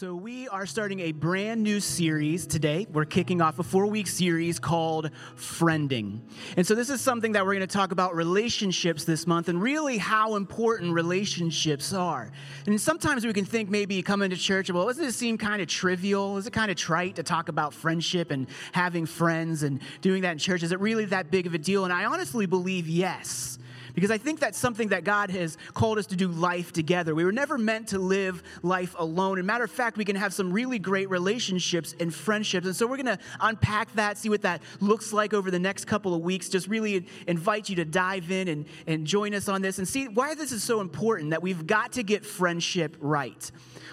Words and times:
So, 0.00 0.14
we 0.14 0.48
are 0.48 0.64
starting 0.64 1.00
a 1.00 1.12
brand 1.12 1.62
new 1.62 1.78
series 1.78 2.46
today. 2.46 2.86
We're 2.90 3.04
kicking 3.04 3.42
off 3.42 3.58
a 3.58 3.62
four 3.62 3.84
week 3.86 4.06
series 4.06 4.58
called 4.58 5.10
Friending. 5.36 6.20
And 6.56 6.66
so, 6.66 6.74
this 6.74 6.88
is 6.88 7.02
something 7.02 7.32
that 7.32 7.44
we're 7.44 7.52
going 7.52 7.68
to 7.68 7.74
talk 7.74 7.92
about 7.92 8.16
relationships 8.16 9.04
this 9.04 9.26
month 9.26 9.50
and 9.50 9.60
really 9.60 9.98
how 9.98 10.36
important 10.36 10.94
relationships 10.94 11.92
are. 11.92 12.32
And 12.64 12.80
sometimes 12.80 13.26
we 13.26 13.34
can 13.34 13.44
think 13.44 13.68
maybe 13.68 14.00
coming 14.00 14.30
to 14.30 14.38
church, 14.38 14.70
well, 14.70 14.86
doesn't 14.86 15.04
it 15.04 15.12
seem 15.12 15.36
kind 15.36 15.60
of 15.60 15.68
trivial? 15.68 16.38
Is 16.38 16.46
it 16.46 16.54
kind 16.54 16.70
of 16.70 16.78
trite 16.78 17.16
to 17.16 17.22
talk 17.22 17.50
about 17.50 17.74
friendship 17.74 18.30
and 18.30 18.46
having 18.72 19.04
friends 19.04 19.64
and 19.64 19.82
doing 20.00 20.22
that 20.22 20.32
in 20.32 20.38
church? 20.38 20.62
Is 20.62 20.72
it 20.72 20.80
really 20.80 21.04
that 21.04 21.30
big 21.30 21.46
of 21.46 21.52
a 21.52 21.58
deal? 21.58 21.84
And 21.84 21.92
I 21.92 22.06
honestly 22.06 22.46
believe 22.46 22.88
yes 22.88 23.58
because 23.94 24.10
I 24.10 24.18
think 24.18 24.40
that's 24.40 24.58
something 24.58 24.88
that 24.88 25.04
God 25.04 25.30
has 25.30 25.56
called 25.74 25.98
us 25.98 26.06
to 26.06 26.16
do 26.16 26.28
life 26.28 26.72
together. 26.72 27.14
We 27.14 27.24
were 27.24 27.32
never 27.32 27.58
meant 27.58 27.88
to 27.88 27.98
live 27.98 28.42
life 28.62 28.94
alone. 28.98 29.38
And 29.38 29.46
matter 29.46 29.64
of 29.64 29.70
fact, 29.70 29.96
we 29.96 30.04
can 30.04 30.16
have 30.16 30.32
some 30.32 30.52
really 30.52 30.78
great 30.78 31.10
relationships 31.10 31.94
and 32.00 32.14
friendships. 32.14 32.66
And 32.66 32.76
so 32.76 32.86
we're 32.86 32.96
going 32.96 33.16
to 33.16 33.18
unpack 33.40 33.92
that, 33.94 34.18
see 34.18 34.28
what 34.28 34.42
that 34.42 34.62
looks 34.80 35.12
like 35.12 35.34
over 35.34 35.50
the 35.50 35.58
next 35.58 35.86
couple 35.86 36.14
of 36.14 36.22
weeks. 36.22 36.48
Just 36.48 36.68
really 36.68 37.06
invite 37.26 37.68
you 37.68 37.76
to 37.76 37.84
dive 37.84 38.30
in 38.30 38.48
and, 38.48 38.66
and 38.86 39.06
join 39.06 39.34
us 39.34 39.48
on 39.48 39.62
this 39.62 39.78
and 39.78 39.86
see 39.86 40.08
why 40.08 40.34
this 40.34 40.52
is 40.52 40.62
so 40.62 40.80
important 40.80 41.30
that 41.30 41.42
we've 41.42 41.66
got 41.66 41.92
to 41.92 42.02
get 42.02 42.24
friendship 42.24 42.96
right. 43.00 43.50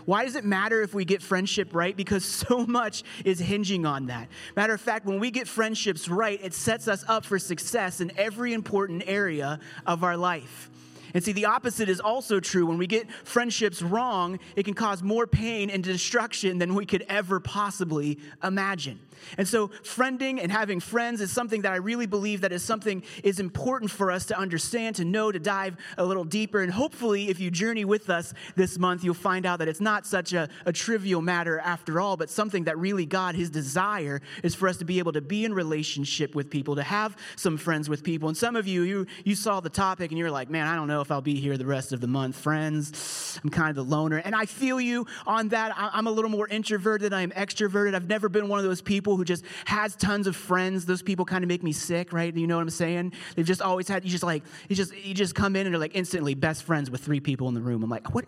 Why 0.08 0.24
does 0.24 0.38
it 0.38 0.46
matter 0.46 0.82
if 0.82 0.94
we 0.94 1.04
get 1.04 1.22
friendship 1.22 1.76
right? 1.76 1.94
Because 1.94 2.24
so 2.48 2.66
much 2.66 3.04
is 3.26 3.40
hinging 3.40 3.86
on 3.86 4.06
that. 4.06 4.30
Matter 4.56 4.74
of 4.74 4.80
fact, 4.80 5.06
when 5.06 5.20
we 5.20 5.32
get 5.32 5.50
friendships 5.50 6.08
right, 6.08 6.40
it 6.42 6.54
sets 6.54 6.88
us 6.88 7.04
up 7.10 7.26
for 7.26 7.38
success 7.38 8.00
in 8.00 8.18
every 8.18 8.54
important 8.54 9.04
area 9.06 9.60
of 9.86 10.06
our 10.06 10.16
life. 10.16 10.70
And 11.14 11.24
see, 11.24 11.32
the 11.32 11.46
opposite 11.46 11.90
is 11.90 12.00
also 12.00 12.40
true. 12.40 12.66
When 12.66 12.78
we 12.78 12.88
get 12.88 13.12
friendships 13.24 13.82
wrong, 13.82 14.40
it 14.56 14.64
can 14.64 14.74
cause 14.74 15.04
more 15.04 15.28
pain 15.28 15.70
and 15.70 15.84
destruction 15.84 16.58
than 16.58 16.76
we 16.76 16.86
could 16.86 17.06
ever 17.08 17.40
possibly 17.40 18.20
imagine. 18.44 19.00
And 19.38 19.48
so, 19.48 19.70
friending 19.84 20.40
and 20.42 20.52
having 20.52 20.80
friends 20.80 21.22
is 21.22 21.32
something 21.32 21.62
that 21.64 21.74
I 21.74 21.78
really 21.78 22.06
believe 22.06 22.42
that 22.42 22.52
is 22.52 22.64
something 22.64 23.04
is 23.24 23.40
important 23.40 23.92
for 23.92 24.12
us 24.12 24.26
to 24.28 24.38
understand, 24.38 24.98
to 24.98 25.06
know, 25.06 25.32
to 25.32 25.40
dive 25.40 25.78
a 25.98 26.06
little 26.06 26.24
deeper. 26.24 26.62
And 26.62 26.72
hopefully, 26.72 27.30
if 27.30 27.40
you 27.40 27.50
journey 27.50 27.86
with 27.86 28.10
us 28.10 28.34
this 28.56 28.78
month, 28.78 29.04
you'll 29.04 29.14
find 29.14 29.46
out 29.46 29.60
that 29.60 29.68
it's 29.68 29.82
not 29.82 30.06
such 30.06 30.34
a, 30.34 30.50
a 30.66 30.74
trivial 30.74 31.22
matter 31.22 31.60
after 31.60 32.00
all, 32.00 32.18
but 32.18 32.30
something 32.30 32.66
that 32.66 32.78
really 32.78 33.06
God, 33.06 33.36
His 33.36 33.50
desire 33.50 34.22
is 34.44 34.56
for 34.56 34.68
us 34.68 34.78
to 34.78 34.86
be 34.86 35.00
able 35.00 35.14
to 35.14 35.22
be 35.22 35.46
in 35.46 35.54
relationship 35.54 36.36
with 36.36 36.50
people, 36.50 36.76
to 36.76 36.84
have 36.84 37.18
some 37.36 37.58
friends 37.58 37.90
with 37.90 38.04
people. 38.04 38.30
And 38.30 38.38
some 38.38 38.56
of 38.56 38.68
you, 38.68 38.84
you, 38.84 39.08
you 39.24 39.36
saw 39.36 39.60
the 39.60 39.70
topic 39.70 40.12
and 40.12 40.18
you're 40.18 40.32
like, 40.32 40.50
man, 40.50 40.68
I 40.68 40.76
don't 40.76 40.88
know 40.88 40.97
if 41.02 41.12
I'll 41.12 41.22
be 41.22 41.40
here 41.40 41.58
the 41.58 41.66
rest 41.66 41.94
of 41.94 42.02
the 42.02 42.08
month. 42.08 42.36
Friends, 42.38 43.40
I'm 43.44 43.50
kind 43.50 43.70
of 43.70 43.76
the 43.76 43.84
loner. 43.84 44.18
And 44.18 44.36
I 44.36 44.46
feel 44.46 44.80
you 44.80 45.06
on 45.26 45.50
that. 45.50 45.74
I'm 45.78 46.08
a 46.08 46.12
little 46.12 46.30
more 46.30 46.48
introverted 46.48 47.14
I 47.14 47.22
am 47.22 47.32
extroverted. 47.32 47.96
I've 47.96 48.08
never 48.08 48.30
been 48.30 48.48
one 48.48 48.60
of 48.60 48.66
those 48.66 48.82
people 48.82 49.18
who 49.18 49.26
just 49.26 49.44
has 49.66 49.96
tons 49.96 50.28
of 50.28 50.36
friends. 50.36 50.86
Those 50.86 51.02
people 51.02 51.26
kind 51.26 51.44
of 51.44 51.48
make 51.48 51.64
me 51.64 51.72
sick, 51.72 52.14
right? 52.14 52.36
You 52.36 52.48
know 52.48 52.58
what 52.58 52.62
I'm 52.62 52.70
saying? 52.70 53.14
They've 53.36 53.46
just 53.46 53.62
always 53.62 53.88
had, 53.88 54.04
you 54.04 54.12
just 54.12 54.24
like, 54.24 54.44
you 54.70 54.76
just, 54.76 54.96
you 54.96 55.14
just 55.14 55.36
come 55.36 55.56
in 55.56 55.66
and 55.66 55.74
they're 55.74 55.80
like 55.80 55.96
instantly 55.96 56.36
best 56.36 56.64
friends 56.64 56.92
with 56.92 57.02
three 57.02 57.20
people 57.20 57.48
in 57.48 57.54
the 57.54 57.62
room. 57.62 57.84
I'm 57.84 57.90
like, 57.90 58.14
what? 58.14 58.26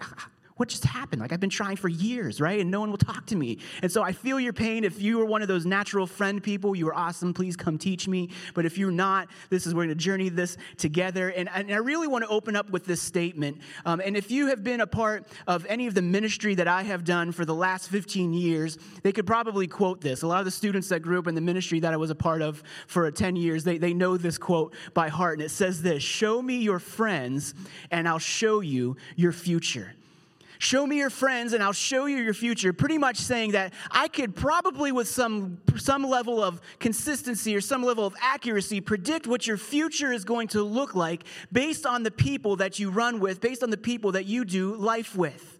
What 0.59 0.67
just 0.67 0.83
happened? 0.83 1.21
Like, 1.21 1.31
I've 1.31 1.39
been 1.39 1.49
trying 1.49 1.77
for 1.77 1.87
years, 1.87 2.41
right? 2.41 2.59
And 2.59 2.69
no 2.69 2.81
one 2.81 2.91
will 2.91 2.97
talk 2.97 3.25
to 3.27 3.37
me. 3.37 3.59
And 3.81 3.89
so 3.89 4.03
I 4.03 4.11
feel 4.11 4.41
your 4.41 4.51
pain. 4.51 4.83
If 4.83 5.01
you 5.01 5.21
are 5.21 5.25
one 5.25 5.41
of 5.41 5.47
those 5.47 5.65
natural 5.65 6.05
friend 6.05 6.43
people, 6.43 6.75
you 6.75 6.85
are 6.89 6.93
awesome. 6.93 7.33
Please 7.33 7.55
come 7.55 7.77
teach 7.77 8.09
me. 8.09 8.29
But 8.53 8.65
if 8.65 8.77
you're 8.77 8.91
not, 8.91 9.29
this 9.49 9.65
is, 9.65 9.73
we're 9.73 9.85
going 9.85 9.95
to 9.97 10.03
journey 10.03 10.27
this 10.27 10.57
together. 10.75 11.29
And, 11.29 11.47
and 11.53 11.71
I 11.71 11.77
really 11.77 12.07
want 12.07 12.25
to 12.25 12.29
open 12.29 12.57
up 12.57 12.71
with 12.71 12.83
this 12.83 13.01
statement. 13.01 13.59
Um, 13.85 14.01
and 14.03 14.17
if 14.17 14.31
you 14.31 14.47
have 14.47 14.61
been 14.61 14.81
a 14.81 14.87
part 14.87 15.29
of 15.47 15.65
any 15.67 15.87
of 15.87 15.93
the 15.93 16.01
ministry 16.01 16.55
that 16.55 16.67
I 16.67 16.83
have 16.83 17.05
done 17.05 17.31
for 17.31 17.45
the 17.45 17.55
last 17.55 17.87
15 17.87 18.33
years, 18.33 18.77
they 19.01 19.13
could 19.13 19.25
probably 19.25 19.65
quote 19.65 20.01
this. 20.01 20.23
A 20.23 20.27
lot 20.27 20.39
of 20.39 20.45
the 20.45 20.51
students 20.51 20.89
that 20.89 20.99
grew 20.99 21.19
up 21.19 21.27
in 21.27 21.35
the 21.35 21.41
ministry 21.41 21.79
that 21.79 21.93
I 21.93 21.97
was 21.97 22.09
a 22.09 22.15
part 22.15 22.41
of 22.41 22.61
for 22.85 23.09
10 23.09 23.37
years, 23.37 23.63
they, 23.63 23.77
they 23.77 23.93
know 23.93 24.17
this 24.17 24.37
quote 24.37 24.75
by 24.93 25.07
heart. 25.07 25.39
And 25.39 25.45
it 25.45 25.51
says 25.51 25.81
this 25.81 26.03
Show 26.03 26.41
me 26.41 26.57
your 26.57 26.79
friends, 26.79 27.53
and 27.91 28.09
I'll 28.09 28.19
show 28.19 28.59
you 28.59 28.97
your 29.15 29.31
future. 29.31 29.93
Show 30.61 30.85
me 30.85 30.97
your 30.97 31.09
friends 31.09 31.53
and 31.53 31.63
I'll 31.63 31.71
show 31.71 32.05
you 32.05 32.17
your 32.17 32.33
future. 32.33 32.73
Pretty 32.73 32.97
much 32.97 33.15
saying 33.15 33.51
that 33.51 33.73
I 33.91 34.09
could 34.09 34.35
probably, 34.35 34.91
with 34.91 35.07
some, 35.07 35.57
some 35.77 36.03
level 36.03 36.43
of 36.43 36.59
consistency 36.79 37.55
or 37.55 37.61
some 37.61 37.81
level 37.81 38.05
of 38.05 38.13
accuracy, 38.21 38.81
predict 38.81 39.25
what 39.25 39.47
your 39.47 39.55
future 39.55 40.11
is 40.11 40.25
going 40.25 40.49
to 40.49 40.61
look 40.61 40.95
like 40.95 41.23
based 41.53 41.85
on 41.85 42.03
the 42.03 42.11
people 42.11 42.57
that 42.57 42.77
you 42.77 42.91
run 42.91 43.21
with, 43.21 43.39
based 43.39 43.63
on 43.63 43.69
the 43.69 43.77
people 43.77 44.11
that 44.11 44.25
you 44.25 44.43
do 44.43 44.75
life 44.75 45.15
with. 45.15 45.58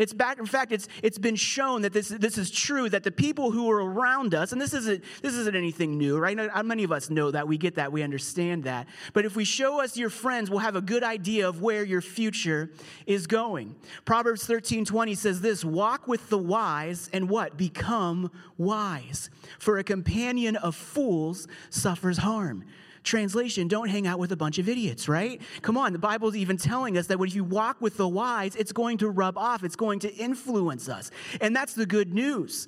It's 0.00 0.14
back, 0.14 0.38
in 0.38 0.46
fact, 0.46 0.72
it's, 0.72 0.88
it's 1.02 1.18
been 1.18 1.36
shown 1.36 1.82
that 1.82 1.92
this, 1.92 2.08
this 2.08 2.38
is 2.38 2.50
true, 2.50 2.88
that 2.88 3.04
the 3.04 3.10
people 3.10 3.50
who 3.50 3.70
are 3.70 3.84
around 3.84 4.34
us, 4.34 4.50
and 4.50 4.58
this 4.58 4.72
isn't, 4.72 5.04
this 5.20 5.34
isn't 5.34 5.54
anything 5.54 5.98
new, 5.98 6.16
right? 6.18 6.38
Uh, 6.38 6.62
many 6.62 6.84
of 6.84 6.90
us 6.90 7.10
know 7.10 7.30
that, 7.30 7.46
we 7.46 7.58
get 7.58 7.74
that, 7.74 7.92
we 7.92 8.02
understand 8.02 8.64
that. 8.64 8.88
But 9.12 9.26
if 9.26 9.36
we 9.36 9.44
show 9.44 9.78
us 9.78 9.98
your 9.98 10.08
friends, 10.08 10.48
we'll 10.48 10.60
have 10.60 10.74
a 10.74 10.80
good 10.80 11.04
idea 11.04 11.46
of 11.46 11.60
where 11.60 11.84
your 11.84 12.00
future 12.00 12.70
is 13.04 13.26
going. 13.26 13.76
Proverbs 14.06 14.46
13 14.46 14.86
20 14.86 15.14
says 15.14 15.42
this 15.42 15.66
walk 15.66 16.08
with 16.08 16.30
the 16.30 16.38
wise 16.38 17.10
and 17.12 17.28
what? 17.28 17.58
Become 17.58 18.30
wise. 18.56 19.28
For 19.58 19.76
a 19.76 19.84
companion 19.84 20.56
of 20.56 20.74
fools 20.74 21.46
suffers 21.68 22.16
harm. 22.16 22.64
Translation, 23.02 23.68
don't 23.68 23.88
hang 23.88 24.06
out 24.06 24.18
with 24.18 24.32
a 24.32 24.36
bunch 24.36 24.58
of 24.58 24.68
idiots, 24.68 25.08
right? 25.08 25.40
Come 25.62 25.76
on, 25.76 25.92
the 25.92 25.98
Bible's 25.98 26.36
even 26.36 26.56
telling 26.56 26.98
us 26.98 27.06
that 27.06 27.18
when 27.18 27.30
you 27.30 27.44
walk 27.44 27.80
with 27.80 27.96
the 27.96 28.08
wise, 28.08 28.54
it's 28.56 28.72
going 28.72 28.98
to 28.98 29.08
rub 29.08 29.38
off, 29.38 29.64
it's 29.64 29.76
going 29.76 30.00
to 30.00 30.14
influence 30.14 30.88
us. 30.88 31.10
And 31.40 31.56
that's 31.56 31.74
the 31.74 31.86
good 31.86 32.12
news 32.12 32.66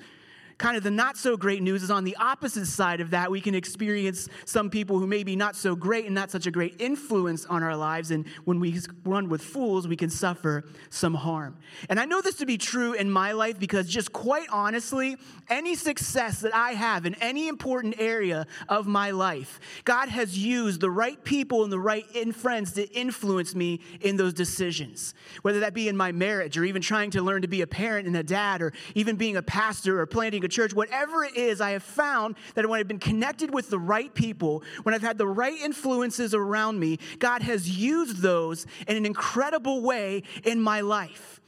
kind 0.63 0.77
of 0.77 0.85
the 0.85 0.91
not 0.93 1.17
so 1.17 1.37
great 1.37 1.61
news 1.61 1.83
is 1.83 1.91
on 1.91 2.05
the 2.05 2.17
opposite 2.19 2.67
side 2.67 3.01
of 3.01 3.11
that. 3.11 3.29
We 3.29 3.41
can 3.41 3.53
experience 3.53 4.29
some 4.45 4.71
people 4.71 5.01
who 5.01 5.09
may 5.09 5.25
be 5.25 5.35
not 5.35 5.57
so 5.57 5.75
great 5.75 6.07
and 6.07 6.15
not 6.15 6.31
such 6.31 6.47
a 6.47 6.53
great 6.53 6.81
influence 6.81 7.45
on 7.47 7.65
our 7.65 7.77
lives. 7.77 8.13
And 8.13 8.29
when 8.45 8.61
we 8.61 8.79
run 9.05 9.29
with 9.29 9.43
fools, 9.43 9.89
we 9.89 9.97
can 9.97 10.09
suffer 10.09 10.65
some 10.89 11.15
harm. 11.15 11.57
And 11.89 11.99
I 11.99 12.05
know 12.05 12.21
this 12.21 12.37
to 12.37 12.47
be 12.47 12.59
true 12.59 12.93
in 12.93 13.11
my 13.11 13.33
life 13.33 13.59
because, 13.59 13.89
just 13.89 14.13
quite 14.13 14.47
honestly, 14.53 15.17
any 15.51 15.75
success 15.75 16.41
that 16.43 16.55
I 16.55 16.73
have 16.73 17.07
in 17.07 17.17
any 17.17 17.49
important 17.49 17.97
area 17.99 18.47
of 18.69 18.87
my 18.87 19.11
life, 19.11 19.59
God 19.83 20.09
has 20.11 20.39
used 20.39 20.81
the 20.81 20.91
right 20.93 21.23
people 21.25 21.65
and 21.65 21.73
the 21.73 21.81
right 21.81 22.07
friends 22.37 22.71
to 22.75 22.89
influence 22.93 23.57
me 23.57 23.81
in 24.01 24.17
those 24.17 24.33
decisions. 24.33 25.15
Whether 25.43 25.59
that 25.61 25.75
be 25.75 25.89
in 25.89 25.97
my 25.97 26.13
marriage 26.13 26.57
or 26.57 26.65
even 26.65 26.83
trying 26.83 27.11
to 27.13 27.23
learn 27.23 27.43
to 27.43 27.49
be 27.49 27.63
a 27.63 27.67
parent 27.67 28.07
and 28.07 28.17
a 28.17 28.23
dad 28.23 28.63
or 28.63 28.73
even 28.95 29.17
being 29.17 29.37
a 29.37 29.43
pastor 29.43 30.01
or 30.01 30.07
planting 30.07 30.45
a 30.45 30.52
church, 30.53 30.73
whatever 30.73 31.25
it 31.25 31.37
is, 31.37 31.61
I 31.61 31.71
have 31.71 31.83
found 31.83 32.37
that 32.55 32.69
when 32.69 32.79
I've 32.79 32.89
been 32.89 32.99
connected 32.99 33.53
with 33.53 33.71
the 33.71 33.79
right 33.79 34.13
people, 34.15 34.63
when 34.85 34.95
I've 34.95 35.03
had 35.03 35.19
the 35.19 35.27
right 35.27 35.59
influences 35.61 36.35
around 36.35 36.79
me, 36.79 36.99
God 37.19 37.43
has 37.43 37.79
used 37.79 38.19
those 38.19 38.67
in 38.87 38.97
an 38.97 39.05
incredible 39.05 39.83
way 39.83 40.23
in 40.45 40.61
my 40.61 40.81
life. 40.81 41.42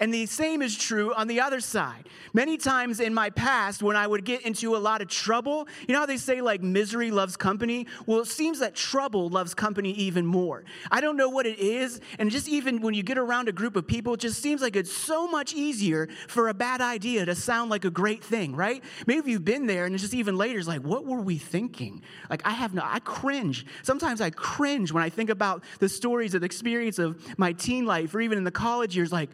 And 0.00 0.12
the 0.12 0.26
same 0.26 0.62
is 0.62 0.76
true 0.76 1.12
on 1.14 1.28
the 1.28 1.40
other 1.40 1.60
side. 1.60 2.08
Many 2.32 2.56
times 2.56 3.00
in 3.00 3.12
my 3.12 3.30
past, 3.30 3.82
when 3.82 3.96
I 3.96 4.06
would 4.06 4.24
get 4.24 4.42
into 4.42 4.76
a 4.76 4.78
lot 4.78 5.02
of 5.02 5.08
trouble, 5.08 5.68
you 5.86 5.92
know 5.92 6.00
how 6.00 6.06
they 6.06 6.16
say 6.16 6.40
like 6.40 6.62
misery 6.62 7.10
loves 7.10 7.36
company? 7.36 7.86
Well, 8.06 8.20
it 8.20 8.26
seems 8.26 8.60
that 8.60 8.74
trouble 8.74 9.28
loves 9.28 9.54
company 9.54 9.92
even 9.92 10.26
more. 10.26 10.64
I 10.90 11.00
don't 11.00 11.16
know 11.16 11.28
what 11.28 11.46
it 11.46 11.58
is. 11.58 12.00
And 12.18 12.30
just 12.30 12.48
even 12.48 12.80
when 12.80 12.94
you 12.94 13.02
get 13.02 13.18
around 13.18 13.48
a 13.48 13.52
group 13.52 13.76
of 13.76 13.86
people, 13.86 14.14
it 14.14 14.20
just 14.20 14.40
seems 14.40 14.62
like 14.62 14.74
it's 14.74 14.92
so 14.92 15.28
much 15.28 15.52
easier 15.52 16.08
for 16.28 16.48
a 16.48 16.54
bad 16.54 16.80
idea 16.80 17.26
to 17.26 17.34
sound 17.34 17.70
like 17.70 17.84
a 17.84 17.90
great 17.90 18.24
thing, 18.24 18.56
right? 18.56 18.82
Maybe 19.06 19.32
you've 19.32 19.44
been 19.44 19.66
there 19.66 19.84
and 19.84 19.94
it's 19.94 20.02
just 20.02 20.14
even 20.14 20.36
later, 20.36 20.58
it's 20.58 20.68
like, 20.68 20.82
what 20.82 21.04
were 21.04 21.20
we 21.20 21.36
thinking? 21.36 22.02
Like, 22.30 22.42
I 22.46 22.50
have 22.50 22.74
no, 22.74 22.82
I 22.84 23.00
cringe. 23.00 23.66
Sometimes 23.82 24.20
I 24.20 24.30
cringe 24.30 24.92
when 24.92 25.02
I 25.02 25.10
think 25.10 25.28
about 25.28 25.62
the 25.78 25.88
stories 25.88 26.34
of 26.34 26.40
the 26.40 26.46
experience 26.46 26.98
of 26.98 27.38
my 27.38 27.52
teen 27.52 27.84
life 27.84 28.14
or 28.14 28.22
even 28.22 28.38
in 28.38 28.44
the 28.44 28.50
college 28.50 28.96
years, 28.96 29.12
like, 29.12 29.30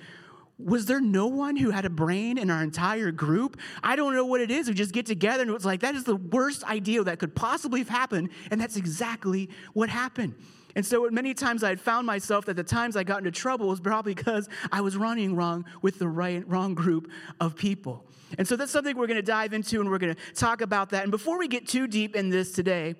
was 0.64 0.86
there 0.86 1.00
no 1.00 1.26
one 1.26 1.56
who 1.56 1.70
had 1.70 1.84
a 1.84 1.90
brain 1.90 2.38
in 2.38 2.50
our 2.50 2.62
entire 2.62 3.10
group? 3.10 3.58
I 3.82 3.96
don't 3.96 4.14
know 4.14 4.24
what 4.24 4.40
it 4.40 4.50
is. 4.50 4.68
We 4.68 4.74
just 4.74 4.92
get 4.92 5.06
together 5.06 5.42
and 5.42 5.50
it's 5.52 5.64
like, 5.64 5.80
that 5.80 5.94
is 5.94 6.04
the 6.04 6.16
worst 6.16 6.64
idea 6.64 7.02
that 7.04 7.18
could 7.18 7.34
possibly 7.34 7.80
have 7.80 7.88
happened. 7.88 8.30
And 8.50 8.60
that's 8.60 8.76
exactly 8.76 9.50
what 9.72 9.88
happened. 9.88 10.34
And 10.76 10.86
so 10.86 11.08
many 11.10 11.34
times 11.34 11.64
I 11.64 11.70
had 11.70 11.80
found 11.80 12.06
myself 12.06 12.44
that 12.46 12.54
the 12.54 12.62
times 12.62 12.96
I 12.96 13.02
got 13.02 13.18
into 13.18 13.30
trouble 13.30 13.68
was 13.68 13.80
probably 13.80 14.14
because 14.14 14.48
I 14.70 14.80
was 14.80 14.96
running 14.96 15.34
wrong 15.34 15.64
with 15.82 15.98
the 15.98 16.08
right, 16.08 16.46
wrong 16.48 16.74
group 16.74 17.10
of 17.40 17.56
people. 17.56 18.06
And 18.38 18.46
so 18.46 18.56
that's 18.56 18.70
something 18.70 18.96
we're 18.96 19.08
going 19.08 19.16
to 19.16 19.22
dive 19.22 19.52
into 19.52 19.80
and 19.80 19.90
we're 19.90 19.98
going 19.98 20.14
to 20.14 20.34
talk 20.34 20.60
about 20.60 20.90
that. 20.90 21.02
And 21.02 21.10
before 21.10 21.38
we 21.38 21.48
get 21.48 21.66
too 21.66 21.88
deep 21.88 22.14
in 22.14 22.30
this 22.30 22.52
today, 22.52 22.94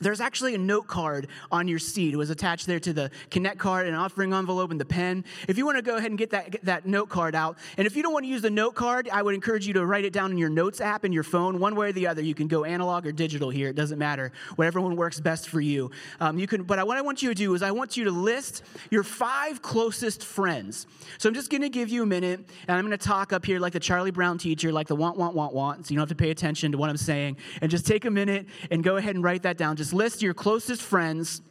there's 0.00 0.20
actually 0.20 0.54
a 0.54 0.58
note 0.58 0.86
card 0.86 1.28
on 1.50 1.68
your 1.68 1.78
seat. 1.78 2.12
It 2.12 2.16
was 2.16 2.30
attached 2.30 2.66
there 2.66 2.80
to 2.80 2.92
the 2.92 3.10
Connect 3.30 3.58
card, 3.58 3.86
an 3.86 3.94
offering 3.94 4.34
envelope, 4.34 4.70
and 4.70 4.80
the 4.80 4.84
pen. 4.84 5.24
If 5.48 5.56
you 5.56 5.64
want 5.64 5.78
to 5.78 5.82
go 5.82 5.96
ahead 5.96 6.10
and 6.10 6.18
get 6.18 6.30
that, 6.30 6.50
get 6.50 6.64
that 6.64 6.86
note 6.86 7.08
card 7.08 7.34
out, 7.34 7.58
and 7.76 7.86
if 7.86 7.94
you 7.94 8.02
don't 8.02 8.12
want 8.12 8.24
to 8.24 8.28
use 8.28 8.42
the 8.42 8.50
note 8.50 8.74
card, 8.74 9.08
I 9.12 9.22
would 9.22 9.34
encourage 9.34 9.66
you 9.66 9.72
to 9.74 9.86
write 9.86 10.04
it 10.04 10.12
down 10.12 10.30
in 10.30 10.38
your 10.38 10.48
notes 10.48 10.80
app 10.80 11.04
in 11.04 11.12
your 11.12 11.22
phone, 11.22 11.58
one 11.60 11.76
way 11.76 11.90
or 11.90 11.92
the 11.92 12.06
other. 12.06 12.22
You 12.22 12.34
can 12.34 12.48
go 12.48 12.64
analog 12.64 13.06
or 13.06 13.12
digital 13.12 13.50
here; 13.50 13.68
it 13.68 13.76
doesn't 13.76 13.98
matter. 13.98 14.32
Whatever 14.56 14.80
one 14.80 14.96
works 14.96 15.20
best 15.20 15.48
for 15.48 15.60
you. 15.60 15.90
Um, 16.20 16.38
you 16.38 16.46
can. 16.46 16.64
But 16.64 16.84
what 16.86 16.96
I 16.96 17.02
want 17.02 17.22
you 17.22 17.28
to 17.28 17.34
do 17.34 17.54
is 17.54 17.62
I 17.62 17.70
want 17.70 17.96
you 17.96 18.04
to 18.04 18.10
list 18.10 18.62
your 18.90 19.02
five 19.02 19.62
closest 19.62 20.24
friends. 20.24 20.86
So 21.18 21.28
I'm 21.28 21.34
just 21.34 21.50
going 21.50 21.62
to 21.62 21.68
give 21.68 21.90
you 21.90 22.02
a 22.02 22.06
minute, 22.06 22.40
and 22.66 22.76
I'm 22.76 22.84
going 22.84 22.98
to 22.98 23.06
talk 23.06 23.32
up 23.32 23.44
here 23.44 23.60
like 23.60 23.72
the 23.72 23.80
Charlie 23.80 24.10
Brown 24.10 24.38
teacher, 24.38 24.72
like 24.72 24.88
the 24.88 24.96
want, 24.96 25.16
want, 25.16 25.34
want, 25.34 25.54
want. 25.54 25.86
So 25.86 25.92
you 25.92 25.96
don't 25.96 26.08
have 26.08 26.16
to 26.16 26.22
pay 26.22 26.30
attention 26.30 26.72
to 26.72 26.78
what 26.78 26.90
I'm 26.90 26.96
saying, 26.96 27.36
and 27.60 27.70
just 27.70 27.86
take 27.86 28.04
a 28.04 28.10
minute 28.10 28.46
and 28.70 28.82
go 28.82 28.96
ahead 28.96 29.14
and 29.14 29.22
write 29.22 29.42
that 29.42 29.56
down. 29.56 29.76
Just 29.82 29.92
list 29.92 30.22
your 30.22 30.32
closest 30.32 30.80
friends 30.80 31.42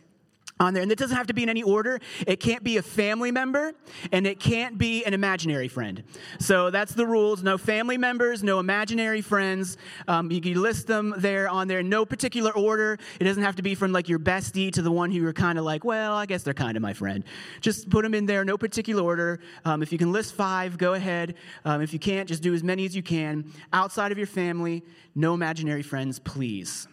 on 0.58 0.74
there. 0.74 0.82
And 0.82 0.90
it 0.90 0.98
doesn't 0.98 1.18
have 1.18 1.28
to 1.28 1.34
be 1.34 1.44
in 1.44 1.50
any 1.50 1.64
order. 1.64 2.00
It 2.26 2.40
can't 2.40 2.64
be 2.64 2.78
a 2.78 2.82
family 2.82 3.30
member 3.30 3.74
and 4.14 4.26
it 4.26 4.40
can't 4.40 4.78
be 4.78 5.04
an 5.04 5.14
imaginary 5.14 5.68
friend. 5.68 6.02
So 6.40 6.70
that's 6.70 6.94
the 6.94 7.06
rules. 7.06 7.44
No 7.44 7.58
family 7.58 7.98
members, 7.98 8.42
no 8.42 8.60
imaginary 8.60 9.20
friends. 9.20 9.76
Um, 10.08 10.32
you 10.32 10.40
can 10.40 10.54
list 10.62 10.88
them 10.88 11.14
there 11.18 11.50
on 11.50 11.68
there 11.68 11.84
no 11.84 12.06
particular 12.06 12.56
order. 12.56 12.98
It 13.20 13.26
doesn't 13.26 13.44
have 13.44 13.58
to 13.58 13.64
be 13.64 13.76
from 13.76 13.92
like 13.92 14.08
your 14.08 14.20
bestie 14.20 14.72
to 14.72 14.82
the 14.82 14.92
one 14.94 15.12
who 15.12 15.20
you're 15.20 15.34
kind 15.34 15.60
of 15.60 15.66
like, 15.66 15.84
well, 15.84 16.14
I 16.14 16.26
guess 16.26 16.44
they're 16.44 16.54
kind 16.54 16.78
of 16.78 16.82
my 16.82 16.94
friend. 16.94 17.26
Just 17.60 17.90
put 17.90 18.04
them 18.04 18.14
in 18.14 18.28
there, 18.28 18.46
no 18.46 18.58
particular 18.58 19.04
order. 19.04 19.42
Um, 19.66 19.84
if 19.84 19.92
you 19.92 19.98
can 19.98 20.14
list 20.14 20.36
five, 20.36 20.78
go 20.78 20.94
ahead. 20.94 21.36
Um, 21.66 21.82
if 21.82 21.92
you 21.92 22.00
can't, 22.00 22.30
just 22.30 22.42
do 22.42 22.54
as 22.54 22.64
many 22.64 22.86
as 22.86 22.96
you 22.96 23.04
can. 23.04 23.52
Outside 23.74 24.14
of 24.14 24.18
your 24.18 24.26
family, 24.26 24.84
no 25.16 25.34
imaginary 25.34 25.84
friends, 25.84 26.18
please. 26.18 26.88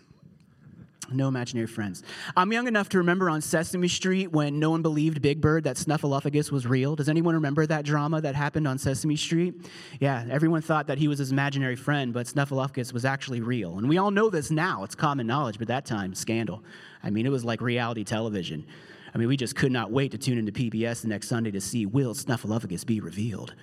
No 1.11 1.29
imaginary 1.29 1.67
friends. 1.67 2.03
I'm 2.37 2.53
young 2.53 2.69
enough 2.69 2.91
to 2.91 2.99
remember 2.99 3.31
on 3.31 3.41
Sesame 3.41 3.89
Street 3.89 4.31
when 4.31 4.59
no 4.59 4.71
one 4.71 4.83
believed 4.83 5.23
Big 5.23 5.41
Bird 5.41 5.65
that 5.65 5.77
Snuffleupagus 5.77 6.53
was 6.53 6.67
real. 6.67 6.97
Does 6.97 7.09
anyone 7.09 7.35
remember 7.35 7.65
that 7.67 7.87
drama 7.87 8.21
that 8.21 8.35
happened 8.35 8.69
on 8.69 8.77
Sesame 8.77 9.17
Street? 9.17 9.55
Yeah, 10.01 10.27
everyone 10.31 10.61
thought 10.61 10.87
that 10.89 10.99
he 10.99 11.09
was 11.09 11.19
his 11.19 11.33
imaginary 11.33 11.77
friend, 11.77 12.13
but 12.13 12.27
Snuffleupagus 12.27 12.93
was 12.93 13.07
actually 13.07 13.41
real. 13.41 13.79
And 13.79 13.89
we 13.89 13.97
all 13.97 14.11
know 14.11 14.29
this 14.29 14.51
now. 14.51 14.85
It's 14.85 14.95
common 14.95 15.27
knowledge, 15.27 15.59
but 15.59 15.69
that 15.69 15.87
time, 15.87 16.15
scandal. 16.15 16.63
I 17.03 17.09
mean, 17.09 17.25
it 17.25 17.31
was 17.31 17.45
like 17.45 17.63
reality 17.63 18.05
television. 18.05 18.67
I 19.15 19.19
mean, 19.19 19.29
we 19.29 19.37
just 19.39 19.57
could 19.57 19.73
not 19.73 19.91
wait 19.91 20.11
to 20.11 20.19
tune 20.19 20.37
into 20.37 20.53
PBS 20.53 21.01
the 21.03 21.09
next 21.09 21.29
Sunday 21.29 21.51
to 21.53 21.61
see 21.61 21.87
will 21.87 22.15
Snuffleupagus 22.15 22.85
be 22.85 23.01
revealed. 23.01 23.55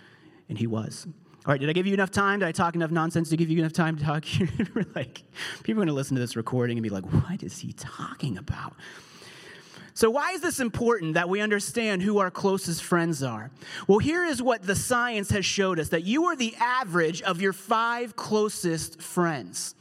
And 0.49 0.57
he 0.57 0.65
was. 0.65 1.07
All 1.47 1.51
right, 1.51 1.59
did 1.59 1.69
I 1.69 1.73
give 1.73 1.85
you 1.85 1.93
enough 1.93 2.09
time? 2.09 2.39
Did 2.39 2.47
I 2.47 2.51
talk 2.51 2.73
enough 2.73 2.89
nonsense 2.89 3.29
to 3.29 3.37
give 3.37 3.51
you 3.51 3.59
enough 3.59 3.73
time 3.73 3.97
to 3.97 4.03
talk? 4.03 4.25
Like, 4.95 5.21
people 5.63 5.73
are 5.73 5.85
going 5.85 5.87
to 5.89 5.93
listen 5.93 6.15
to 6.15 6.21
this 6.21 6.35
recording 6.35 6.77
and 6.77 6.83
be 6.83 6.89
like, 6.89 7.03
what 7.03 7.43
is 7.43 7.59
he 7.59 7.73
talking 7.73 8.37
about? 8.37 8.73
So, 9.93 10.09
why 10.09 10.31
is 10.31 10.41
this 10.41 10.59
important 10.59 11.13
that 11.13 11.29
we 11.29 11.41
understand 11.41 12.01
who 12.01 12.17
our 12.17 12.31
closest 12.31 12.81
friends 12.83 13.21
are? 13.21 13.51
Well, 13.87 13.99
here 13.99 14.25
is 14.25 14.41
what 14.41 14.63
the 14.63 14.75
science 14.75 15.29
has 15.29 15.45
showed 15.45 15.79
us 15.79 15.89
that 15.89 16.03
you 16.03 16.25
are 16.25 16.35
the 16.35 16.55
average 16.55 17.21
of 17.21 17.41
your 17.41 17.53
five 17.53 18.15
closest 18.15 19.01
friends. 19.01 19.75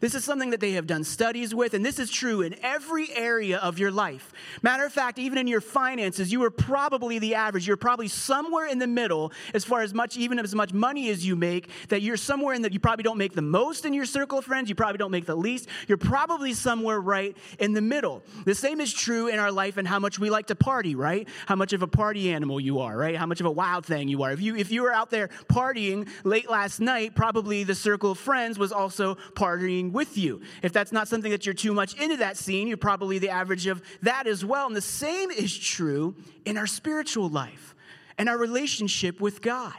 This 0.00 0.14
is 0.14 0.24
something 0.24 0.50
that 0.50 0.60
they 0.60 0.72
have 0.72 0.86
done 0.86 1.04
studies 1.04 1.54
with, 1.54 1.74
and 1.74 1.84
this 1.84 1.98
is 1.98 2.10
true 2.10 2.42
in 2.42 2.54
every 2.62 3.14
area 3.14 3.58
of 3.58 3.78
your 3.78 3.90
life. 3.90 4.32
Matter 4.62 4.84
of 4.84 4.92
fact, 4.92 5.18
even 5.18 5.38
in 5.38 5.46
your 5.46 5.60
finances, 5.60 6.30
you 6.32 6.42
are 6.44 6.50
probably 6.50 7.18
the 7.18 7.34
average. 7.34 7.66
You're 7.66 7.76
probably 7.76 8.08
somewhere 8.08 8.66
in 8.66 8.78
the 8.78 8.86
middle 8.86 9.32
as 9.54 9.64
far 9.64 9.82
as 9.82 9.94
much, 9.94 10.16
even 10.16 10.38
as 10.38 10.54
much 10.54 10.72
money 10.72 11.10
as 11.10 11.26
you 11.26 11.36
make, 11.36 11.70
that 11.88 12.02
you're 12.02 12.16
somewhere 12.16 12.54
in 12.54 12.62
that 12.62 12.72
you 12.72 12.80
probably 12.80 13.02
don't 13.02 13.18
make 13.18 13.34
the 13.34 13.42
most 13.42 13.84
in 13.84 13.92
your 13.92 14.04
circle 14.04 14.38
of 14.38 14.44
friends, 14.44 14.68
you 14.68 14.74
probably 14.74 14.98
don't 14.98 15.10
make 15.10 15.26
the 15.26 15.36
least. 15.36 15.68
You're 15.86 15.98
probably 15.98 16.52
somewhere 16.52 17.00
right 17.00 17.36
in 17.58 17.72
the 17.72 17.82
middle. 17.82 18.22
The 18.44 18.54
same 18.54 18.80
is 18.80 18.92
true 18.92 19.28
in 19.28 19.38
our 19.38 19.52
life 19.52 19.76
and 19.76 19.86
how 19.86 19.98
much 19.98 20.18
we 20.18 20.30
like 20.30 20.46
to 20.46 20.54
party, 20.54 20.94
right? 20.94 21.28
How 21.46 21.56
much 21.56 21.72
of 21.72 21.82
a 21.82 21.86
party 21.86 22.30
animal 22.30 22.60
you 22.60 22.80
are, 22.80 22.96
right? 22.96 23.16
How 23.16 23.26
much 23.26 23.40
of 23.40 23.46
a 23.46 23.50
wild 23.50 23.86
thing 23.86 24.08
you 24.08 24.22
are. 24.22 24.32
If 24.32 24.40
you 24.40 24.56
if 24.56 24.70
you 24.70 24.82
were 24.82 24.92
out 24.92 25.10
there 25.10 25.28
partying 25.48 26.08
late 26.24 26.50
last 26.50 26.80
night, 26.80 27.14
probably 27.14 27.64
the 27.64 27.74
circle 27.74 28.12
of 28.12 28.18
friends 28.18 28.58
was 28.58 28.72
also 28.72 29.16
partying 29.34 29.77
with 29.86 30.18
you. 30.18 30.40
If 30.62 30.72
that's 30.72 30.92
not 30.92 31.08
something 31.08 31.30
that 31.30 31.46
you're 31.46 31.54
too 31.54 31.72
much 31.72 31.94
into 31.98 32.18
that 32.18 32.36
scene, 32.36 32.68
you're 32.68 32.76
probably 32.76 33.18
the 33.18 33.30
average 33.30 33.66
of 33.66 33.82
that 34.02 34.26
as 34.26 34.44
well. 34.44 34.66
And 34.66 34.76
the 34.76 34.80
same 34.80 35.30
is 35.30 35.56
true 35.56 36.14
in 36.44 36.56
our 36.56 36.66
spiritual 36.66 37.28
life 37.28 37.74
and 38.18 38.28
our 38.28 38.36
relationship 38.36 39.20
with 39.20 39.40
God. 39.40 39.74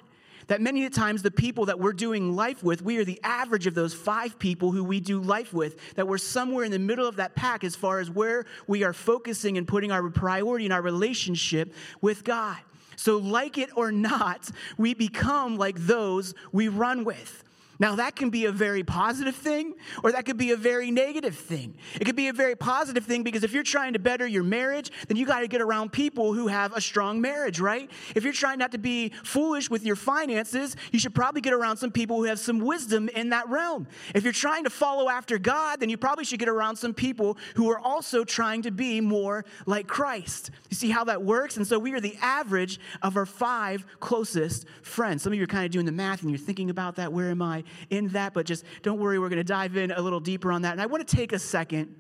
That 0.48 0.62
many 0.62 0.90
times 0.90 1.22
the 1.22 1.30
people 1.30 1.66
that 1.66 1.80
we're 1.80 1.94
doing 1.94 2.36
life 2.36 2.64
with, 2.64 2.82
we 2.82 2.98
are 2.98 3.06
the 3.06 3.20
average 3.24 3.68
of 3.68 3.76
those 3.76 3.94
five 3.94 4.40
people 4.40 4.72
who 4.72 4.84
we 4.84 5.00
do 5.00 5.20
life 5.20 5.54
with, 5.54 5.94
that 5.94 6.08
we're 6.08 6.18
somewhere 6.18 6.66
in 6.66 6.72
the 6.72 6.80
middle 6.80 7.08
of 7.08 7.18
that 7.18 7.36
pack 7.36 7.64
as 7.64 7.76
far 7.76 8.00
as 8.00 8.10
where 8.10 8.46
we 8.66 8.84
are 8.84 8.94
focusing 8.94 9.60
and 9.60 9.68
putting 9.68 9.92
our 9.92 10.10
priority 10.10 10.66
in 10.66 10.72
our 10.72 10.82
relationship 10.82 11.72
with 12.02 12.24
God. 12.24 12.58
So, 12.96 13.18
like 13.18 13.60
it 13.60 13.70
or 13.78 13.92
not, 13.92 14.50
we 14.78 14.96
become 14.96 15.58
like 15.58 15.76
those 15.78 16.34
we 16.52 16.68
run 16.68 17.04
with. 17.04 17.44
Now, 17.80 17.96
that 17.96 18.18
can 18.18 18.30
be 18.30 18.46
a 18.46 18.52
very 18.52 18.84
positive 18.84 19.36
thing, 19.36 19.74
or 20.04 20.12
that 20.12 20.26
could 20.26 20.38
be 20.38 20.52
a 20.52 20.58
very 20.58 20.92
negative 20.92 21.36
thing. 21.36 21.78
It 22.00 22.04
could 22.04 22.18
be 22.18 22.28
a 22.28 22.34
very 22.34 22.56
positive 22.56 23.06
thing 23.06 23.24
because 23.24 23.46
if 23.46 23.54
you're 23.54 23.64
trying 23.64 23.94
to 23.94 24.00
better 24.00 24.28
your 24.28 24.44
marriage, 24.44 24.92
then 25.08 25.16
you 25.16 25.26
got 25.26 25.40
to 25.40 25.48
get 25.48 25.62
around 25.62 25.94
people 25.94 26.34
who 26.34 26.48
have 26.48 26.74
a 26.74 26.82
strong 26.82 27.22
marriage, 27.22 27.62
right? 27.62 27.90
If 28.16 28.26
you're 28.26 28.34
trying 28.34 28.60
not 28.60 28.74
to 28.74 28.78
be 28.78 29.14
foolish 29.24 29.70
with 29.70 29.86
your 29.86 29.96
finances, 29.96 30.76
you 30.92 31.00
should 31.00 31.16
probably 31.16 31.40
get 31.40 31.54
around 31.54 31.78
some 31.78 31.90
people 31.90 32.18
who 32.18 32.26
have 32.26 32.40
some 32.40 32.60
wisdom 32.60 33.08
in 33.10 33.30
that 33.30 33.48
realm. 33.48 33.88
If 34.14 34.26
you're 34.26 34.34
trying 34.34 34.66
to 34.66 34.70
follow 34.70 35.08
after 35.08 35.38
God, 35.38 35.80
then 35.80 35.90
you 35.90 35.98
probably 35.98 36.26
should 36.26 36.40
get 36.40 36.50
around 36.50 36.76
some 36.76 36.94
people 36.94 37.38
who 37.56 37.72
are 37.72 37.80
also 37.80 38.26
trying 38.26 38.64
to 38.64 38.72
be 38.72 39.00
more 39.00 39.46
like 39.66 39.88
Christ. 39.88 40.52
You 40.70 40.76
see 40.76 40.90
how 40.90 41.06
that 41.06 41.24
works? 41.24 41.56
And 41.56 41.66
so 41.66 41.80
we 41.80 41.94
are 41.94 42.02
the 42.02 42.18
average 42.22 42.78
of 43.02 43.16
our 43.16 43.26
five 43.26 43.86
closest 44.02 44.66
friends. 44.82 45.24
Some 45.24 45.32
of 45.32 45.38
you 45.38 45.46
are 45.46 45.48
kind 45.48 45.66
of 45.66 45.72
doing 45.72 45.86
the 45.86 45.94
math 45.94 46.24
and 46.24 46.30
you're 46.30 46.38
thinking 46.38 46.70
about 46.70 46.98
that. 46.98 47.14
Where 47.14 47.30
am 47.30 47.42
I? 47.42 47.64
In 47.90 48.10
that, 48.10 48.34
but 48.34 48.46
just 48.46 48.64
don't 48.82 49.00
worry, 49.00 49.20
we're 49.20 49.30
going 49.30 49.38
to 49.38 49.44
dive 49.44 49.78
in 49.78 49.92
a 49.92 50.02
little 50.02 50.20
deeper 50.20 50.52
on 50.52 50.62
that. 50.64 50.72
And 50.74 50.82
I 50.82 50.86
want 50.86 51.08
to 51.08 51.16
take 51.16 51.34
a 51.34 51.40
second 51.40 51.96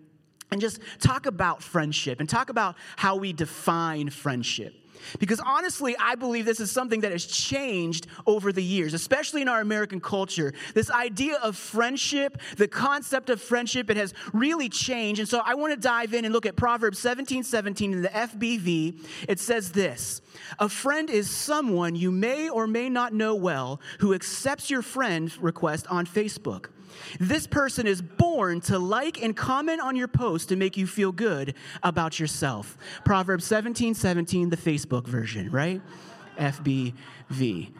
and 0.51 0.59
just 0.59 0.79
talk 0.99 1.25
about 1.25 1.61
friendship 1.61 2.19
and 2.19 2.29
talk 2.29 2.49
about 2.49 2.75
how 2.97 3.15
we 3.15 3.33
define 3.33 4.09
friendship. 4.09 4.73
Because 5.19 5.39
honestly, 5.39 5.95
I 5.99 6.15
believe 6.15 6.45
this 6.45 6.59
is 6.59 6.71
something 6.71 7.01
that 7.01 7.11
has 7.11 7.25
changed 7.25 8.07
over 8.25 8.51
the 8.51 8.63
years, 8.63 8.93
especially 8.93 9.41
in 9.41 9.47
our 9.47 9.61
American 9.61 9.99
culture. 9.99 10.53
This 10.73 10.91
idea 10.91 11.37
of 11.37 11.55
friendship, 11.55 12.39
the 12.57 12.67
concept 12.67 13.29
of 13.29 13.41
friendship, 13.41 13.89
it 13.89 13.97
has 13.97 14.13
really 14.33 14.69
changed. 14.69 15.19
And 15.19 15.29
so 15.29 15.41
I 15.43 15.55
want 15.55 15.73
to 15.73 15.79
dive 15.79 16.13
in 16.13 16.25
and 16.25 16.33
look 16.33 16.45
at 16.45 16.55
Proverbs 16.55 16.99
17 16.99 17.43
17 17.43 17.93
in 17.93 18.01
the 18.01 18.09
FBV. 18.09 18.99
It 19.27 19.39
says 19.39 19.71
this 19.71 20.21
A 20.59 20.69
friend 20.69 21.09
is 21.09 21.29
someone 21.29 21.95
you 21.95 22.11
may 22.11 22.49
or 22.49 22.67
may 22.67 22.89
not 22.89 23.13
know 23.13 23.35
well 23.35 23.81
who 23.99 24.13
accepts 24.13 24.69
your 24.69 24.81
friend 24.81 25.31
request 25.41 25.87
on 25.87 26.05
Facebook. 26.05 26.67
This 27.19 27.47
person 27.47 27.87
is 27.87 28.01
born 28.01 28.61
to 28.61 28.79
like 28.79 29.21
and 29.21 29.35
comment 29.35 29.81
on 29.81 29.95
your 29.95 30.07
post 30.07 30.49
to 30.49 30.55
make 30.55 30.77
you 30.77 30.87
feel 30.87 31.11
good 31.11 31.55
about 31.83 32.19
yourself. 32.19 32.77
Proverbs 33.05 33.45
17 33.45 33.93
17, 33.93 34.49
the 34.49 34.57
Facebook 34.57 35.07
version, 35.07 35.49
right? 35.51 35.81
FBV. 36.37 37.71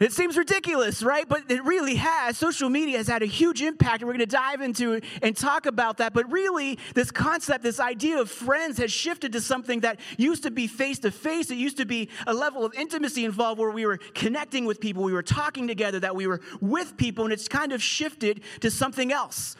It 0.00 0.12
seems 0.12 0.36
ridiculous, 0.36 1.02
right? 1.02 1.28
But 1.28 1.50
it 1.50 1.64
really 1.64 1.96
has. 1.96 2.38
Social 2.38 2.68
media 2.68 2.98
has 2.98 3.08
had 3.08 3.22
a 3.22 3.26
huge 3.26 3.62
impact, 3.62 4.00
and 4.00 4.06
we're 4.06 4.12
going 4.12 4.20
to 4.20 4.26
dive 4.26 4.60
into 4.60 4.92
it 4.92 5.04
and 5.22 5.36
talk 5.36 5.66
about 5.66 5.96
that. 5.96 6.12
But 6.12 6.30
really, 6.30 6.78
this 6.94 7.10
concept, 7.10 7.64
this 7.64 7.80
idea 7.80 8.20
of 8.20 8.30
friends 8.30 8.78
has 8.78 8.92
shifted 8.92 9.32
to 9.32 9.40
something 9.40 9.80
that 9.80 9.98
used 10.16 10.44
to 10.44 10.52
be 10.52 10.68
face 10.68 11.00
to 11.00 11.10
face. 11.10 11.50
It 11.50 11.56
used 11.56 11.78
to 11.78 11.84
be 11.84 12.10
a 12.28 12.34
level 12.34 12.64
of 12.64 12.74
intimacy 12.74 13.24
involved 13.24 13.58
where 13.58 13.70
we 13.70 13.86
were 13.86 13.98
connecting 14.14 14.66
with 14.66 14.80
people, 14.80 15.02
we 15.02 15.12
were 15.12 15.22
talking 15.22 15.66
together, 15.66 15.98
that 15.98 16.14
we 16.14 16.28
were 16.28 16.40
with 16.60 16.96
people, 16.96 17.24
and 17.24 17.32
it's 17.32 17.48
kind 17.48 17.72
of 17.72 17.82
shifted 17.82 18.42
to 18.60 18.70
something 18.70 19.12
else 19.12 19.56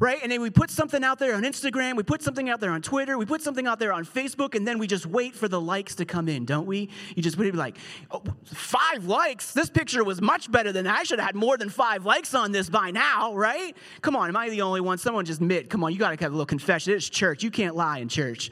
right? 0.00 0.18
And 0.22 0.32
then 0.32 0.40
we 0.40 0.50
put 0.50 0.70
something 0.70 1.04
out 1.04 1.18
there 1.18 1.34
on 1.36 1.42
Instagram, 1.42 1.94
we 1.94 2.02
put 2.02 2.22
something 2.22 2.48
out 2.48 2.58
there 2.58 2.70
on 2.70 2.80
Twitter, 2.82 3.18
we 3.18 3.26
put 3.26 3.42
something 3.42 3.66
out 3.66 3.78
there 3.78 3.92
on 3.92 4.04
Facebook, 4.04 4.54
and 4.54 4.66
then 4.66 4.78
we 4.78 4.86
just 4.86 5.06
wait 5.06 5.36
for 5.36 5.46
the 5.46 5.60
likes 5.60 5.94
to 5.96 6.06
come 6.06 6.28
in, 6.28 6.46
don't 6.46 6.66
we? 6.66 6.88
You 7.14 7.22
just 7.22 7.36
would 7.36 7.52
be 7.52 7.56
like, 7.56 7.76
oh, 8.10 8.22
five 8.44 9.04
likes? 9.04 9.52
This 9.52 9.68
picture 9.68 10.02
was 10.02 10.20
much 10.22 10.50
better 10.50 10.72
than 10.72 10.86
I 10.86 11.02
should 11.02 11.18
have 11.18 11.26
had 11.26 11.34
more 11.36 11.58
than 11.58 11.68
five 11.68 12.06
likes 12.06 12.34
on 12.34 12.50
this 12.50 12.70
by 12.70 12.90
now, 12.90 13.34
right? 13.34 13.76
Come 14.00 14.16
on, 14.16 14.28
am 14.30 14.36
I 14.36 14.48
the 14.48 14.62
only 14.62 14.80
one? 14.80 14.96
Someone 14.96 15.26
just 15.26 15.42
admit, 15.42 15.68
come 15.68 15.84
on, 15.84 15.92
you 15.92 15.98
got 15.98 16.18
to 16.18 16.24
have 16.24 16.32
a 16.32 16.34
little 16.34 16.46
confession. 16.46 16.94
It's 16.94 17.08
church. 17.08 17.42
You 17.42 17.50
can't 17.50 17.76
lie 17.76 17.98
in 17.98 18.08
church. 18.08 18.50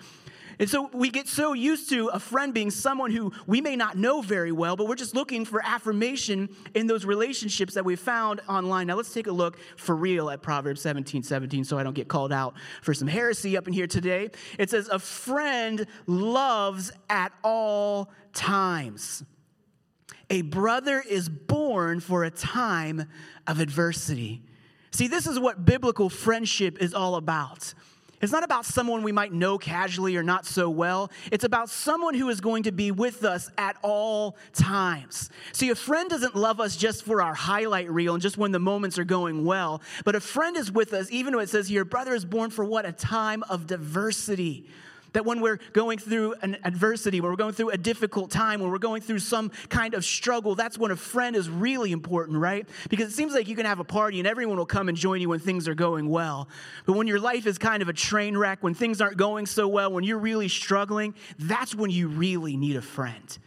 And 0.59 0.69
so 0.69 0.91
we 0.93 1.11
get 1.11 1.29
so 1.29 1.53
used 1.53 1.89
to 1.91 2.09
a 2.09 2.19
friend 2.19 2.53
being 2.53 2.71
someone 2.71 3.13
who 3.13 3.33
we 3.47 3.61
may 3.61 3.77
not 3.77 3.97
know 3.97 4.21
very 4.21 4.51
well, 4.51 4.75
but 4.75 4.89
we're 4.89 4.97
just 4.97 5.15
looking 5.15 5.45
for 5.45 5.63
affirmation 5.65 6.49
in 6.75 6.87
those 6.89 7.05
relationships 7.05 7.75
that 7.75 7.85
we 7.85 7.95
found 7.95 8.41
online. 8.49 8.89
Now 8.89 8.97
let's 8.97 9.13
take 9.13 9.29
a 9.29 9.33
look 9.33 9.59
for 9.77 9.95
real 9.95 10.31
at 10.31 10.43
Proverbs 10.43 10.81
17 10.81 11.23
17 11.23 11.65
so 11.65 11.79
I 11.79 11.83
don't 11.83 11.95
get 11.95 12.09
called 12.09 12.33
out 12.33 12.55
for 12.83 12.93
some 12.93 13.07
heresy 13.09 13.57
up 13.57 13.69
in 13.69 13.73
here 13.73 13.87
today. 13.87 14.31
It 14.59 14.71
says, 14.71 14.89
A 14.89 14.99
friend 14.99 15.87
loves 16.07 16.91
at 17.09 17.33
all 17.45 18.11
times. 18.33 19.23
A 20.31 20.43
brother 20.43 21.03
is 21.09 21.29
born 21.29 22.01
for 22.01 22.25
a 22.25 22.31
time 22.31 23.07
of 23.47 23.61
adversity. 23.61 24.43
See, 24.91 25.07
this 25.07 25.27
is 25.27 25.39
what 25.39 25.65
biblical 25.65 26.11
friendship 26.11 26.79
is 26.83 26.93
all 26.93 27.15
about. 27.15 27.73
It's 28.21 28.33
not 28.33 28.43
about 28.43 28.65
someone 28.65 29.03
we 29.03 29.13
might 29.13 29.33
know 29.33 29.59
casually 29.59 30.17
or 30.17 30.23
not 30.23 30.45
so 30.45 30.69
well. 30.69 31.11
It's 31.31 31.45
about 31.45 31.71
someone 31.71 32.15
who 32.15 32.29
is 32.29 32.41
going 32.41 32.65
to 32.65 32.73
be 32.73 32.91
with 32.91 33.25
us 33.25 33.51
at 33.57 33.77
all 33.83 34.37
times. 34.53 35.31
See, 35.53 35.71
a 35.71 35.75
friend 35.75 36.11
doesn't 36.11 36.35
love 36.35 36.61
us 36.61 36.77
just 36.77 37.05
for 37.05 37.23
our 37.23 37.35
highlight 37.35 37.91
reel 37.91 38.15
and 38.15 38.23
just 38.23 38.37
when 38.37 38.51
the 38.51 38.59
moments 38.59 38.99
are 38.99 39.05
going 39.05 39.45
well, 39.45 39.83
but 40.05 40.17
a 40.17 40.21
friend 40.21 40.57
is 40.57 40.73
with 40.73 40.93
us, 40.93 41.11
even 41.11 41.33
though 41.33 41.39
it 41.39 41.49
says 41.49 41.69
here, 41.69 41.85
brother 41.85 42.15
is 42.15 42.25
born 42.25 42.51
for 42.51 42.65
what? 42.65 42.85
A 42.85 42.93
time 42.93 43.45
of 43.49 43.67
diversity. 43.67 44.67
That 45.15 45.25
when 45.25 45.41
we're 45.41 45.59
going 45.73 45.99
through 45.99 46.35
an 46.43 46.59
adversity, 46.65 47.21
when 47.21 47.31
we're 47.31 47.37
going 47.37 47.55
through 47.55 47.71
a 47.71 47.79
difficult 47.79 48.31
time, 48.31 48.61
when 48.61 48.71
we're 48.71 48.79
going 48.79 49.01
through 49.01 49.21
some 49.21 49.51
kind 49.69 49.95
of 49.95 50.05
struggle, 50.05 50.55
that's 50.55 50.79
when 50.79 50.91
a 50.91 50.97
friend 50.97 51.35
is 51.35 51.49
really 51.49 51.93
important, 51.93 52.39
right? 52.39 52.69
Because 52.91 53.09
it 53.09 53.15
seems 53.15 53.33
like 53.33 53.49
you 53.49 53.57
can 53.57 53.67
have 53.67 53.81
a 53.81 53.85
party 53.85 54.19
and 54.19 54.29
everyone 54.29 54.59
will 54.59 54.67
come 54.67 54.89
and 54.89 54.97
join 54.97 55.21
you 55.21 55.29
when 55.31 55.41
things 55.41 55.67
are 55.67 55.75
going 55.75 56.09
well. 56.09 56.49
But 56.87 56.95
when 56.95 57.07
your 57.07 57.21
life 57.21 57.47
is 57.47 57.57
kind 57.59 57.83
of 57.83 57.89
a 57.89 57.93
train 57.93 58.37
wreck, 58.37 58.63
when 58.63 58.75
things 58.75 59.01
aren't 59.01 59.17
going 59.17 59.47
so 59.47 59.67
well, 59.67 59.93
when 59.93 60.05
you're 60.05 60.19
really 60.19 60.49
struggling, 60.49 61.15
that's 61.39 61.75
when 61.75 61.91
you 61.91 62.09
really 62.09 62.57
need 62.57 62.77
a 62.77 62.83
friend. 62.83 63.39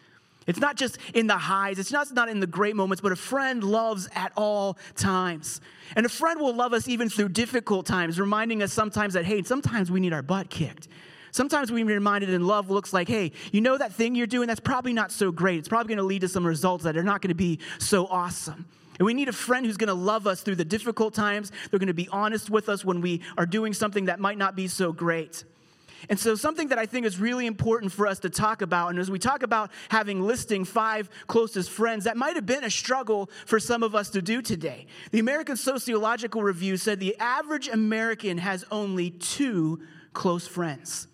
It's 0.48 0.60
not 0.60 0.76
just 0.76 0.98
in 1.14 1.28
the 1.28 1.38
highs, 1.38 1.78
it's 1.78 1.92
not, 1.92 2.12
not 2.14 2.28
in 2.28 2.40
the 2.40 2.48
great 2.48 2.76
moments, 2.76 3.02
but 3.02 3.12
a 3.12 3.16
friend 3.16 3.64
loves 3.64 4.10
at 4.16 4.32
all 4.36 4.78
times. 4.96 5.62
And 5.96 6.06
a 6.06 6.10
friend 6.10 6.40
will 6.40 6.56
love 6.56 6.74
us 6.74 6.88
even 6.88 7.10
through 7.10 7.30
difficult 7.30 7.86
times, 7.86 8.20
reminding 8.20 8.64
us 8.64 8.74
sometimes 8.74 9.14
that, 9.14 9.26
hey, 9.26 9.44
sometimes 9.44 9.92
we 9.92 10.00
need 10.00 10.14
our 10.14 10.24
butt 10.24 10.50
kicked. 10.50 10.88
Sometimes 11.32 11.72
we're 11.72 11.86
reminded 11.86 12.30
in 12.30 12.46
love 12.46 12.70
looks 12.70 12.94
like, 12.94 13.08
hey, 13.08 13.32
you 13.52 13.62
know 13.62 13.78
that 13.78 13.94
thing 13.94 14.16
you're 14.16 14.28
doing? 14.28 14.48
That's 14.48 14.60
probably 14.60 14.94
not 14.94 15.12
so 15.12 15.32
great. 15.32 15.60
It's 15.60 15.68
probably 15.68 15.90
going 15.90 15.98
to 15.98 16.04
lead 16.04 16.22
to 16.22 16.28
some 16.28 16.46
results 16.46 16.84
that 16.84 16.98
are 16.98 17.04
not 17.04 17.22
going 17.22 17.30
to 17.30 17.36
be 17.36 17.60
so 17.80 18.06
awesome. 18.08 18.66
And 19.00 19.06
we 19.06 19.14
need 19.14 19.30
a 19.30 19.34
friend 19.34 19.66
who's 19.66 19.78
going 19.78 19.88
to 19.88 19.94
love 19.94 20.28
us 20.28 20.42
through 20.42 20.58
the 20.58 20.66
difficult 20.66 21.14
times. 21.14 21.52
They're 21.70 21.80
going 21.80 21.88
to 21.88 21.94
be 21.94 22.10
honest 22.10 22.50
with 22.50 22.70
us 22.70 22.86
when 22.86 23.02
we 23.02 23.22
are 23.38 23.46
doing 23.46 23.74
something 23.74 24.06
that 24.06 24.20
might 24.20 24.38
not 24.38 24.56
be 24.56 24.68
so 24.68 24.92
great. 24.92 25.44
And 26.10 26.20
so, 26.20 26.36
something 26.36 26.70
that 26.70 26.80
I 26.80 26.86
think 26.86 27.06
is 27.06 27.20
really 27.20 27.46
important 27.46 27.92
for 27.92 28.08
us 28.08 28.20
to 28.20 28.30
talk 28.30 28.62
about, 28.62 28.90
and 28.90 29.00
as 29.00 29.12
we 29.12 29.20
talk 29.20 29.44
about 29.44 29.72
having 29.90 30.22
listing 30.22 30.66
five 30.66 31.10
closest 31.28 31.70
friends, 31.70 32.06
that 32.06 32.18
might 32.18 32.36
have 32.36 32.46
been 32.46 32.64
a 32.64 32.72
struggle 32.72 33.30
for 33.46 33.60
some 33.60 33.84
of 33.84 33.94
us 33.94 34.10
to 34.12 34.22
do 34.22 34.42
today. 34.42 34.88
The 35.12 35.20
American 35.20 35.58
Sociological 35.58 36.42
Review 36.42 36.78
said 36.78 37.00
the 37.00 37.18
average 37.20 37.68
American 37.68 38.40
has 38.40 38.66
only 38.72 39.12
two 39.12 39.82
close 40.14 40.48
friends. 40.48 41.08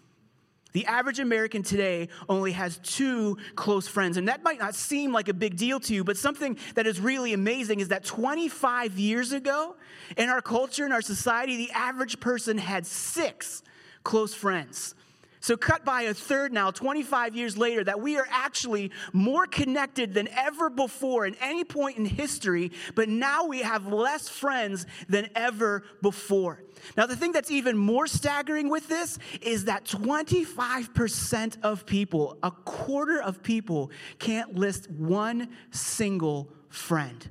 The 0.78 0.86
average 0.86 1.18
American 1.18 1.64
today 1.64 2.08
only 2.30 2.52
has 2.52 2.78
two 2.84 3.40
close 3.56 3.88
friends. 3.88 4.18
And 4.18 4.28
that 4.28 4.44
might 4.44 4.60
not 4.60 4.76
seem 4.76 5.12
like 5.12 5.28
a 5.28 5.34
big 5.34 5.58
deal 5.58 5.80
to 5.80 5.92
you, 5.92 6.04
but 6.04 6.18
something 6.18 6.56
that 6.76 6.86
is 6.86 7.00
really 7.00 7.34
amazing 7.34 7.80
is 7.80 7.88
that 7.88 8.06
25 8.06 9.00
years 9.00 9.32
ago, 9.32 9.76
in 10.18 10.30
our 10.30 10.40
culture, 10.40 10.86
in 10.86 10.92
our 10.92 11.02
society, 11.02 11.58
the 11.58 11.72
average 11.72 12.20
person 12.20 12.60
had 12.60 12.86
six 12.86 13.64
close 14.04 14.36
friends. 14.36 14.94
So, 15.40 15.56
cut 15.56 15.86
by 15.86 16.04
a 16.04 16.14
third 16.14 16.52
now, 16.52 16.72
25 16.72 17.36
years 17.36 17.58
later, 17.58 17.84
that 17.84 18.00
we 18.00 18.18
are 18.18 18.28
actually 18.30 18.92
more 19.14 19.46
connected 19.46 20.14
than 20.14 20.28
ever 20.30 20.70
before 20.70 21.26
in 21.26 21.36
any 21.40 21.64
point 21.64 21.98
in 21.98 22.06
history, 22.06 22.72
but 22.96 23.08
now 23.08 23.46
we 23.46 23.60
have 23.60 23.88
less 23.88 24.28
friends 24.28 24.86
than 25.08 25.30
ever 25.36 25.84
before. 26.02 26.64
Now, 26.96 27.06
the 27.06 27.16
thing 27.16 27.32
that's 27.32 27.52
even 27.52 27.78
more 27.78 28.08
staggering 28.08 28.70
with 28.70 28.88
this 28.88 29.20
is 29.42 29.66
that 29.66 29.86
25% 29.86 31.58
of 31.64 31.86
people, 31.86 32.38
a 32.42 32.52
quarter 32.52 33.22
of 33.22 33.44
people, 33.44 33.92
can't 34.20 34.56
list 34.56 34.90
one 34.90 35.50
single 35.72 36.50
friend. 36.70 37.30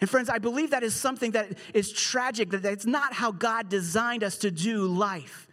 And 0.00 0.10
friends, 0.10 0.28
I 0.28 0.38
believe 0.38 0.70
that 0.70 0.82
is 0.82 0.94
something 0.94 1.30
that 1.32 1.58
is 1.72 1.90
tragic, 1.90 2.50
that 2.50 2.64
it's 2.64 2.86
not 2.86 3.14
how 3.14 3.32
God 3.32 3.68
designed 3.68 4.22
us 4.22 4.36
to 4.38 4.50
do 4.50 4.86
life. 4.86 5.45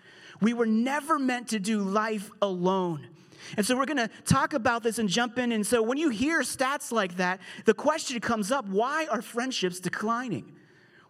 We 0.44 0.54
were 0.54 0.66
never 0.66 1.18
meant 1.18 1.50
to 1.50 1.60
do 1.60 1.80
life 1.80 2.30
alone. 2.42 3.08
And 3.56 3.66
so 3.66 3.78
we're 3.78 3.86
going 3.86 3.98
to 3.98 4.10
talk 4.26 4.54
about 4.54 4.84
this 4.84 5.00
and 5.00 5.08
jump 5.08 5.38
in. 5.38 5.52
And 5.52 5.66
so 5.66 5.82
when 5.82 5.98
you 5.98 6.10
hear 6.10 6.42
stats 6.42 6.92
like 6.92 7.18
that, 7.18 7.40
the 7.66 7.74
question 7.74 8.20
comes 8.20 8.52
up 8.52 8.68
why 8.68 9.08
are 9.10 9.22
friendships 9.22 9.80
declining? 9.80 10.52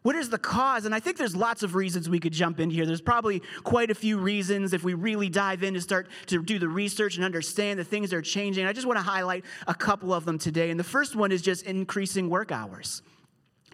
What 0.04 0.16
is 0.16 0.30
the 0.30 0.38
cause? 0.38 0.86
And 0.86 0.94
I 0.94 1.00
think 1.00 1.18
there's 1.18 1.36
lots 1.36 1.64
of 1.64 1.76
reasons 1.76 2.10
we 2.10 2.20
could 2.20 2.34
jump 2.34 2.60
in 2.60 2.70
here. 2.70 2.86
There's 2.86 3.02
probably 3.02 3.42
quite 3.64 3.90
a 3.90 3.96
few 3.96 4.18
reasons 4.18 4.74
if 4.74 4.84
we 4.84 4.94
really 4.94 5.30
dive 5.30 5.64
in 5.64 5.76
and 5.76 5.84
start 5.84 6.10
to 6.28 6.44
do 6.44 6.60
the 6.60 6.68
research 6.68 7.16
and 7.16 7.24
understand 7.24 7.80
that 7.80 7.86
things 7.86 8.12
are 8.12 8.22
changing. 8.22 8.66
I 8.66 8.74
just 8.74 8.86
want 8.86 9.00
to 9.00 9.04
highlight 9.04 9.46
a 9.66 9.74
couple 9.74 10.14
of 10.14 10.26
them 10.26 10.38
today. 10.38 10.70
And 10.72 10.80
the 10.80 10.84
first 10.84 11.16
one 11.16 11.32
is 11.32 11.42
just 11.42 11.64
increasing 11.66 12.30
work 12.30 12.52
hours. 12.52 13.02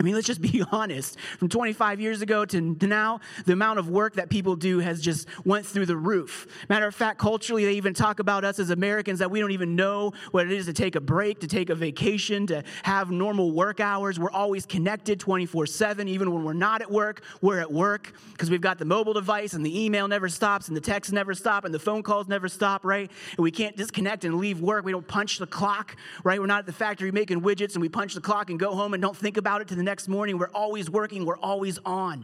I 0.01 0.06
mean, 0.06 0.15
let's 0.15 0.27
just 0.27 0.39
be 0.39 0.63
honest. 0.72 1.20
From 1.39 1.50
25 1.50 2.00
years 2.00 2.22
ago 2.22 2.46
to 2.46 2.62
now, 2.62 3.20
the 3.46 3.51
amount 3.51 3.79
of 3.79 3.89
work 3.89 4.13
that 4.13 4.29
people 4.29 4.56
do 4.56 4.79
has 4.79 5.01
just 5.01 5.27
went 5.44 5.65
through 5.65 5.88
the 5.88 5.98
roof. 5.98 6.48
Matter 6.70 6.88
of 6.88 6.96
fact, 6.96 7.20
culturally, 7.20 7.65
they 7.65 7.74
even 7.74 7.94
talk 7.94 8.20
about 8.20 8.46
us 8.46 8.60
as 8.60 8.70
Americans 8.70 9.20
that 9.20 9.29
we 9.29 9.41
don't 9.41 9.51
even 9.51 9.75
know 9.75 10.13
what 10.32 10.46
it 10.46 10.53
is 10.53 10.68
to 10.68 10.74
take 10.74 10.96
a 10.96 11.01
break, 11.01 11.41
to 11.41 11.48
take 11.48 11.70
a 11.70 11.75
vacation, 11.75 12.48
to 12.48 12.63
have 12.84 13.12
normal 13.12 13.51
work 13.51 13.82
hours. 13.82 14.18
We're 14.18 14.32
always 14.32 14.65
connected 14.65 15.20
24 15.20 15.65
7. 15.65 16.08
Even 16.08 16.34
when 16.34 16.46
we're 16.46 16.53
not 16.53 16.82
at 16.82 16.89
work, 16.89 17.22
we're 17.41 17.60
at 17.60 17.70
work 17.70 18.13
because 18.32 18.50
we've 18.50 18.62
got 18.62 18.77
the 18.77 18.86
mobile 18.86 19.13
device 19.13 19.51
and 19.51 19.65
the 19.65 19.84
email 19.84 20.08
never 20.08 20.29
stops 20.29 20.70
and 20.70 20.77
the 20.77 20.82
texts 20.82 21.12
never 21.12 21.34
stop 21.34 21.65
and 21.65 21.74
the 21.74 21.79
phone 21.79 22.03
calls 22.03 22.29
never 22.29 22.48
stop, 22.48 22.86
right? 22.86 23.12
And 23.32 23.44
we 23.44 23.51
can't 23.51 23.75
disconnect 23.75 24.24
and 24.24 24.36
leave 24.36 24.62
work. 24.62 24.86
We 24.86 24.94
don't 24.94 25.08
punch 25.08 25.39
the 25.39 25.48
clock, 25.48 25.98
right? 26.24 26.39
We're 26.39 26.46
not 26.46 26.60
at 26.60 26.65
the 26.68 26.72
factory 26.72 27.12
making 27.12 27.41
widgets 27.41 27.74
and 27.74 27.82
we 27.82 27.89
punch 27.89 28.13
the 28.13 28.22
clock 28.22 28.50
and 28.50 28.58
go 28.58 28.74
home 28.74 28.94
and 28.94 29.01
don't 29.01 29.18
think 29.18 29.36
about 29.36 29.60
it 29.60 29.68
to 29.68 29.75
the 29.75 29.88
next 29.89 30.08
morning. 30.08 30.38
We're 30.38 30.51
always 30.53 30.88
working, 30.88 31.25
we're 31.25 31.39
always 31.39 31.79
on. 31.84 32.24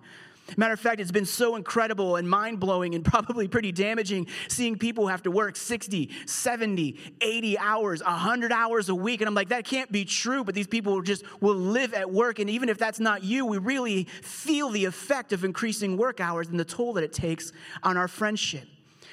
Matter 0.55 0.75
of 0.75 0.79
fact, 0.79 1.01
it's 1.01 1.11
been 1.11 1.25
so 1.25 1.55
incredible 1.55 2.17
and 2.17 2.29
mind 2.29 2.59
blowing 2.59 2.93
and 2.93 3.03
probably 3.13 3.47
pretty 3.47 3.71
damaging 3.71 4.27
seeing 4.47 4.77
people 4.77 5.07
have 5.07 5.23
to 5.23 5.31
work 5.31 5.55
60, 5.55 6.11
70, 6.27 6.99
80 7.21 7.57
hours, 7.57 8.03
100 8.03 8.51
hours 8.51 8.89
a 8.89 8.93
week. 8.93 9.21
And 9.21 9.27
I'm 9.27 9.33
like, 9.33 9.49
that 9.49 9.65
can't 9.65 9.91
be 9.91 10.05
true, 10.05 10.43
but 10.43 10.53
these 10.53 10.67
people 10.67 11.01
just 11.01 11.23
will 11.41 11.55
live 11.55 11.95
at 11.95 12.07
work. 12.07 12.37
And 12.37 12.51
even 12.51 12.69
if 12.69 12.77
that's 12.77 12.99
not 12.99 13.23
you, 13.23 13.47
we 13.47 13.57
really 13.57 14.03
feel 14.21 14.69
the 14.69 14.85
effect 14.85 15.33
of 15.33 15.43
increasing 15.43 15.97
work 15.97 16.19
hours 16.19 16.49
and 16.49 16.59
the 16.59 16.65
toll 16.65 16.93
that 16.93 17.03
it 17.03 17.13
takes 17.13 17.51
on 17.81 17.97
our 17.97 18.07
friendship. 18.07 18.67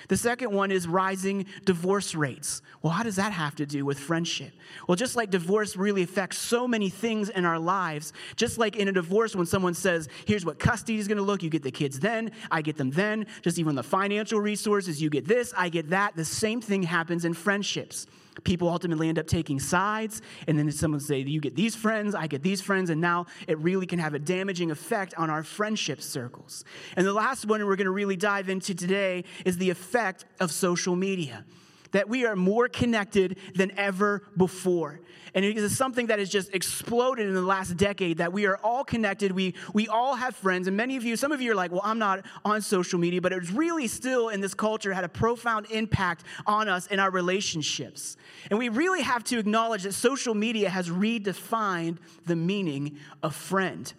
The 0.08 0.16
second 0.16 0.52
one 0.52 0.70
is 0.70 0.86
rising 0.86 1.46
divorce 1.64 2.14
rates. 2.14 2.62
Well, 2.82 2.92
how 2.92 3.02
does 3.02 3.16
that 3.16 3.32
have 3.32 3.54
to 3.56 3.66
do 3.66 3.84
with 3.84 3.98
friendship? 3.98 4.52
Well, 4.86 4.96
just 4.96 5.16
like 5.16 5.30
divorce 5.30 5.76
really 5.76 6.02
affects 6.02 6.38
so 6.38 6.66
many 6.66 6.88
things 6.88 7.28
in 7.28 7.44
our 7.44 7.58
lives, 7.58 8.12
just 8.36 8.58
like 8.58 8.76
in 8.76 8.88
a 8.88 8.92
divorce, 8.92 9.36
when 9.36 9.46
someone 9.46 9.74
says, 9.74 10.08
here's 10.26 10.44
what 10.44 10.58
custody 10.58 10.98
is 10.98 11.08
going 11.08 11.18
to 11.18 11.24
look, 11.24 11.42
you 11.42 11.50
get 11.50 11.62
the 11.62 11.70
kids 11.70 12.00
then, 12.00 12.32
I 12.50 12.62
get 12.62 12.76
them 12.76 12.90
then, 12.90 13.26
just 13.42 13.58
even 13.58 13.74
the 13.74 13.82
financial 13.82 14.40
resources, 14.40 15.00
you 15.00 15.10
get 15.10 15.26
this, 15.26 15.52
I 15.56 15.68
get 15.68 15.90
that. 15.90 16.16
The 16.16 16.24
same 16.24 16.60
thing 16.60 16.82
happens 16.82 17.24
in 17.24 17.34
friendships 17.34 18.06
people 18.44 18.68
ultimately 18.68 19.08
end 19.08 19.18
up 19.18 19.26
taking 19.26 19.60
sides 19.60 20.22
and 20.46 20.58
then 20.58 20.70
someone 20.72 21.00
say 21.00 21.18
you 21.18 21.40
get 21.40 21.54
these 21.54 21.76
friends 21.76 22.14
i 22.14 22.26
get 22.26 22.42
these 22.42 22.60
friends 22.60 22.90
and 22.90 23.00
now 23.00 23.26
it 23.46 23.58
really 23.58 23.86
can 23.86 23.98
have 23.98 24.14
a 24.14 24.18
damaging 24.18 24.70
effect 24.70 25.14
on 25.16 25.30
our 25.30 25.42
friendship 25.42 26.00
circles. 26.00 26.64
And 26.96 27.06
the 27.06 27.12
last 27.12 27.46
one 27.46 27.64
we're 27.66 27.76
going 27.76 27.86
to 27.86 27.90
really 27.90 28.16
dive 28.16 28.48
into 28.48 28.74
today 28.74 29.24
is 29.44 29.58
the 29.58 29.70
effect 29.70 30.24
of 30.40 30.50
social 30.50 30.96
media 30.96 31.44
that 31.92 32.08
we 32.08 32.26
are 32.26 32.36
more 32.36 32.68
connected 32.68 33.38
than 33.54 33.72
ever 33.78 34.22
before. 34.36 35.00
And 35.34 35.44
it 35.44 35.56
is 35.56 35.76
something 35.76 36.08
that 36.08 36.18
has 36.18 36.28
just 36.28 36.54
exploded 36.54 37.26
in 37.26 37.34
the 37.34 37.40
last 37.40 37.76
decade 37.78 38.18
that 38.18 38.32
we 38.32 38.44
are 38.44 38.58
all 38.58 38.84
connected. 38.84 39.32
We, 39.32 39.54
we 39.72 39.88
all 39.88 40.14
have 40.14 40.36
friends. 40.36 40.68
And 40.68 40.76
many 40.76 40.96
of 40.96 41.04
you, 41.04 41.16
some 41.16 41.32
of 41.32 41.40
you 41.40 41.52
are 41.52 41.54
like, 41.54 41.72
well, 41.72 41.80
I'm 41.84 41.98
not 41.98 42.26
on 42.44 42.60
social 42.60 42.98
media, 42.98 43.22
but 43.22 43.32
it's 43.32 43.50
really 43.50 43.86
still 43.86 44.28
in 44.28 44.40
this 44.42 44.52
culture 44.52 44.92
had 44.92 45.04
a 45.04 45.08
profound 45.08 45.66
impact 45.70 46.24
on 46.46 46.68
us 46.68 46.86
in 46.88 46.98
our 46.98 47.10
relationships. 47.10 48.16
And 48.50 48.58
we 48.58 48.68
really 48.68 49.00
have 49.02 49.24
to 49.24 49.38
acknowledge 49.38 49.84
that 49.84 49.94
social 49.94 50.34
media 50.34 50.68
has 50.68 50.90
redefined 50.90 51.96
the 52.26 52.36
meaning 52.36 52.98
of 53.22 53.34
friend. 53.34 53.90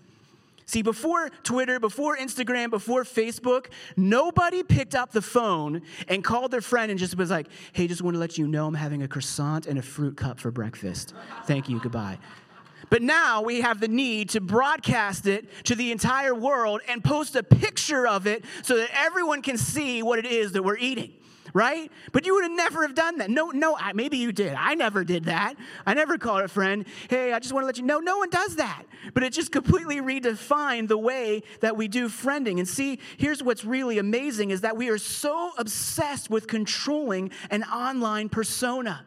See, 0.65 0.82
before 0.82 1.29
Twitter, 1.43 1.79
before 1.79 2.17
Instagram, 2.17 2.70
before 2.70 3.03
Facebook, 3.03 3.67
nobody 3.98 4.63
picked 4.63 4.96
up 4.96 5.12
the 5.12 5.22
phone 5.22 5.82
and 6.08 6.24
called 6.24 6.51
their 6.51 6.62
friend 6.62 6.89
and 6.89 7.00
just 7.00 7.17
was 7.17 7.29
like, 7.29 7.48
hey, 7.74 7.88
just 7.88 8.01
want 8.01 8.15
to 8.15 8.20
let 8.20 8.38
you 8.38 8.48
know 8.48 8.67
I'm 8.67 8.74
having 8.74 9.03
a 9.03 9.08
croissant 9.08 9.67
and 9.67 9.77
a 9.77 9.82
fruit 9.82 10.17
cup 10.17 10.39
for 10.39 10.51
breakfast. 10.51 11.13
Thank 11.46 11.70
you, 11.70 11.79
goodbye. 11.79 12.17
But 12.89 13.01
now 13.01 13.41
we 13.41 13.62
have 13.62 13.79
the 13.79 13.88
need 13.88 14.29
to 14.29 14.41
broadcast 14.41 15.25
it 15.25 15.48
to 15.65 15.75
the 15.75 15.91
entire 15.91 16.36
world 16.36 16.82
and 16.88 17.03
post 17.03 17.36
a 17.36 17.43
picture 17.43 18.08
of 18.08 18.27
it 18.27 18.46
so 18.62 18.77
that 18.77 18.89
everyone 18.93 19.41
can 19.41 19.58
see 19.58 20.03
what 20.03 20.20
it 20.20 20.25
is 20.25 20.51
that 20.51 20.63
we're 20.63 20.77
eating 20.77 21.13
right? 21.53 21.91
But 22.12 22.25
you 22.25 22.36
would 22.36 22.43
have 22.43 22.51
never 22.51 22.81
have 22.81 22.95
done 22.95 23.19
that. 23.19 23.29
No, 23.29 23.51
no, 23.51 23.77
I, 23.77 23.93
maybe 23.93 24.17
you 24.17 24.31
did. 24.31 24.53
I 24.53 24.74
never 24.74 25.03
did 25.03 25.25
that. 25.25 25.55
I 25.86 25.93
never 25.93 26.17
called 26.17 26.41
a 26.43 26.48
friend, 26.48 26.86
hey, 27.10 27.31
I 27.31 27.39
just 27.39 27.53
want 27.53 27.63
to 27.63 27.67
let 27.67 27.77
you 27.77 27.83
know. 27.83 28.00
No 28.00 28.17
one 28.17 28.29
does 28.29 28.55
that. 28.55 28.83
But 29.13 29.24
it 29.24 29.33
just 29.33 29.51
completely 29.51 29.98
redefined 29.98 30.88
the 30.88 30.98
way 30.98 31.43
that 31.62 31.77
we 31.77 31.88
do 31.88 32.10
friending. 32.10 32.57
And 32.57 32.67
see, 32.67 33.00
here's 33.17 33.43
what's 33.43 33.63
really 33.63 34.00
amazing 34.00 34.51
is 34.51 34.62
that 34.62 34.75
we 34.75 34.89
are 34.89 34.98
so 34.98 35.51
obsessed 35.57 36.29
with 36.29 36.48
controlling 36.48 37.31
an 37.51 37.63
online 37.63 38.29
persona 38.29 39.05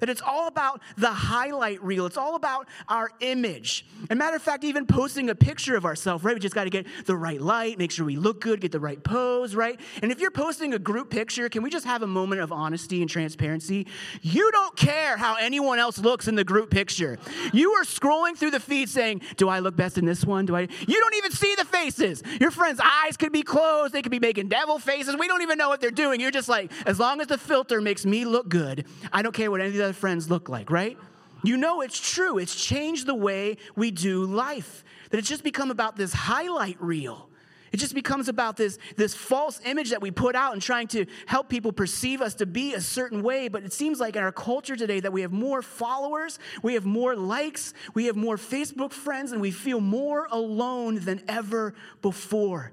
That 0.00 0.08
it's 0.08 0.22
all 0.22 0.48
about 0.48 0.80
the 0.96 1.10
highlight 1.10 1.82
reel. 1.82 2.06
It's 2.06 2.16
all 2.16 2.34
about 2.34 2.66
our 2.88 3.10
image. 3.20 3.86
And 4.08 4.18
matter 4.18 4.36
of 4.36 4.42
fact, 4.42 4.64
even 4.64 4.86
posting 4.86 5.30
a 5.30 5.34
picture 5.34 5.76
of 5.76 5.84
ourselves, 5.84 6.24
right? 6.24 6.34
We 6.34 6.40
just 6.40 6.54
got 6.54 6.64
to 6.64 6.70
get 6.70 6.86
the 7.06 7.16
right 7.16 7.40
light, 7.40 7.78
make 7.78 7.90
sure 7.90 8.04
we 8.04 8.16
look 8.16 8.40
good, 8.40 8.60
get 8.60 8.72
the 8.72 8.80
right 8.80 9.02
pose, 9.02 9.54
right? 9.54 9.78
And 10.02 10.10
if 10.10 10.20
you're 10.20 10.30
posting 10.30 10.74
a 10.74 10.78
group 10.78 11.10
picture, 11.10 11.48
can 11.48 11.62
we 11.62 11.70
just 11.70 11.84
have 11.86 12.02
a 12.02 12.06
moment 12.06 12.40
of 12.40 12.52
honesty 12.52 13.00
and 13.00 13.10
transparency? 13.10 13.86
You 14.22 14.50
don't 14.52 14.76
care 14.76 15.16
how 15.16 15.36
anyone 15.36 15.78
else 15.78 15.98
looks 15.98 16.28
in 16.28 16.34
the 16.34 16.44
group 16.44 16.70
picture. 16.70 17.18
You 17.52 17.72
are 17.72 17.84
scrolling 17.84 18.36
through 18.36 18.52
the 18.52 18.60
feed 18.60 18.88
saying, 18.88 19.22
Do 19.36 19.48
I 19.48 19.60
look 19.60 19.76
best 19.76 19.98
in 19.98 20.04
this 20.04 20.24
one? 20.24 20.46
Do 20.46 20.56
I? 20.56 20.62
You 20.62 21.00
don't 21.00 21.14
even 21.16 21.32
see 21.32 21.54
the 21.56 21.64
faces. 21.64 22.22
Your 22.40 22.50
friends' 22.50 22.80
eyes 22.82 23.16
could 23.16 23.32
be 23.32 23.42
closed, 23.42 23.92
they 23.92 24.02
could 24.02 24.10
be 24.10 24.18
making 24.18 24.48
devil 24.48 24.78
faces. 24.78 25.16
We 25.18 25.28
don't 25.28 25.42
even 25.42 25.58
know 25.58 25.68
what 25.68 25.80
they're 25.80 25.90
doing. 25.90 26.20
You're 26.20 26.30
just 26.30 26.48
like, 26.48 26.72
As 26.86 26.98
long 26.98 27.20
as 27.20 27.26
the 27.26 27.38
filter 27.38 27.80
makes 27.80 28.06
me 28.06 28.24
look 28.24 28.48
good, 28.48 28.86
I 29.12 29.22
don't 29.22 29.34
care 29.34 29.50
what 29.50 29.60
any 29.60 29.70
of 29.70 29.86
the 29.86 29.89
friends 29.92 30.30
look 30.30 30.48
like, 30.48 30.70
right? 30.70 30.96
You 31.42 31.56
know 31.56 31.80
it's 31.80 31.98
true. 31.98 32.38
It's 32.38 32.54
changed 32.54 33.06
the 33.06 33.14
way 33.14 33.56
we 33.76 33.90
do 33.90 34.24
life. 34.24 34.84
That 35.10 35.18
it's 35.18 35.28
just 35.28 35.44
become 35.44 35.70
about 35.70 35.96
this 35.96 36.12
highlight 36.12 36.80
reel. 36.80 37.28
It 37.72 37.78
just 37.78 37.94
becomes 37.94 38.28
about 38.28 38.56
this, 38.56 38.78
this 38.96 39.14
false 39.14 39.60
image 39.64 39.90
that 39.90 40.02
we 40.02 40.10
put 40.10 40.34
out 40.34 40.54
and 40.54 40.60
trying 40.60 40.88
to 40.88 41.06
help 41.26 41.48
people 41.48 41.70
perceive 41.70 42.20
us 42.20 42.34
to 42.34 42.46
be 42.46 42.74
a 42.74 42.80
certain 42.80 43.22
way. 43.22 43.46
But 43.46 43.62
it 43.62 43.72
seems 43.72 44.00
like 44.00 44.16
in 44.16 44.22
our 44.24 44.32
culture 44.32 44.74
today 44.74 44.98
that 45.00 45.12
we 45.12 45.20
have 45.20 45.32
more 45.32 45.62
followers, 45.62 46.40
we 46.62 46.74
have 46.74 46.84
more 46.84 47.14
likes, 47.14 47.72
we 47.94 48.06
have 48.06 48.16
more 48.16 48.36
Facebook 48.36 48.92
friends, 48.92 49.30
and 49.30 49.40
we 49.40 49.52
feel 49.52 49.80
more 49.80 50.26
alone 50.32 50.96
than 50.96 51.22
ever 51.28 51.74
before. 52.02 52.72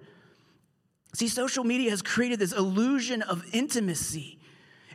See, 1.13 1.27
social 1.27 1.63
media 1.63 1.91
has 1.91 2.01
created 2.01 2.39
this 2.39 2.51
illusion 2.53 3.21
of 3.21 3.43
intimacy. 3.53 4.36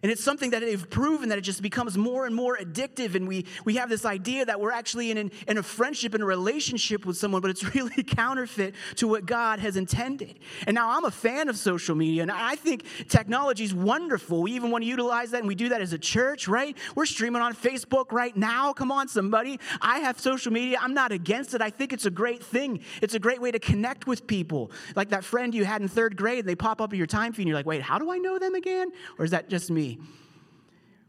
And 0.03 0.11
it's 0.11 0.23
something 0.23 0.51
that 0.51 0.63
they've 0.63 0.91
proven 0.91 1.29
that 1.29 1.39
it 1.39 1.43
just 1.43 1.63
becomes 1.63 1.97
more 1.97 2.27
and 2.27 2.35
more 2.35 2.57
addictive. 2.57 3.15
And 3.15 3.29
we, 3.29 3.47
we 3.65 3.77
have 3.77 3.89
this 3.89 4.05
idea 4.05 4.45
that 4.45 4.61
we're 4.61 4.73
actually 4.73 5.13
in, 5.13 5.17
an, 5.17 5.31
in 5.47 5.59
a 5.59 5.63
friendship 5.63 6.13
and 6.15 6.25
a 6.25 6.27
relationship 6.27 7.07
with 7.07 7.17
someone, 7.17 7.41
but 7.41 7.53
it's 7.53 7.75
really 7.75 8.03
counterfeit 8.03 8.75
to 8.97 9.07
what 9.07 9.27
God 9.27 9.61
has 9.61 9.77
intended. 9.77 10.41
And 10.67 10.75
now 10.75 10.91
I'm 10.91 11.05
a 11.05 11.11
fan 11.11 11.49
of 11.49 11.57
social 11.57 11.95
media, 11.95 12.23
and 12.23 12.33
I 12.33 12.57
think 12.57 12.85
technology 13.09 13.63
is 13.63 13.73
wonderful. 13.73 14.43
We 14.43 14.53
even 14.53 14.73
want 14.73 14.83
to 14.83 14.89
utilize 14.89 15.31
that, 15.31 15.39
and 15.39 15.47
we 15.47 15.55
do 15.55 15.69
that 15.69 15.81
as 15.81 15.93
a 15.93 15.99
church, 15.99 16.49
right? 16.49 16.77
We're 16.97 17.07
streaming 17.07 17.41
on 17.41 17.55
Facebook 17.55 18.11
right 18.11 18.37
now. 18.37 18.73
Come 18.73 18.91
on, 18.91 19.07
somebody. 19.07 19.61
I 19.81 20.01
have 20.01 20.19
social 20.19 20.53
media. 20.53 20.79
I'm 20.81 20.95
not 20.95 21.13
against 21.13 21.55
it. 21.55 21.63
I 21.63 21.71
think 21.71 21.93
it's 21.93 22.07
a 22.07 22.11
great 22.11 22.43
thing. 22.43 22.81
It's 23.03 23.15
a 23.15 23.21
great 23.21 23.41
way 23.41 23.53
to 23.53 23.61
connect 23.61 24.09
with 24.09 24.27
people. 24.27 24.73
Like 24.97 25.11
that 25.11 25.23
friend 25.23 25.55
you 25.55 25.65
had 25.65 25.81
in 25.81 25.87
third 25.87 26.17
grade, 26.17 26.45
they 26.45 26.57
pop 26.57 26.81
up 26.81 26.93
in 26.93 26.99
your 26.99 27.07
time 27.07 27.33
feed, 27.33 27.43
and 27.43 27.49
you're 27.49 27.59
like, 27.59 27.67
wait, 27.67 27.83
how 27.83 28.01
do 28.01 28.11
I 28.11 28.19
know 28.19 28.41
them 28.41 28.57
again? 28.57 28.91
Or 29.17 29.25
is 29.25 29.31
that 29.31 29.49
just 29.49 29.71
me? 29.71 29.92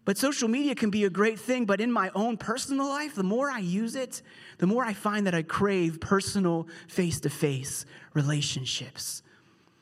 But 0.06 0.18
social 0.18 0.50
media 0.50 0.76
can 0.76 0.90
be 0.90 1.06
a 1.06 1.10
great 1.10 1.40
thing, 1.40 1.66
but 1.66 1.80
in 1.80 1.92
my 1.92 2.12
own 2.14 2.36
personal 2.36 2.88
life, 2.88 3.16
the 3.16 3.24
more 3.24 3.50
I 3.50 3.60
use 3.60 3.96
it, 3.96 4.22
the 4.58 4.68
more 4.68 4.84
I 4.84 4.94
find 4.94 5.26
that 5.28 5.34
I 5.34 5.44
crave 5.44 6.02
personal 6.02 6.68
face 6.90 7.22
to 7.22 7.30
face 7.30 7.86
relationships. 8.14 9.24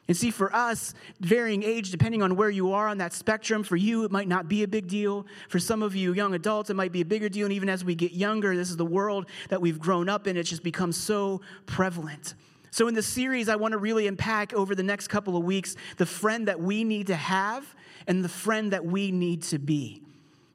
And 0.07 0.17
see, 0.17 0.29
for 0.29 0.53
us, 0.53 0.93
varying 1.21 1.63
age, 1.63 1.89
depending 1.89 2.21
on 2.21 2.35
where 2.35 2.49
you 2.49 2.73
are 2.73 2.87
on 2.87 2.97
that 2.97 3.13
spectrum, 3.13 3.63
for 3.63 3.77
you, 3.77 4.03
it 4.03 4.11
might 4.11 4.27
not 4.27 4.49
be 4.49 4.61
a 4.63 4.67
big 4.67 4.87
deal. 4.87 5.25
For 5.47 5.57
some 5.57 5.81
of 5.81 5.95
you 5.95 6.13
young 6.13 6.33
adults, 6.33 6.69
it 6.69 6.75
might 6.75 6.91
be 6.91 7.01
a 7.01 7.05
bigger 7.05 7.29
deal. 7.29 7.45
And 7.45 7.53
even 7.53 7.69
as 7.69 7.85
we 7.85 7.95
get 7.95 8.11
younger, 8.11 8.55
this 8.55 8.69
is 8.69 8.77
the 8.77 8.85
world 8.85 9.27
that 9.49 9.61
we've 9.61 9.79
grown 9.79 10.09
up 10.09 10.27
in. 10.27 10.35
It's 10.37 10.49
just 10.49 10.63
become 10.63 10.91
so 10.91 11.41
prevalent. 11.65 12.35
So, 12.73 12.87
in 12.87 12.93
this 12.93 13.07
series, 13.07 13.49
I 13.49 13.57
want 13.57 13.73
to 13.73 13.77
really 13.77 14.07
unpack 14.07 14.53
over 14.53 14.75
the 14.75 14.83
next 14.83 15.09
couple 15.09 15.35
of 15.35 15.43
weeks 15.43 15.75
the 15.97 16.05
friend 16.05 16.47
that 16.47 16.59
we 16.59 16.85
need 16.85 17.07
to 17.07 17.15
have 17.15 17.75
and 18.07 18.23
the 18.23 18.29
friend 18.29 18.71
that 18.71 18.85
we 18.85 19.11
need 19.11 19.43
to 19.43 19.59
be. 19.59 20.01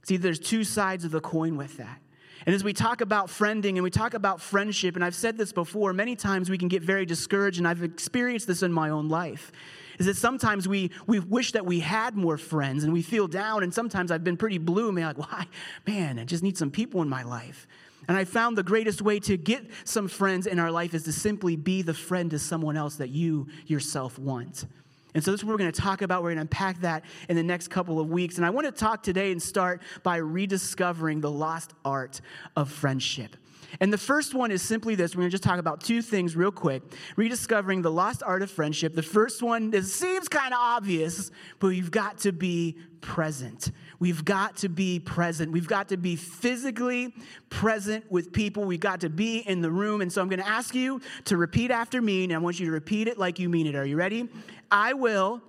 See, 0.03 0.17
there's 0.17 0.39
two 0.39 0.65
sides 0.65 1.05
of 1.05 1.11
the 1.11 1.21
coin 1.21 1.57
with 1.57 1.77
that. 1.77 2.01
And 2.47 2.55
as 2.55 2.65
we 2.65 2.73
talk 2.73 3.01
about 3.01 3.27
friending 3.27 3.71
and 3.71 3.83
we 3.83 3.91
talk 3.91 4.15
about 4.15 4.41
friendship, 4.41 4.95
and 4.95 5.05
I've 5.05 5.15
said 5.15 5.37
this 5.37 5.53
before, 5.53 5.93
many 5.93 6.17
times 6.17 6.49
we 6.49 6.57
can 6.57 6.69
get 6.69 6.83
very 6.83 7.05
discouraged, 7.05 7.59
and 7.59 7.69
I've 7.69 7.83
experienced 7.83 8.47
this 8.47 8.63
in 8.63 8.73
my 8.73 8.89
own 8.89 9.09
life. 9.09 9.53
Is 9.99 10.07
that 10.07 10.17
sometimes 10.17 10.69
we, 10.69 10.93
we 11.07 11.19
wish 11.19 11.53
that 11.53 11.67
we 11.67 11.81
had 11.81 12.17
more 12.17 12.39
friends 12.39 12.85
and 12.85 12.93
we 12.93 13.03
feel 13.03 13.27
down, 13.27 13.63
and 13.63 13.75
sometimes 13.75 14.11
I've 14.11 14.25
been 14.25 14.37
pretty 14.37 14.59
blue 14.59 14.93
be 14.93 15.05
like, 15.05 15.19
why? 15.19 15.47
Man, 15.87 16.19
I 16.19 16.25
just 16.25 16.43
need 16.43 16.57
some 16.57 16.71
people 16.71 17.03
in 17.03 17.09
my 17.09 17.25
life. 17.25 17.67
And 18.09 18.17
I 18.17 18.25
found 18.25 18.57
the 18.57 18.63
greatest 18.63 19.03
way 19.03 19.19
to 19.21 19.37
get 19.37 19.65
some 19.85 20.09
friends 20.09 20.47
in 20.47 20.59
our 20.59 20.71
life 20.71 20.95
is 20.95 21.03
to 21.05 21.13
simply 21.13 21.57
be 21.57 21.83
the 21.83 21.95
friend 21.95 22.31
to 22.31 22.39
someone 22.39 22.77
else 22.77 22.97
that 22.97 23.11
you 23.11 23.49
yourself 23.67 24.19
want. 24.19 24.67
And 25.15 25.25
so, 25.25 25.31
this 25.31 25.41
is 25.41 25.45
what 25.45 25.53
we're 25.53 25.59
going 25.59 25.73
to 25.73 25.81
talk 25.81 26.03
about. 26.03 26.23
We're 26.23 26.35
going 26.35 26.37
to 26.37 26.43
unpack 26.43 26.81
that 26.83 27.05
in 27.29 27.37
the 27.37 27.43
next 27.43 27.69
couple 27.69 27.99
of 27.99 28.11
weeks. 28.11 28.37
And 28.37 28.45
I 28.45 28.51
want 28.51 28.67
to 28.67 28.73
talk 28.73 29.03
today 29.03 29.33
and 29.33 29.43
start 29.43 29.81
by 30.03 30.17
rediscovering 30.17 31.23
the 31.23 31.31
lost 31.31 31.73
art 31.85 32.21
of 32.55 32.71
friendship. 32.71 33.35
And 33.81 33.93
the 33.93 33.99
first 33.99 34.35
one 34.35 34.51
is 34.51 34.63
simply 34.63 34.95
this. 34.95 35.15
We're 35.15 35.21
going 35.21 35.31
to 35.31 35.35
just 35.35 35.45
talk 35.45 35.59
about 35.59 35.81
two 35.81 36.03
things 36.03 36.37
real 36.37 36.53
quick. 36.53 36.83
Rediscovering 37.17 37.83
the 37.83 37.91
lost 37.91 38.23
art 38.23 38.43
of 38.43 38.51
friendship. 38.51 38.95
The 38.95 39.03
first 39.03 39.43
one 39.43 39.73
is, 39.75 39.95
seems 39.95 40.29
kind 40.29 40.53
of 40.53 40.59
obvious, 40.61 41.31
but 41.59 41.69
you've 41.69 41.91
got 41.91 42.19
to 42.19 42.33
be 42.33 42.77
present. 43.01 43.73
We've 43.99 44.25
got 44.25 44.57
to 44.59 44.69
be 44.69 44.99
present. 44.99 45.53
We've 45.53 45.69
got 45.69 45.89
to 45.91 45.97
be 45.97 46.17
physically 46.17 47.15
present 47.51 48.11
with 48.11 48.33
people. 48.33 48.65
We've 48.65 48.81
got 48.81 49.01
to 49.01 49.11
be 49.11 49.39
in 49.39 49.61
the 49.61 49.71
room. 49.71 50.01
And 50.01 50.13
so 50.13 50.21
I'm 50.21 50.29
going 50.29 50.41
to 50.41 50.49
ask 50.49 50.75
you 50.75 51.01
to 51.27 51.37
repeat 51.37 51.71
after 51.71 52.01
me, 52.03 52.25
and 52.25 52.33
I 52.33 52.39
want 52.39 52.59
you 52.59 52.67
to 52.67 52.73
repeat 52.73 53.09
it 53.09 53.19
like 53.19 53.39
you 53.39 53.49
mean 53.49 53.67
it. 53.67 53.75
Are 53.75 53.87
you 53.87 53.97
ready? 53.97 54.29
I 54.71 54.95
will 54.95 55.43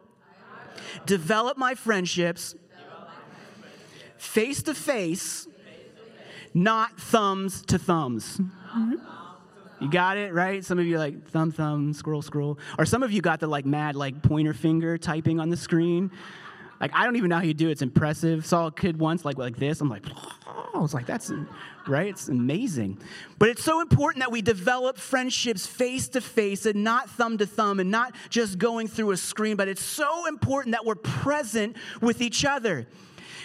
develop 1.05 1.57
my 1.57 1.75
friendships 1.75 2.55
face 4.17 4.63
to 4.63 4.73
face 4.73 5.47
not 6.57 6.99
thumbs 6.99 7.61
to 7.67 7.77
thumbs. 7.77 8.41
You 9.79 9.91
got 9.91 10.17
it, 10.17 10.33
right? 10.33 10.65
Some 10.65 10.79
of 10.79 10.85
you 10.85 10.97
like 10.97 11.29
thumb, 11.29 11.51
thumb, 11.51 11.93
scroll, 11.93 12.23
scroll. 12.23 12.57
Or 12.79 12.85
some 12.85 13.03
of 13.03 13.11
you 13.11 13.21
got 13.21 13.39
the 13.39 13.47
like 13.47 13.65
mad 13.65 13.95
like 13.95 14.23
pointer 14.23 14.53
finger 14.53 14.97
typing 14.97 15.39
on 15.39 15.49
the 15.49 15.57
screen. 15.57 16.11
Like 16.81 16.91
I 16.93 17.05
don't 17.05 17.15
even 17.15 17.29
know 17.29 17.37
how 17.37 17.43
you 17.43 17.53
do 17.53 17.69
it. 17.69 17.73
It's 17.73 17.81
impressive. 17.83 18.45
Saw 18.45 18.67
a 18.67 18.71
kid 18.71 18.97
once 18.97 19.23
like 19.23 19.37
like 19.37 19.55
this. 19.55 19.81
I'm 19.81 19.89
like, 19.89 20.05
oh, 20.47 20.69
I 20.73 20.79
was 20.79 20.95
like, 20.95 21.05
that's 21.05 21.31
right. 21.87 22.07
It's 22.07 22.27
amazing. 22.27 22.99
But 23.37 23.49
it's 23.49 23.63
so 23.63 23.81
important 23.81 24.23
that 24.23 24.31
we 24.31 24.41
develop 24.41 24.97
friendships 24.97 25.67
face 25.67 26.07
to 26.09 26.21
face 26.21 26.65
and 26.65 26.83
not 26.83 27.09
thumb 27.11 27.37
to 27.37 27.45
thumb 27.45 27.79
and 27.79 27.91
not 27.91 28.15
just 28.29 28.57
going 28.57 28.87
through 28.87 29.11
a 29.11 29.17
screen. 29.17 29.57
But 29.57 29.67
it's 29.67 29.83
so 29.83 30.25
important 30.25 30.73
that 30.73 30.85
we're 30.85 30.95
present 30.95 31.77
with 32.01 32.21
each 32.21 32.45
other. 32.45 32.87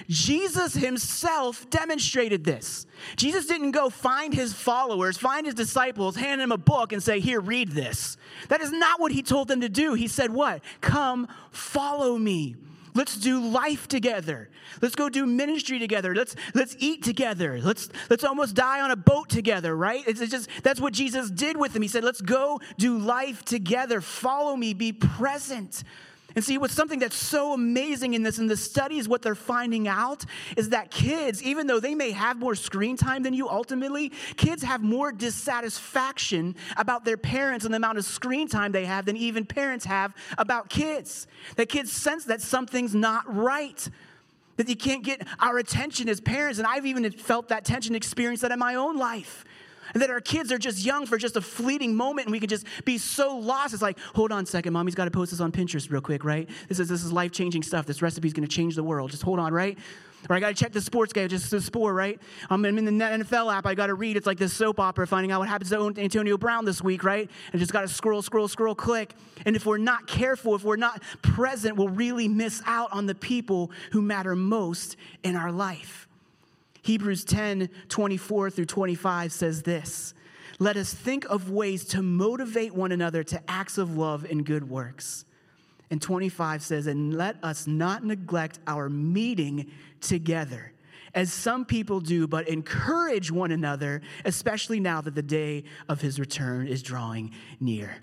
Jesus 0.08 0.74
himself 0.74 1.68
demonstrated 1.70 2.44
this. 2.44 2.86
Jesus 3.16 3.46
didn't 3.46 3.72
go 3.72 3.90
find 3.90 4.32
his 4.32 4.52
followers, 4.52 5.16
find 5.16 5.46
his 5.46 5.54
disciples, 5.54 6.16
hand 6.16 6.40
them 6.40 6.52
a 6.52 6.58
book, 6.58 6.92
and 6.92 7.02
say, 7.02 7.20
Here, 7.20 7.40
read 7.40 7.70
this. 7.70 8.16
That 8.48 8.60
is 8.60 8.72
not 8.72 9.00
what 9.00 9.12
he 9.12 9.22
told 9.22 9.48
them 9.48 9.60
to 9.60 9.68
do. 9.68 9.94
He 9.94 10.08
said, 10.08 10.32
What? 10.32 10.62
Come, 10.80 11.28
follow 11.50 12.18
me. 12.18 12.56
Let's 12.94 13.16
do 13.16 13.40
life 13.40 13.88
together. 13.88 14.50
Let's 14.82 14.94
go 14.94 15.08
do 15.08 15.24
ministry 15.24 15.78
together. 15.78 16.14
Let's 16.14 16.36
let's 16.54 16.76
eat 16.78 17.02
together. 17.02 17.58
Let's 17.62 17.88
let's 18.10 18.22
almost 18.22 18.54
die 18.54 18.82
on 18.82 18.90
a 18.90 18.96
boat 18.96 19.30
together, 19.30 19.74
right? 19.74 20.04
It's, 20.06 20.20
just 20.20 20.48
that's 20.62 20.80
what 20.80 20.92
Jesus 20.92 21.30
did 21.30 21.56
with 21.56 21.72
them. 21.72 21.80
He 21.80 21.88
said, 21.88 22.04
"Let's 22.04 22.20
go 22.20 22.60
do 22.76 22.98
life 22.98 23.44
together. 23.44 24.00
Follow 24.00 24.56
me. 24.56 24.74
Be 24.74 24.92
present." 24.92 25.84
And 26.34 26.44
see, 26.44 26.58
what's 26.58 26.74
something 26.74 26.98
that's 26.98 27.16
so 27.16 27.52
amazing 27.52 28.14
in 28.14 28.22
this, 28.22 28.38
in 28.38 28.46
the 28.46 28.56
studies, 28.56 29.08
what 29.08 29.22
they're 29.22 29.34
finding 29.34 29.88
out 29.88 30.24
is 30.56 30.70
that 30.70 30.90
kids, 30.90 31.42
even 31.42 31.66
though 31.66 31.80
they 31.80 31.94
may 31.94 32.10
have 32.10 32.38
more 32.38 32.54
screen 32.54 32.96
time 32.96 33.22
than 33.22 33.34
you 33.34 33.48
ultimately, 33.48 34.10
kids 34.36 34.62
have 34.62 34.82
more 34.82 35.12
dissatisfaction 35.12 36.56
about 36.76 37.04
their 37.04 37.16
parents 37.16 37.64
and 37.64 37.74
the 37.74 37.76
amount 37.76 37.98
of 37.98 38.04
screen 38.04 38.48
time 38.48 38.72
they 38.72 38.84
have 38.84 39.04
than 39.04 39.16
even 39.16 39.44
parents 39.44 39.84
have 39.84 40.14
about 40.38 40.68
kids. 40.68 41.26
That 41.56 41.68
kids 41.68 41.92
sense 41.92 42.24
that 42.24 42.40
something's 42.40 42.94
not 42.94 43.24
right. 43.34 43.88
That 44.56 44.68
you 44.68 44.76
can't 44.76 45.02
get 45.02 45.26
our 45.40 45.58
attention 45.58 46.08
as 46.08 46.20
parents. 46.20 46.58
And 46.58 46.66
I've 46.66 46.86
even 46.86 47.10
felt 47.10 47.48
that 47.48 47.64
tension, 47.64 47.94
experienced 47.94 48.42
that 48.42 48.52
in 48.52 48.58
my 48.58 48.74
own 48.74 48.96
life. 48.98 49.44
And 49.94 50.02
that 50.02 50.10
our 50.10 50.20
kids 50.20 50.50
are 50.52 50.58
just 50.58 50.84
young 50.84 51.06
for 51.06 51.18
just 51.18 51.36
a 51.36 51.40
fleeting 51.40 51.94
moment 51.94 52.26
and 52.26 52.32
we 52.32 52.40
can 52.40 52.48
just 52.48 52.66
be 52.84 52.98
so 52.98 53.36
lost. 53.36 53.74
It's 53.74 53.82
like, 53.82 53.98
hold 54.14 54.32
on 54.32 54.44
a 54.44 54.46
second, 54.46 54.72
mommy's 54.72 54.94
got 54.94 55.04
to 55.04 55.10
post 55.10 55.30
this 55.30 55.40
on 55.40 55.52
Pinterest 55.52 55.90
real 55.90 56.00
quick, 56.00 56.24
right? 56.24 56.48
This 56.68 56.78
is 56.78 56.88
this 56.88 57.04
is 57.04 57.12
life-changing 57.12 57.62
stuff. 57.62 57.86
This 57.86 58.02
recipe 58.02 58.28
is 58.28 58.34
going 58.34 58.46
to 58.46 58.54
change 58.54 58.74
the 58.74 58.82
world. 58.82 59.10
Just 59.10 59.22
hold 59.22 59.38
on, 59.38 59.52
right? 59.52 59.78
Or 60.28 60.36
I 60.36 60.40
got 60.40 60.48
to 60.48 60.54
check 60.54 60.72
the 60.72 60.80
sports 60.80 61.12
guide, 61.12 61.30
just 61.30 61.50
the 61.50 61.60
sport, 61.60 61.94
right? 61.94 62.20
I'm 62.48 62.64
in 62.64 62.84
the 62.84 62.92
NFL 62.92 63.52
app. 63.52 63.66
I 63.66 63.74
got 63.74 63.88
to 63.88 63.94
read. 63.94 64.16
It's 64.16 64.26
like 64.26 64.38
this 64.38 64.52
soap 64.52 64.78
opera, 64.78 65.06
finding 65.06 65.32
out 65.32 65.40
what 65.40 65.48
happens 65.48 65.70
to 65.70 65.92
Antonio 65.98 66.38
Brown 66.38 66.64
this 66.64 66.80
week, 66.80 67.02
right? 67.02 67.28
And 67.52 67.58
just 67.58 67.72
got 67.72 67.80
to 67.80 67.88
scroll, 67.88 68.22
scroll, 68.22 68.46
scroll, 68.46 68.74
click. 68.74 69.14
And 69.44 69.56
if 69.56 69.66
we're 69.66 69.78
not 69.78 70.06
careful, 70.06 70.54
if 70.54 70.62
we're 70.62 70.76
not 70.76 71.02
present, 71.22 71.76
we'll 71.76 71.88
really 71.88 72.28
miss 72.28 72.62
out 72.66 72.92
on 72.92 73.06
the 73.06 73.16
people 73.16 73.72
who 73.90 74.00
matter 74.00 74.36
most 74.36 74.96
in 75.24 75.34
our 75.34 75.50
life. 75.50 76.06
Hebrews 76.82 77.24
10 77.24 77.68
24 77.88 78.50
through 78.50 78.66
25 78.66 79.32
says 79.32 79.62
this 79.62 80.14
Let 80.58 80.76
us 80.76 80.92
think 80.92 81.24
of 81.26 81.50
ways 81.50 81.84
to 81.86 82.02
motivate 82.02 82.74
one 82.74 82.92
another 82.92 83.24
to 83.24 83.42
acts 83.48 83.78
of 83.78 83.96
love 83.96 84.26
and 84.28 84.44
good 84.44 84.68
works. 84.68 85.24
And 85.90 86.00
25 86.00 86.62
says, 86.62 86.86
And 86.86 87.14
let 87.14 87.36
us 87.44 87.66
not 87.66 88.04
neglect 88.04 88.58
our 88.66 88.88
meeting 88.88 89.70
together, 90.00 90.72
as 91.14 91.32
some 91.32 91.64
people 91.64 92.00
do, 92.00 92.26
but 92.26 92.48
encourage 92.48 93.30
one 93.30 93.52
another, 93.52 94.00
especially 94.24 94.80
now 94.80 95.02
that 95.02 95.14
the 95.14 95.22
day 95.22 95.64
of 95.88 96.00
his 96.00 96.18
return 96.18 96.66
is 96.66 96.82
drawing 96.82 97.32
near. 97.60 97.94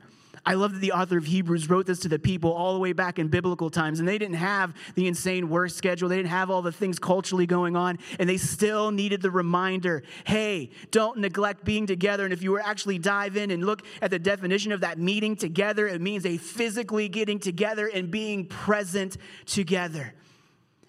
I 0.49 0.55
love 0.55 0.73
that 0.73 0.79
the 0.79 0.93
author 0.93 1.15
of 1.15 1.25
Hebrews 1.25 1.69
wrote 1.69 1.85
this 1.85 1.99
to 1.99 2.07
the 2.07 2.17
people 2.17 2.51
all 2.51 2.73
the 2.73 2.79
way 2.79 2.91
back 2.91 3.19
in 3.19 3.27
biblical 3.27 3.69
times, 3.69 3.99
and 3.99 4.09
they 4.09 4.17
didn't 4.17 4.37
have 4.37 4.73
the 4.95 5.05
insane 5.05 5.47
work 5.47 5.69
schedule. 5.69 6.09
They 6.09 6.15
didn't 6.15 6.31
have 6.31 6.49
all 6.49 6.63
the 6.63 6.71
things 6.71 6.97
culturally 6.97 7.45
going 7.45 7.75
on, 7.75 7.99
and 8.17 8.27
they 8.27 8.37
still 8.37 8.89
needed 8.89 9.21
the 9.21 9.29
reminder 9.29 10.01
hey, 10.25 10.71
don't 10.89 11.19
neglect 11.19 11.65
being 11.65 11.85
together. 11.85 12.23
And 12.23 12.33
if 12.33 12.41
you 12.41 12.49
were 12.49 12.61
actually 12.61 12.97
dive 12.97 13.37
in 13.37 13.51
and 13.51 13.63
look 13.63 13.83
at 14.01 14.09
the 14.09 14.17
definition 14.17 14.71
of 14.71 14.81
that 14.81 14.97
meeting 14.97 15.35
together, 15.35 15.87
it 15.87 16.01
means 16.01 16.25
a 16.25 16.37
physically 16.37 17.09
getting 17.09 17.37
together 17.37 17.85
and 17.85 18.09
being 18.09 18.47
present 18.47 19.17
together. 19.45 20.15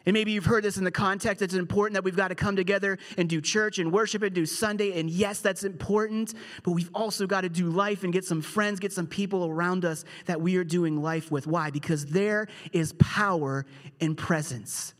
And 0.06 0.14
maybe 0.14 0.32
you've 0.32 0.46
heard 0.46 0.64
this 0.64 0.78
in 0.78 0.84
the 0.84 0.90
context. 0.90 1.42
It's 1.42 1.54
important 1.54 1.94
that 1.94 2.04
we've 2.04 2.16
got 2.16 2.28
to 2.28 2.34
come 2.34 2.56
together 2.56 2.98
and 3.18 3.28
do 3.28 3.40
church 3.40 3.78
and 3.78 3.92
worship 3.92 4.22
and 4.22 4.34
do 4.34 4.46
Sunday. 4.46 4.98
And 4.98 5.10
yes, 5.10 5.40
that's 5.40 5.62
important. 5.62 6.34
But 6.62 6.72
we've 6.72 6.90
also 6.94 7.26
got 7.26 7.42
to 7.42 7.48
do 7.48 7.68
life 7.68 8.02
and 8.02 8.12
get 8.12 8.24
some 8.24 8.40
friends, 8.40 8.80
get 8.80 8.92
some 8.92 9.06
people 9.06 9.46
around 9.46 9.84
us 9.84 10.04
that 10.26 10.40
we 10.40 10.56
are 10.56 10.64
doing 10.64 11.02
life 11.02 11.30
with. 11.30 11.46
Why? 11.46 11.70
Because 11.70 12.06
there 12.06 12.48
is 12.72 12.94
power 12.94 13.66
in 14.00 14.14
presence. 14.14 14.94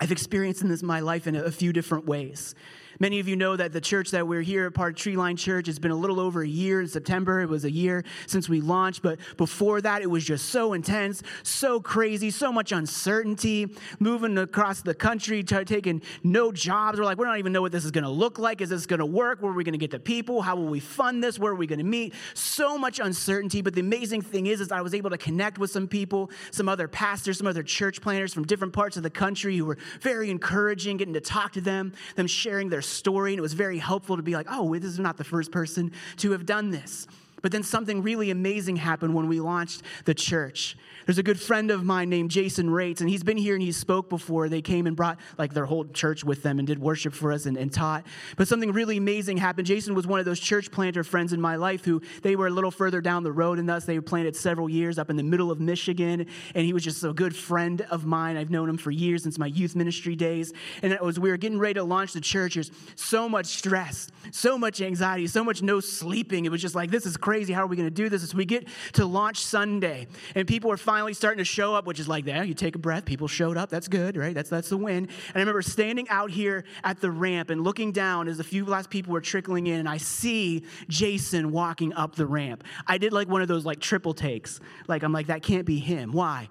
I've 0.00 0.12
experienced 0.12 0.60
in 0.60 0.68
this 0.68 0.82
my 0.82 1.00
life 1.00 1.26
in 1.26 1.36
a 1.36 1.50
few 1.50 1.72
different 1.72 2.06
ways. 2.06 2.54
Many 2.98 3.20
of 3.20 3.28
you 3.28 3.36
know 3.36 3.56
that 3.56 3.72
the 3.72 3.80
church 3.80 4.10
that 4.12 4.26
we're 4.26 4.42
here, 4.42 4.70
part 4.70 4.98
of 4.98 5.04
Treeline 5.04 5.36
Church, 5.36 5.66
has 5.66 5.78
been 5.78 5.90
a 5.90 5.96
little 5.96 6.18
over 6.18 6.42
a 6.42 6.48
year. 6.48 6.80
In 6.80 6.88
September, 6.88 7.40
it 7.40 7.48
was 7.48 7.64
a 7.64 7.70
year 7.70 8.04
since 8.26 8.48
we 8.48 8.60
launched. 8.60 9.02
But 9.02 9.18
before 9.36 9.80
that, 9.82 10.02
it 10.02 10.06
was 10.06 10.24
just 10.24 10.46
so 10.46 10.72
intense, 10.72 11.22
so 11.42 11.80
crazy, 11.80 12.30
so 12.30 12.50
much 12.50 12.72
uncertainty, 12.72 13.68
moving 13.98 14.38
across 14.38 14.80
the 14.80 14.94
country, 14.94 15.42
taking 15.42 16.00
no 16.22 16.52
jobs. 16.52 16.98
We're 16.98 17.04
like, 17.04 17.18
we 17.18 17.26
don't 17.26 17.38
even 17.38 17.52
know 17.52 17.62
what 17.62 17.72
this 17.72 17.84
is 17.84 17.90
going 17.90 18.04
to 18.04 18.10
look 18.10 18.38
like. 18.38 18.60
Is 18.60 18.70
this 18.70 18.86
going 18.86 19.00
to 19.00 19.06
work? 19.06 19.42
Where 19.42 19.52
are 19.52 19.54
we 19.54 19.64
going 19.64 19.72
to 19.72 19.78
get 19.78 19.90
the 19.90 19.98
people? 19.98 20.40
How 20.40 20.56
will 20.56 20.66
we 20.66 20.80
fund 20.80 21.22
this? 21.22 21.38
Where 21.38 21.52
are 21.52 21.56
we 21.56 21.66
going 21.66 21.78
to 21.78 21.84
meet? 21.84 22.14
So 22.34 22.78
much 22.78 22.98
uncertainty. 22.98 23.60
But 23.60 23.74
the 23.74 23.80
amazing 23.80 24.22
thing 24.22 24.46
is, 24.46 24.60
is 24.60 24.72
I 24.72 24.80
was 24.80 24.94
able 24.94 25.10
to 25.10 25.18
connect 25.18 25.58
with 25.58 25.70
some 25.70 25.86
people, 25.86 26.30
some 26.50 26.68
other 26.68 26.88
pastors, 26.88 27.38
some 27.38 27.46
other 27.46 27.62
church 27.62 28.00
planters 28.00 28.32
from 28.32 28.44
different 28.44 28.72
parts 28.72 28.96
of 28.96 29.02
the 29.02 29.10
country 29.10 29.56
who 29.56 29.66
were 29.66 29.78
very 30.00 30.30
encouraging, 30.30 30.96
getting 30.96 31.14
to 31.14 31.20
talk 31.20 31.52
to 31.52 31.60
them, 31.60 31.92
them 32.14 32.26
sharing 32.26 32.70
their 32.70 32.82
story, 32.88 33.32
and 33.32 33.38
it 33.38 33.42
was 33.42 33.52
very 33.52 33.78
helpful 33.78 34.16
to 34.16 34.22
be 34.22 34.34
like, 34.34 34.46
oh, 34.50 34.74
this 34.74 34.84
is 34.84 34.98
not 34.98 35.16
the 35.16 35.24
first 35.24 35.50
person 35.50 35.92
to 36.18 36.32
have 36.32 36.46
done 36.46 36.70
this. 36.70 37.06
But 37.42 37.52
then 37.52 37.62
something 37.62 38.02
really 38.02 38.30
amazing 38.30 38.76
happened 38.76 39.14
when 39.14 39.28
we 39.28 39.40
launched 39.40 39.82
the 40.04 40.14
church. 40.14 40.76
There's 41.06 41.18
a 41.18 41.22
good 41.22 41.40
friend 41.40 41.70
of 41.70 41.84
mine 41.84 42.10
named 42.10 42.32
Jason 42.32 42.68
Rates, 42.68 43.00
and 43.00 43.08
he's 43.08 43.22
been 43.22 43.36
here 43.36 43.54
and 43.54 43.62
he 43.62 43.70
spoke 43.70 44.08
before. 44.08 44.48
They 44.48 44.60
came 44.60 44.88
and 44.88 44.96
brought 44.96 45.20
like 45.38 45.54
their 45.54 45.64
whole 45.64 45.84
church 45.84 46.24
with 46.24 46.42
them 46.42 46.58
and 46.58 46.66
did 46.66 46.80
worship 46.80 47.14
for 47.14 47.30
us 47.30 47.46
and, 47.46 47.56
and 47.56 47.72
taught. 47.72 48.04
But 48.36 48.48
something 48.48 48.72
really 48.72 48.96
amazing 48.96 49.36
happened. 49.36 49.68
Jason 49.68 49.94
was 49.94 50.04
one 50.04 50.18
of 50.18 50.24
those 50.24 50.40
church 50.40 50.72
planter 50.72 51.04
friends 51.04 51.32
in 51.32 51.40
my 51.40 51.54
life 51.54 51.84
who 51.84 52.02
they 52.22 52.34
were 52.34 52.48
a 52.48 52.50
little 52.50 52.72
further 52.72 53.00
down 53.00 53.22
the 53.22 53.30
road 53.30 53.58
than 53.58 53.70
us. 53.70 53.84
They 53.84 54.00
planted 54.00 54.34
several 54.34 54.68
years 54.68 54.98
up 54.98 55.08
in 55.08 55.16
the 55.16 55.22
middle 55.22 55.52
of 55.52 55.60
Michigan, 55.60 56.26
and 56.56 56.66
he 56.66 56.72
was 56.72 56.82
just 56.82 57.04
a 57.04 57.12
good 57.12 57.36
friend 57.36 57.82
of 57.82 58.04
mine. 58.04 58.36
I've 58.36 58.50
known 58.50 58.68
him 58.68 58.76
for 58.76 58.90
years 58.90 59.22
since 59.22 59.38
my 59.38 59.46
youth 59.46 59.76
ministry 59.76 60.16
days. 60.16 60.52
And 60.82 60.92
it 60.92 61.00
was 61.00 61.20
we 61.20 61.30
were 61.30 61.36
getting 61.36 61.60
ready 61.60 61.74
to 61.74 61.84
launch 61.84 62.14
the 62.14 62.20
church. 62.20 62.54
There's 62.54 62.72
so 62.96 63.28
much 63.28 63.46
stress, 63.46 64.08
so 64.32 64.58
much 64.58 64.80
anxiety, 64.80 65.28
so 65.28 65.44
much 65.44 65.62
no 65.62 65.78
sleeping. 65.78 66.46
It 66.46 66.50
was 66.50 66.60
just 66.60 66.74
like, 66.74 66.90
this 66.90 67.06
is 67.06 67.16
crazy. 67.16 67.52
How 67.52 67.62
are 67.62 67.68
we 67.68 67.76
going 67.76 67.88
to 67.88 67.94
do 67.94 68.08
this? 68.08 68.24
As 68.24 68.34
we 68.34 68.44
get 68.44 68.66
to 68.94 69.06
launch 69.06 69.38
Sunday, 69.38 70.08
and 70.34 70.48
people 70.48 70.68
were 70.70 70.76
finally 70.96 71.12
starting 71.12 71.36
to 71.36 71.44
show 71.44 71.74
up, 71.74 71.84
which 71.84 72.00
is 72.00 72.08
like 72.08 72.24
that. 72.24 72.48
You 72.48 72.54
take 72.54 72.74
a 72.74 72.78
breath, 72.78 73.04
people 73.04 73.28
showed 73.28 73.58
up. 73.58 73.68
That's 73.68 73.86
good, 73.86 74.16
right? 74.16 74.34
That's, 74.34 74.48
that's 74.48 74.70
the 74.70 74.78
win. 74.78 75.04
And 75.04 75.10
I 75.34 75.40
remember 75.40 75.60
standing 75.60 76.08
out 76.08 76.30
here 76.30 76.64
at 76.84 77.02
the 77.02 77.10
ramp 77.10 77.50
and 77.50 77.60
looking 77.62 77.92
down 77.92 78.28
as 78.28 78.40
a 78.40 78.44
few 78.44 78.64
last 78.64 78.88
people 78.88 79.12
were 79.12 79.20
trickling 79.20 79.66
in, 79.66 79.78
and 79.78 79.86
I 79.86 79.98
see 79.98 80.64
Jason 80.88 81.52
walking 81.52 81.92
up 81.92 82.14
the 82.14 82.24
ramp. 82.24 82.64
I 82.86 82.96
did 82.96 83.12
like 83.12 83.28
one 83.28 83.42
of 83.42 83.48
those 83.48 83.66
like 83.66 83.78
triple 83.78 84.14
takes. 84.14 84.58
Like, 84.88 85.02
I'm 85.02 85.12
like, 85.12 85.26
that 85.26 85.42
can't 85.42 85.66
be 85.66 85.78
him. 85.78 86.12
Why? 86.12 86.48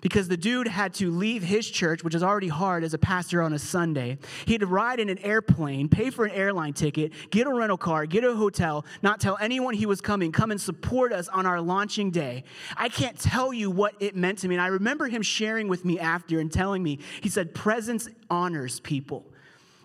Because 0.00 0.28
the 0.28 0.36
dude 0.36 0.68
had 0.68 0.94
to 0.94 1.10
leave 1.10 1.42
his 1.42 1.68
church, 1.68 2.04
which 2.04 2.14
is 2.14 2.22
already 2.22 2.48
hard 2.48 2.84
as 2.84 2.94
a 2.94 2.98
pastor 2.98 3.42
on 3.42 3.52
a 3.52 3.58
Sunday. 3.58 4.18
He 4.46 4.52
had 4.52 4.60
to 4.60 4.66
ride 4.66 5.00
in 5.00 5.08
an 5.08 5.18
airplane, 5.18 5.88
pay 5.88 6.10
for 6.10 6.24
an 6.24 6.32
airline 6.32 6.72
ticket, 6.72 7.12
get 7.30 7.46
a 7.46 7.52
rental 7.52 7.76
car, 7.76 8.06
get 8.06 8.24
a 8.24 8.34
hotel, 8.34 8.84
not 9.02 9.20
tell 9.20 9.36
anyone 9.40 9.74
he 9.74 9.86
was 9.86 10.00
coming, 10.00 10.32
come 10.32 10.50
and 10.50 10.60
support 10.60 11.12
us 11.12 11.28
on 11.28 11.46
our 11.46 11.60
launching 11.60 12.10
day. 12.10 12.44
I 12.76 12.88
can't 12.88 13.18
tell 13.18 13.52
you 13.52 13.70
what 13.70 13.94
it 14.00 14.16
meant 14.16 14.38
to 14.38 14.48
me. 14.48 14.54
And 14.54 14.62
I 14.62 14.68
remember 14.68 15.08
him 15.08 15.22
sharing 15.22 15.68
with 15.68 15.84
me 15.84 15.98
after 15.98 16.40
and 16.40 16.52
telling 16.52 16.82
me, 16.82 16.98
he 17.20 17.28
said, 17.28 17.54
presence 17.54 18.08
honors 18.30 18.80
people. 18.80 19.26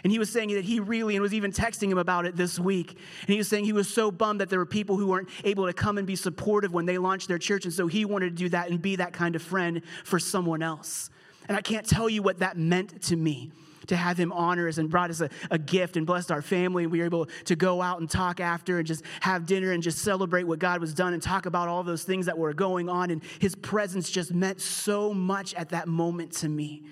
And 0.04 0.12
he 0.12 0.20
was 0.20 0.30
saying 0.30 0.54
that 0.54 0.66
he 0.66 0.80
really, 0.80 1.16
and 1.16 1.22
was 1.22 1.34
even 1.34 1.52
texting 1.52 1.90
him 1.90 1.98
about 1.98 2.26
it 2.26 2.36
this 2.36 2.60
week. 2.60 2.92
And 3.22 3.30
he 3.30 3.38
was 3.38 3.48
saying 3.48 3.66
he 3.66 3.74
was 3.74 3.90
so 3.90 4.12
bummed 4.12 4.42
that 4.42 4.50
there 4.50 4.60
were 4.60 4.66
people 4.66 4.98
who 4.98 5.08
weren't 5.08 5.30
able 5.46 5.66
to 5.66 5.74
come 5.74 5.98
and 5.98 6.06
be 6.06 6.18
supportive 6.18 6.74
when 6.74 6.86
they 6.86 6.98
launched 6.98 7.30
their 7.30 7.38
church. 7.38 7.64
And 7.64 7.74
so 7.74 7.88
he 7.88 8.04
wanted 8.04 8.30
to 8.30 8.36
do 8.36 8.50
that 8.50 8.70
and 8.70 8.82
be 8.82 8.98
that 8.98 9.14
kind 9.14 9.36
of 9.36 9.42
friend 9.42 9.82
for 10.04 10.20
someone 10.20 10.62
else. 10.62 11.10
And 11.48 11.56
I 11.56 11.62
can't 11.62 11.88
tell 11.88 12.10
you 12.10 12.22
what 12.22 12.40
that 12.40 12.58
meant 12.58 13.02
to 13.04 13.16
me 13.16 13.52
to 13.88 13.96
have 13.96 14.18
him 14.18 14.32
honor 14.32 14.68
us 14.68 14.78
and 14.78 14.90
brought 14.90 15.10
us 15.10 15.22
a, 15.22 15.30
a, 15.52 15.58
gift 15.58 15.98
and 15.98 16.06
blessed 16.06 16.32
our 16.32 16.42
family. 16.42 16.84
And 16.84 16.92
we 16.92 17.00
were 17.00 17.06
able 17.06 17.28
to 17.46 17.56
go 17.56 17.82
out 17.82 18.00
and 18.00 18.10
talk 18.10 18.40
after 18.40 18.78
and 18.78 18.88
just 18.88 19.04
have 19.20 19.46
dinner 19.46 19.72
and 19.72 19.84
just 19.84 20.00
celebrate 20.00 20.44
what 20.44 20.60
God 20.60 20.80
was 20.80 20.94
done 20.94 21.14
and 21.14 21.22
talk 21.22 21.46
about 21.46 21.68
all 21.68 21.84
those 21.84 22.04
things 22.04 22.26
that 22.28 22.38
were 22.38 22.54
going 22.54 22.90
on. 22.90 23.12
And 23.12 23.22
his 23.40 23.56
presence 23.56 24.10
just 24.10 24.34
meant 24.34 24.62
so 24.62 25.14
much 25.14 25.54
at 25.56 25.70
that 25.70 25.88
moment 25.88 26.32
to 26.34 26.50
me. 26.50 26.84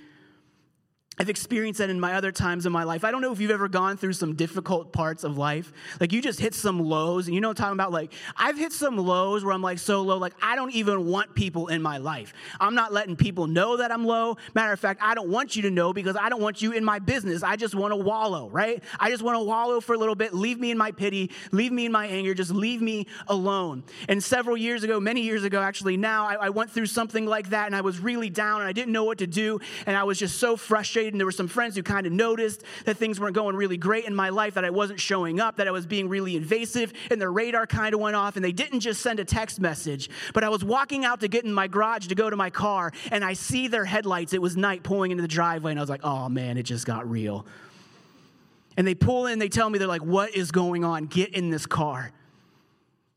I've 1.22 1.30
experienced 1.30 1.78
that 1.78 1.92
in 1.92 2.00
my 2.00 2.16
other 2.16 2.32
times 2.32 2.66
in 2.66 2.72
my 2.72 2.84
life. 2.84 3.04
I 3.04 3.12
don't 3.12 3.22
know 3.22 3.32
if 3.32 3.40
you've 3.40 3.52
ever 3.52 3.68
gone 3.68 3.96
through 3.96 4.14
some 4.14 4.34
difficult 4.34 4.92
parts 4.92 5.24
of 5.24 5.38
life. 5.38 5.72
Like 6.00 6.12
you 6.12 6.20
just 6.20 6.40
hit 6.40 6.56
some 6.56 6.80
lows, 6.80 7.28
and 7.28 7.36
you 7.36 7.42
know 7.42 7.50
what 7.50 7.60
I'm 7.60 7.64
talking 7.64 7.74
about? 7.74 7.92
Like 7.92 8.12
I've 8.36 8.58
hit 8.58 8.74
some 8.74 8.98
lows 8.98 9.46
where 9.46 9.54
I'm 9.54 9.62
like 9.62 9.78
so 9.78 10.02
low, 10.02 10.18
like 10.18 10.34
I 10.42 10.56
don't 10.56 10.74
even 10.74 11.06
want 11.06 11.36
people 11.36 11.68
in 11.68 11.80
my 11.80 12.00
life. 12.00 12.34
I'm 12.60 12.74
not 12.74 12.92
letting 12.92 13.16
people 13.16 13.46
know 13.46 13.78
that 13.78 13.92
I'm 13.92 14.04
low. 14.04 14.38
Matter 14.56 14.74
of 14.74 14.80
fact, 14.80 15.00
I 15.04 15.14
don't 15.14 15.30
want 15.30 15.56
you 15.56 15.62
to 15.62 15.70
know 15.70 15.94
because 15.94 16.16
I 16.16 16.28
don't 16.28 16.42
want 16.42 16.60
you 16.60 16.72
in 16.72 16.84
my 16.84 16.98
business. 16.98 17.44
I 17.44 17.56
just 17.56 17.76
want 17.76 17.92
to 17.92 17.98
wallow, 17.98 18.50
right? 18.50 18.84
I 19.00 19.12
just 19.12 19.22
want 19.22 19.38
to 19.38 19.44
wallow 19.44 19.80
for 19.80 19.94
a 19.94 20.00
little 20.00 20.16
bit. 20.16 20.34
Leave 20.34 20.60
me 20.60 20.72
in 20.72 20.78
my 20.80 20.90
pity, 20.90 21.30
leave 21.52 21.72
me 21.72 21.86
in 21.86 21.92
my 21.92 22.08
anger, 22.08 22.34
just 22.34 22.50
leave 22.50 22.82
me 22.82 23.06
alone. 23.28 23.84
And 24.10 24.24
several 24.24 24.58
years 24.58 24.82
ago, 24.82 25.00
many 25.00 25.22
years 25.22 25.44
ago 25.44 25.62
actually, 25.62 25.98
now 25.98 26.26
I, 26.26 26.48
I 26.48 26.50
went 26.50 26.72
through 26.72 26.88
something 26.88 27.28
like 27.28 27.52
that 27.52 27.68
and 27.68 27.76
I 27.76 27.82
was 27.82 28.00
really 28.00 28.32
down 28.32 28.62
and 28.62 28.68
I 28.68 28.74
didn't 28.74 28.92
know 28.92 29.04
what 29.04 29.20
to 29.20 29.28
do. 29.28 29.60
And 29.86 29.96
I 29.96 30.04
was 30.04 30.18
just 30.18 30.40
so 30.40 30.58
frustrated 30.58 31.11
and 31.12 31.20
there 31.20 31.26
were 31.26 31.32
some 31.32 31.48
friends 31.48 31.76
who 31.76 31.84
kind 31.84 32.06
of 32.06 32.14
noticed 32.14 32.64
that 32.86 32.98
things 32.98 33.20
weren't 33.20 33.36
going 33.36 33.56
really 33.56 33.78
great 33.78 34.06
in 34.06 34.16
my 34.16 34.30
life, 34.30 34.56
that 34.56 34.66
I 34.66 34.70
wasn't 34.70 35.00
showing 35.00 35.40
up, 35.40 35.58
that 35.58 35.68
I 35.68 35.72
was 35.72 35.86
being 35.86 36.10
really 36.10 36.36
invasive, 36.36 36.94
and 37.10 37.20
their 37.20 37.32
radar 37.32 37.68
kind 37.68 37.94
of 37.94 38.00
went 38.00 38.16
off, 38.16 38.36
and 38.36 38.46
they 38.46 38.52
didn't 38.52 38.80
just 38.82 39.02
send 39.02 39.20
a 39.20 39.26
text 39.26 39.60
message. 39.60 40.10
But 40.34 40.44
I 40.44 40.50
was 40.50 40.64
walking 40.64 41.06
out 41.06 41.20
to 41.22 41.28
get 41.28 41.46
in 41.46 41.54
my 41.54 41.68
garage 41.68 42.08
to 42.08 42.16
go 42.16 42.30
to 42.30 42.36
my 42.36 42.50
car, 42.50 42.92
and 43.12 43.24
I 43.24 43.34
see 43.34 43.68
their 43.68 43.86
headlights. 43.86 44.34
It 44.34 44.42
was 44.42 44.58
night 44.58 44.84
pulling 44.84 45.12
into 45.12 45.22
the 45.22 45.28
driveway, 45.28 45.72
and 45.72 45.80
I 45.80 45.84
was 45.84 45.90
like, 45.90 46.04
oh 46.04 46.30
man, 46.30 46.58
it 46.58 46.64
just 46.64 46.86
got 46.86 47.10
real. 47.10 47.46
And 48.78 48.88
they 48.88 48.96
pull 48.96 49.28
in, 49.28 49.40
they 49.40 49.50
tell 49.50 49.70
me, 49.70 49.80
they're 49.80 49.88
like, 49.88 50.04
what 50.04 50.34
is 50.34 50.52
going 50.52 50.86
on? 50.86 51.06
Get 51.06 51.34
in 51.34 51.50
this 51.50 51.66
car 51.66 52.12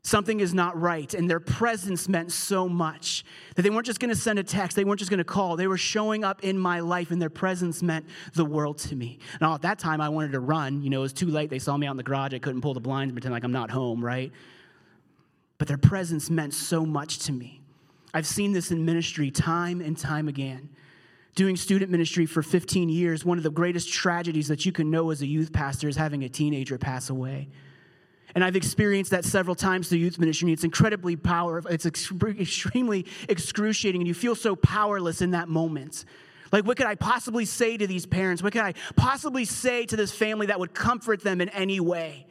something 0.04 0.38
is 0.38 0.54
not 0.54 0.80
right. 0.80 1.12
And 1.14 1.28
their 1.28 1.40
presence 1.40 2.08
meant 2.08 2.30
so 2.30 2.68
much 2.68 3.24
that 3.56 3.62
they 3.62 3.70
weren't 3.70 3.86
just 3.86 3.98
going 3.98 4.10
to 4.10 4.20
send 4.20 4.38
a 4.38 4.44
text, 4.44 4.76
they 4.76 4.84
weren't 4.84 5.00
just 5.00 5.10
going 5.10 5.18
to 5.18 5.24
call. 5.24 5.56
They 5.56 5.66
were 5.66 5.78
showing 5.78 6.22
up 6.22 6.44
in 6.44 6.56
my 6.56 6.80
life, 6.80 7.10
and 7.10 7.20
their 7.20 7.30
presence 7.30 7.82
meant 7.82 8.06
the 8.34 8.44
world 8.44 8.78
to 8.78 8.94
me. 8.94 9.18
Now, 9.40 9.54
at 9.54 9.62
that 9.62 9.78
time, 9.78 10.00
I 10.00 10.10
wanted 10.10 10.32
to 10.32 10.40
run. 10.40 10.82
You 10.82 10.90
know, 10.90 11.00
it 11.00 11.02
was 11.02 11.12
too 11.12 11.26
late. 11.26 11.50
They 11.50 11.58
saw 11.58 11.76
me 11.76 11.86
out 11.86 11.92
in 11.92 11.96
the 11.96 12.02
garage. 12.02 12.34
I 12.34 12.38
couldn't 12.38 12.60
pull 12.60 12.74
the 12.74 12.80
blinds 12.80 13.10
and 13.10 13.16
pretend 13.16 13.32
like 13.32 13.44
I'm 13.44 13.52
not 13.52 13.70
home, 13.70 14.04
right? 14.04 14.30
But 15.58 15.68
their 15.68 15.78
presence 15.78 16.30
meant 16.30 16.54
so 16.54 16.84
much 16.84 17.20
to 17.20 17.32
me. 17.32 17.62
I've 18.12 18.26
seen 18.26 18.52
this 18.52 18.70
in 18.70 18.84
ministry 18.84 19.30
time 19.30 19.80
and 19.80 19.98
time 19.98 20.28
again. 20.28 20.68
Doing 21.34 21.56
student 21.56 21.90
ministry 21.90 22.26
for 22.26 22.42
15 22.42 22.88
years, 22.88 23.24
one 23.24 23.38
of 23.38 23.44
the 23.44 23.50
greatest 23.50 23.92
tragedies 23.92 24.46
that 24.48 24.64
you 24.64 24.70
can 24.70 24.90
know 24.90 25.10
as 25.10 25.20
a 25.22 25.26
youth 25.26 25.52
pastor 25.52 25.88
is 25.88 25.96
having 25.96 26.22
a 26.22 26.28
teenager 26.28 26.78
pass 26.78 27.10
away. 27.10 27.48
And 28.34 28.42
I've 28.42 28.56
experienced 28.56 29.12
that 29.12 29.24
several 29.24 29.54
times 29.54 29.88
through 29.88 29.98
youth 29.98 30.18
ministry. 30.18 30.52
It's 30.52 30.64
incredibly 30.64 31.14
powerful. 31.14 31.70
It's 31.70 31.86
extremely 31.86 33.06
excruciating, 33.28 34.00
and 34.00 34.08
you 34.08 34.14
feel 34.14 34.34
so 34.34 34.56
powerless 34.56 35.22
in 35.22 35.30
that 35.30 35.48
moment. 35.48 36.04
Like, 36.50 36.66
what 36.66 36.76
could 36.76 36.86
I 36.86 36.94
possibly 36.94 37.44
say 37.44 37.76
to 37.76 37.86
these 37.86 38.06
parents? 38.06 38.42
What 38.42 38.52
could 38.52 38.62
I 38.62 38.74
possibly 38.96 39.44
say 39.44 39.86
to 39.86 39.96
this 39.96 40.12
family 40.12 40.46
that 40.46 40.58
would 40.58 40.74
comfort 40.74 41.22
them 41.22 41.40
in 41.40 41.48
any 41.50 41.80
way? 41.80 42.26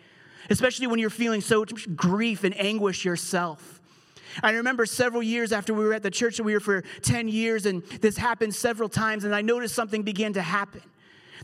Especially 0.49 0.87
when 0.87 0.99
you're 0.99 1.09
feeling 1.09 1.41
so 1.41 1.65
grief 1.95 2.43
and 2.43 2.57
anguish 2.59 3.05
yourself. 3.05 3.81
I 4.41 4.51
remember 4.51 4.85
several 4.85 5.23
years 5.23 5.51
after 5.51 5.73
we 5.73 5.85
were 5.85 5.93
at 5.93 6.03
the 6.03 6.11
church 6.11 6.37
that 6.37 6.43
we 6.43 6.53
were 6.53 6.59
for 6.59 6.83
10 7.03 7.27
years, 7.27 7.65
and 7.65 7.83
this 8.01 8.17
happened 8.17 8.55
several 8.55 8.89
times, 8.89 9.23
and 9.23 9.33
I 9.33 9.41
noticed 9.41 9.75
something 9.75 10.03
began 10.03 10.33
to 10.33 10.41
happen 10.41 10.81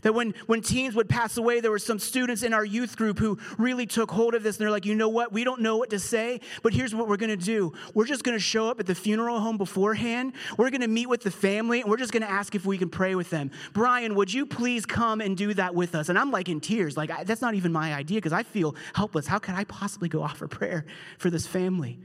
That 0.02 0.14
when, 0.14 0.34
when 0.46 0.62
teens 0.62 0.94
would 0.94 1.08
pass 1.08 1.36
away, 1.36 1.60
there 1.60 1.70
were 1.70 1.78
some 1.78 1.98
students 1.98 2.42
in 2.42 2.52
our 2.52 2.64
youth 2.64 2.96
group 2.96 3.18
who 3.18 3.38
really 3.58 3.86
took 3.86 4.10
hold 4.10 4.34
of 4.34 4.42
this 4.42 4.56
and 4.56 4.64
they're 4.64 4.70
like, 4.70 4.86
you 4.86 4.94
know 4.94 5.08
what? 5.08 5.32
We 5.32 5.44
don't 5.44 5.60
know 5.60 5.76
what 5.76 5.90
to 5.90 5.98
say, 5.98 6.40
but 6.62 6.72
here's 6.72 6.94
what 6.94 7.08
we're 7.08 7.16
gonna 7.16 7.36
do. 7.36 7.72
We're 7.94 8.06
just 8.06 8.24
gonna 8.24 8.38
show 8.38 8.68
up 8.68 8.80
at 8.80 8.86
the 8.86 8.94
funeral 8.94 9.40
home 9.40 9.56
beforehand. 9.56 10.32
We're 10.56 10.70
gonna 10.70 10.88
meet 10.88 11.08
with 11.08 11.22
the 11.22 11.30
family 11.30 11.80
and 11.80 11.90
we're 11.90 11.96
just 11.96 12.12
gonna 12.12 12.26
ask 12.26 12.54
if 12.54 12.64
we 12.64 12.78
can 12.78 12.88
pray 12.88 13.14
with 13.14 13.30
them. 13.30 13.50
Brian, 13.72 14.14
would 14.14 14.32
you 14.32 14.46
please 14.46 14.86
come 14.86 15.20
and 15.20 15.36
do 15.36 15.54
that 15.54 15.74
with 15.74 15.94
us? 15.94 16.08
And 16.08 16.18
I'm 16.18 16.30
like 16.30 16.48
in 16.48 16.60
tears. 16.60 16.96
Like, 16.96 17.10
I, 17.10 17.24
that's 17.24 17.42
not 17.42 17.54
even 17.54 17.72
my 17.72 17.94
idea 17.94 18.18
because 18.18 18.32
I 18.32 18.42
feel 18.42 18.74
helpless. 18.94 19.26
How 19.26 19.38
could 19.38 19.54
I 19.54 19.64
possibly 19.64 20.08
go 20.08 20.22
offer 20.22 20.48
prayer 20.48 20.86
for 21.18 21.30
this 21.30 21.46
family? 21.46 21.98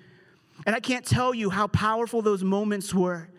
And 0.65 0.75
I 0.75 0.79
can't 0.79 1.05
tell 1.05 1.33
you 1.33 1.49
how 1.49 1.67
powerful 1.67 2.21
those 2.21 2.43
moments 2.43 2.93
were 2.93 3.29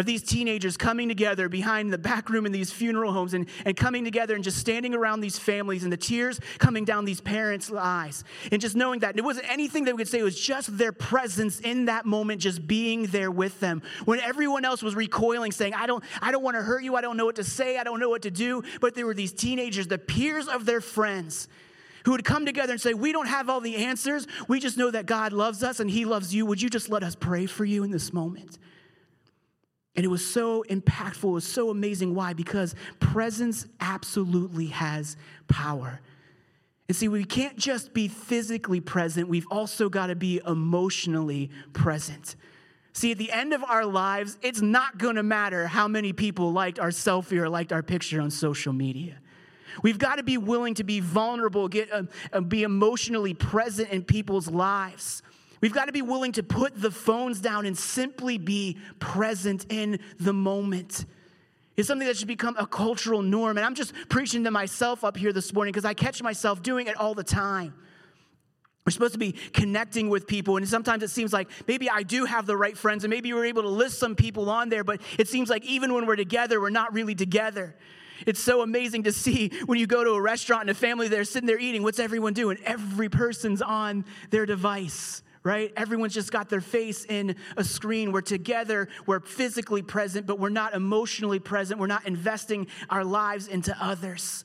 of 0.00 0.06
these 0.06 0.22
teenagers 0.22 0.76
coming 0.76 1.08
together 1.08 1.48
behind 1.48 1.92
the 1.92 1.98
back 1.98 2.28
room 2.30 2.46
in 2.46 2.52
these 2.52 2.72
funeral 2.72 3.12
homes 3.12 3.34
and, 3.34 3.46
and 3.64 3.76
coming 3.76 4.04
together 4.04 4.34
and 4.34 4.42
just 4.42 4.58
standing 4.58 4.94
around 4.94 5.20
these 5.20 5.38
families 5.38 5.84
and 5.84 5.92
the 5.92 5.96
tears 5.96 6.40
coming 6.58 6.84
down 6.84 7.04
these 7.04 7.20
parents' 7.20 7.70
eyes. 7.70 8.24
And 8.50 8.60
just 8.60 8.74
knowing 8.74 9.00
that 9.00 9.16
it 9.16 9.22
wasn't 9.22 9.50
anything 9.50 9.84
that 9.84 9.94
we 9.94 10.00
could 10.00 10.08
say, 10.08 10.18
it 10.18 10.24
was 10.24 10.40
just 10.40 10.76
their 10.76 10.92
presence 10.92 11.60
in 11.60 11.84
that 11.84 12.06
moment, 12.06 12.40
just 12.40 12.66
being 12.66 13.06
there 13.06 13.30
with 13.30 13.60
them. 13.60 13.82
When 14.06 14.20
everyone 14.20 14.64
else 14.64 14.82
was 14.82 14.94
recoiling, 14.94 15.52
saying, 15.52 15.74
I 15.74 15.86
don't, 15.86 16.02
I 16.20 16.32
don't 16.32 16.42
want 16.42 16.56
to 16.56 16.62
hurt 16.62 16.82
you, 16.82 16.96
I 16.96 17.00
don't 17.00 17.16
know 17.16 17.26
what 17.26 17.36
to 17.36 17.44
say, 17.44 17.78
I 17.78 17.84
don't 17.84 18.00
know 18.00 18.08
what 18.08 18.22
to 18.22 18.30
do. 18.30 18.62
But 18.80 18.94
there 18.94 19.06
were 19.06 19.14
these 19.14 19.32
teenagers, 19.32 19.86
the 19.86 19.98
peers 19.98 20.48
of 20.48 20.64
their 20.64 20.80
friends 20.80 21.48
who 22.04 22.12
would 22.12 22.24
come 22.24 22.46
together 22.46 22.72
and 22.72 22.80
say, 22.80 22.94
We 22.94 23.12
don't 23.12 23.28
have 23.28 23.50
all 23.50 23.60
the 23.60 23.76
answers. 23.76 24.26
We 24.48 24.60
just 24.60 24.78
know 24.78 24.90
that 24.90 25.06
God 25.06 25.32
loves 25.32 25.62
us 25.62 25.80
and 25.80 25.90
He 25.90 26.04
loves 26.04 26.34
you. 26.34 26.46
Would 26.46 26.62
you 26.62 26.70
just 26.70 26.88
let 26.88 27.02
us 27.02 27.14
pray 27.14 27.46
for 27.46 27.64
you 27.64 27.84
in 27.84 27.90
this 27.90 28.12
moment? 28.12 28.58
And 29.96 30.04
it 30.04 30.08
was 30.08 30.24
so 30.24 30.64
impactful, 30.68 31.24
it 31.24 31.32
was 31.32 31.46
so 31.46 31.70
amazing. 31.70 32.14
Why? 32.14 32.32
Because 32.32 32.74
presence 33.00 33.66
absolutely 33.80 34.66
has 34.66 35.16
power. 35.48 36.00
And 36.88 36.96
see, 36.96 37.08
we 37.08 37.24
can't 37.24 37.56
just 37.56 37.92
be 37.92 38.08
physically 38.08 38.80
present, 38.80 39.28
we've 39.28 39.46
also 39.50 39.88
got 39.88 40.08
to 40.08 40.16
be 40.16 40.40
emotionally 40.46 41.50
present. 41.72 42.36
See, 42.92 43.12
at 43.12 43.18
the 43.18 43.30
end 43.30 43.52
of 43.52 43.62
our 43.62 43.86
lives, 43.86 44.36
it's 44.42 44.60
not 44.60 44.98
going 44.98 45.16
to 45.16 45.22
matter 45.22 45.66
how 45.68 45.86
many 45.86 46.12
people 46.12 46.52
liked 46.52 46.78
our 46.80 46.88
selfie 46.88 47.38
or 47.38 47.48
liked 47.48 47.72
our 47.72 47.82
picture 47.82 48.20
on 48.20 48.30
social 48.30 48.72
media. 48.72 49.18
We've 49.82 49.98
got 49.98 50.16
to 50.16 50.22
be 50.22 50.36
willing 50.38 50.74
to 50.74 50.84
be 50.84 51.00
vulnerable, 51.00 51.68
get, 51.68 51.92
uh, 51.92 52.02
uh, 52.32 52.40
be 52.40 52.64
emotionally 52.64 53.34
present 53.34 53.90
in 53.90 54.02
people's 54.02 54.48
lives. 54.48 55.22
We've 55.60 55.72
got 55.72 55.86
to 55.86 55.92
be 55.92 56.02
willing 56.02 56.32
to 56.32 56.42
put 56.42 56.80
the 56.80 56.90
phones 56.90 57.40
down 57.40 57.66
and 57.66 57.76
simply 57.76 58.38
be 58.38 58.78
present 58.98 59.66
in 59.68 60.00
the 60.18 60.32
moment. 60.32 61.04
It's 61.76 61.88
something 61.88 62.06
that 62.06 62.16
should 62.16 62.28
become 62.28 62.56
a 62.58 62.66
cultural 62.66 63.22
norm. 63.22 63.56
And 63.56 63.64
I'm 63.64 63.74
just 63.74 63.92
preaching 64.08 64.44
to 64.44 64.50
myself 64.50 65.04
up 65.04 65.16
here 65.16 65.32
this 65.32 65.52
morning 65.52 65.72
because 65.72 65.84
I 65.84 65.94
catch 65.94 66.22
myself 66.22 66.62
doing 66.62 66.86
it 66.86 66.96
all 66.96 67.14
the 67.14 67.24
time. 67.24 67.74
We're 68.86 68.92
supposed 68.92 69.12
to 69.12 69.18
be 69.18 69.32
connecting 69.32 70.08
with 70.08 70.26
people, 70.26 70.56
and 70.56 70.66
sometimes 70.66 71.02
it 71.02 71.10
seems 71.10 71.34
like 71.34 71.50
maybe 71.68 71.90
I 71.90 72.02
do 72.02 72.24
have 72.24 72.46
the 72.46 72.56
right 72.56 72.76
friends, 72.76 73.04
and 73.04 73.10
maybe 73.10 73.32
we're 73.32 73.44
able 73.44 73.62
to 73.62 73.68
list 73.68 73.98
some 73.98 74.16
people 74.16 74.48
on 74.48 74.70
there, 74.70 74.82
but 74.82 75.02
it 75.18 75.28
seems 75.28 75.50
like 75.50 75.64
even 75.66 75.92
when 75.92 76.06
we're 76.06 76.16
together, 76.16 76.60
we're 76.60 76.70
not 76.70 76.92
really 76.94 77.14
together. 77.14 77.76
It's 78.26 78.40
so 78.40 78.62
amazing 78.62 79.02
to 79.02 79.12
see 79.12 79.52
when 79.66 79.78
you 79.78 79.86
go 79.86 80.02
to 80.02 80.12
a 80.12 80.20
restaurant 80.20 80.62
and 80.62 80.70
a 80.70 80.74
family 80.74 81.08
there 81.08 81.24
sitting 81.24 81.46
there 81.46 81.58
eating, 81.58 81.82
what's 81.82 81.98
everyone 81.98 82.32
doing? 82.32 82.58
Every 82.64 83.10
person's 83.10 83.60
on 83.60 84.06
their 84.30 84.46
device 84.46 85.22
right? 85.42 85.72
Everyone's 85.76 86.14
just 86.14 86.30
got 86.32 86.48
their 86.48 86.60
face 86.60 87.04
in 87.04 87.36
a 87.56 87.64
screen. 87.64 88.12
We're 88.12 88.20
together, 88.20 88.88
we're 89.06 89.20
physically 89.20 89.82
present, 89.82 90.26
but 90.26 90.38
we're 90.38 90.50
not 90.50 90.74
emotionally 90.74 91.38
present. 91.38 91.80
We're 91.80 91.86
not 91.86 92.06
investing 92.06 92.66
our 92.90 93.04
lives 93.04 93.48
into 93.48 93.76
others. 93.80 94.44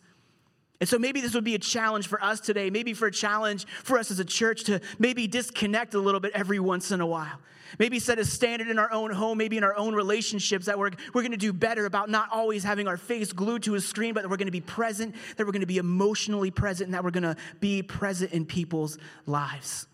And 0.80 0.90
so 0.90 1.00
maybe 1.00 1.22
this 1.22 1.34
would 1.34 1.44
be 1.44 1.56
a 1.56 1.60
challenge 1.60 2.08
for 2.08 2.22
us 2.24 2.40
today, 2.40 2.70
maybe 2.70 2.94
for 2.94 3.08
a 3.08 3.12
challenge 3.12 3.66
for 3.84 3.98
us 3.98 4.12
as 4.12 4.20
a 4.20 4.26
church 4.26 4.66
to 4.66 4.82
maybe 5.00 5.26
disconnect 5.28 5.94
a 5.94 6.00
little 6.00 6.20
bit 6.20 6.34
every 6.34 6.60
once 6.60 6.92
in 6.92 7.02
a 7.02 7.06
while. 7.06 7.40
Maybe 7.80 8.00
set 8.00 8.20
a 8.20 8.26
standard 8.26 8.68
in 8.68 8.78
our 8.78 8.92
own 8.92 9.12
home, 9.12 9.38
maybe 9.38 9.58
in 9.58 9.64
our 9.64 9.76
own 9.76 9.96
relationships 9.96 10.66
that 10.68 10.78
we're, 10.78 10.92
we're 11.14 11.24
gonna 11.24 11.38
do 11.38 11.54
better 11.54 11.86
about 11.86 12.10
not 12.10 12.30
always 12.32 12.64
having 12.64 12.88
our 12.88 12.98
face 12.98 13.34
glued 13.34 13.64
to 13.64 13.76
a 13.76 13.82
screen, 13.82 14.14
but 14.14 14.24
that 14.24 14.30
we're 14.30 14.38
gonna 14.38 14.52
be 14.52 14.62
present, 14.62 15.16
that 15.38 15.46
we're 15.46 15.52
gonna 15.52 15.66
be 15.66 15.78
emotionally 15.78 16.52
present, 16.52 16.88
and 16.88 16.94
that 16.94 17.04
we're 17.04 17.12
gonna 17.12 17.36
be 17.60 17.82
present 17.82 18.32
in 18.32 18.46
people's 18.46 18.98
lives. 19.26 19.88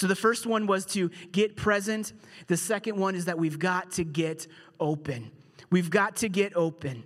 So 0.00 0.06
the 0.06 0.16
first 0.16 0.46
one 0.46 0.66
was 0.66 0.86
to 0.86 1.10
get 1.30 1.56
present. 1.56 2.14
The 2.46 2.56
second 2.56 2.96
one 2.96 3.14
is 3.14 3.26
that 3.26 3.38
we've 3.38 3.58
got 3.58 3.90
to 3.92 4.04
get 4.04 4.46
open. 4.80 5.30
We've 5.68 5.90
got 5.90 6.16
to 6.16 6.30
get 6.30 6.56
open. 6.56 7.04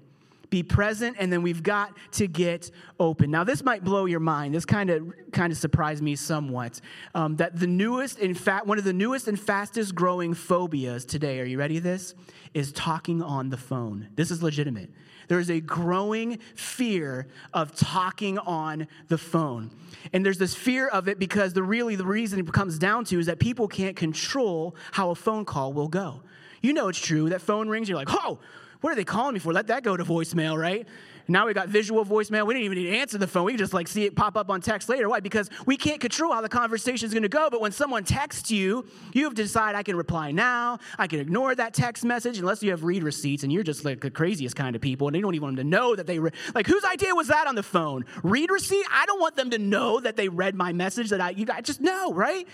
Be 0.49 0.63
present, 0.63 1.17
and 1.19 1.33
then 1.33 1.43
we've 1.43 1.65
got 1.65 1.97
to 2.13 2.29
get 2.29 2.71
open. 3.01 3.33
Now, 3.33 3.43
this 3.43 3.65
might 3.65 3.83
blow 3.83 4.05
your 4.05 4.21
mind. 4.21 4.55
This 4.55 4.65
kind 4.65 4.91
of 4.91 5.13
kind 5.33 5.53
of 5.53 5.59
surprised 5.59 6.05
me 6.05 6.15
somewhat. 6.15 6.81
Um, 7.17 7.35
that 7.37 7.59
the 7.59 7.67
newest, 7.67 8.21
in 8.21 8.33
fact, 8.33 8.69
one 8.69 8.79
of 8.79 8.85
the 8.85 8.93
newest 8.93 9.27
and 9.27 9.41
fastest 9.41 9.97
growing 9.97 10.33
phobias 10.33 11.05
today. 11.05 11.41
Are 11.41 11.45
you 11.45 11.59
ready? 11.59 11.81
This 11.81 12.15
is 12.53 12.71
talking 12.71 13.25
on 13.25 13.51
the 13.51 13.57
phone. 13.57 14.07
This 14.15 14.31
is 14.31 14.41
legitimate. 14.41 14.91
There 15.29 15.39
is 15.39 15.51
a 15.51 15.61
growing 15.61 16.39
fear 16.55 17.27
of 17.53 17.75
talking 17.75 18.39
on 18.39 18.87
the 19.09 19.19
phone. 19.19 19.71
And 20.13 20.25
there's 20.25 20.39
this 20.39 20.55
fear 20.55 20.89
of 20.89 21.09
it 21.09 21.19
because 21.19 21.53
the 21.53 21.63
really 21.63 21.97
the 21.97 22.07
reason 22.07 22.39
it 22.39 22.53
comes 22.53 22.79
down 22.79 23.05
to 23.07 23.19
is 23.19 23.27
that 23.27 23.39
people 23.39 23.69
can't 23.69 23.97
control 23.97 24.77
how 24.93 25.11
a 25.11 25.15
phone 25.15 25.45
call 25.45 25.73
will 25.73 25.89
go. 25.89 26.23
You 26.61 26.73
know 26.73 26.89
it's 26.89 26.99
true. 26.99 27.29
That 27.31 27.41
phone 27.41 27.69
rings, 27.69 27.89
you're 27.89 27.99
like, 27.99 28.09
oh, 28.11 28.39
what 28.81 28.93
are 28.93 28.97
they 28.97 29.05
calling 29.05 29.35
me 29.35 29.41
for? 29.41 29.53
Let 29.53 29.69
that 29.69 29.83
go 29.83 29.97
to 29.97 30.05
voicemail, 30.05 30.59
right? 30.59 30.87
Now 31.27 31.47
we 31.47 31.55
got 31.55 31.69
visual 31.69 32.05
voicemail. 32.05 32.47
We 32.47 32.55
didn't 32.55 32.67
even 32.67 32.79
need 32.79 32.91
to 32.91 32.97
answer 32.99 33.19
the 33.19 33.27
phone. 33.27 33.45
We 33.45 33.53
can 33.53 33.59
just 33.59 33.73
like 33.73 33.89
see 33.89 34.05
it 34.05 34.15
pop 34.15 34.37
up 34.37 34.51
on 34.51 34.61
text 34.61 34.89
later. 34.89 35.09
Why? 35.09 35.21
Because 35.21 35.49
we 35.67 35.77
can't 35.77 36.01
control 36.01 36.33
how 36.33 36.41
the 36.41 36.49
conversation 36.49 37.07
is 37.07 37.15
going 37.15 37.23
to 37.23 37.29
go. 37.29 37.49
But 37.51 37.61
when 37.61 37.73
someone 37.73 38.05
texts 38.05 38.51
you, 38.51 38.87
you 39.13 39.25
have 39.25 39.35
to 39.35 39.43
decide 39.43 39.75
I 39.75 39.83
can 39.83 39.97
reply 39.97 40.33
now. 40.33 40.79
I 40.99 41.07
can 41.07 41.21
ignore 41.21 41.55
that 41.55 41.73
text 41.73 42.05
message 42.05 42.39
unless 42.39 42.63
you 42.63 42.71
have 42.71 42.85
read 42.85 43.03
receipts 43.03 43.43
and 43.43 43.53
you're 43.53 43.63
just 43.63 43.85
like 43.85 44.01
the 44.01 44.11
craziest 44.11 44.57
kind 44.57 44.77
of 44.77 44.83
people 44.83 45.09
and 45.09 45.15
they 45.15 45.21
don't 45.21 45.35
even 45.35 45.45
want 45.45 45.57
them 45.57 45.65
to 45.65 45.71
know 45.71 45.97
that 45.97 46.07
they 46.07 46.19
re- 46.19 46.33
like 46.55 46.67
whose 46.67 46.85
idea 46.85 47.15
was 47.15 47.29
that 47.29 47.47
on 47.47 47.55
the 47.55 47.63
phone? 47.63 48.05
Read 48.23 48.51
receipt? 48.51 48.85
I 48.93 49.07
don't 49.07 49.21
want 49.21 49.37
them 49.37 49.51
to 49.51 49.59
know 49.59 50.01
that 50.01 50.17
they 50.17 50.29
read 50.29 50.55
my 50.55 50.73
message 50.73 51.11
that 51.11 51.21
I 51.21 51.31
you 51.31 51.47
guys 51.47 51.63
just 51.65 51.81
know, 51.81 52.13
right? 52.13 52.47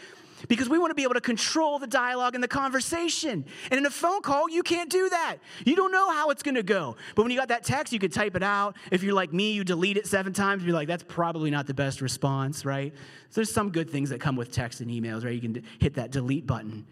Because 0.48 0.68
we 0.68 0.78
want 0.78 0.90
to 0.90 0.94
be 0.94 1.02
able 1.02 1.14
to 1.14 1.20
control 1.20 1.78
the 1.78 1.86
dialogue 1.86 2.34
and 2.34 2.42
the 2.42 2.48
conversation. 2.48 3.44
And 3.70 3.78
in 3.78 3.86
a 3.86 3.90
phone 3.90 4.22
call, 4.22 4.48
you 4.48 4.62
can't 4.62 4.90
do 4.90 5.08
that. 5.08 5.36
You 5.64 5.76
don't 5.76 5.92
know 5.92 6.10
how 6.10 6.30
it's 6.30 6.42
going 6.42 6.54
to 6.54 6.62
go. 6.62 6.96
But 7.14 7.22
when 7.22 7.30
you 7.30 7.38
got 7.38 7.48
that 7.48 7.64
text, 7.64 7.92
you 7.92 7.98
could 7.98 8.12
type 8.12 8.36
it 8.36 8.42
out. 8.42 8.76
If 8.90 9.02
you're 9.02 9.14
like 9.14 9.32
me, 9.32 9.52
you 9.52 9.64
delete 9.64 9.96
it 9.96 10.06
seven 10.06 10.32
times, 10.32 10.64
you're 10.64 10.74
like, 10.74 10.88
that's 10.88 11.04
probably 11.04 11.50
not 11.50 11.66
the 11.66 11.74
best 11.74 12.00
response, 12.00 12.64
right? 12.64 12.92
So 13.30 13.40
there's 13.40 13.52
some 13.52 13.70
good 13.70 13.90
things 13.90 14.10
that 14.10 14.20
come 14.20 14.36
with 14.36 14.52
text 14.52 14.80
and 14.80 14.90
emails, 14.90 15.24
right? 15.24 15.34
You 15.34 15.40
can 15.40 15.62
hit 15.78 15.94
that 15.94 16.10
delete 16.10 16.46
button. 16.46 16.86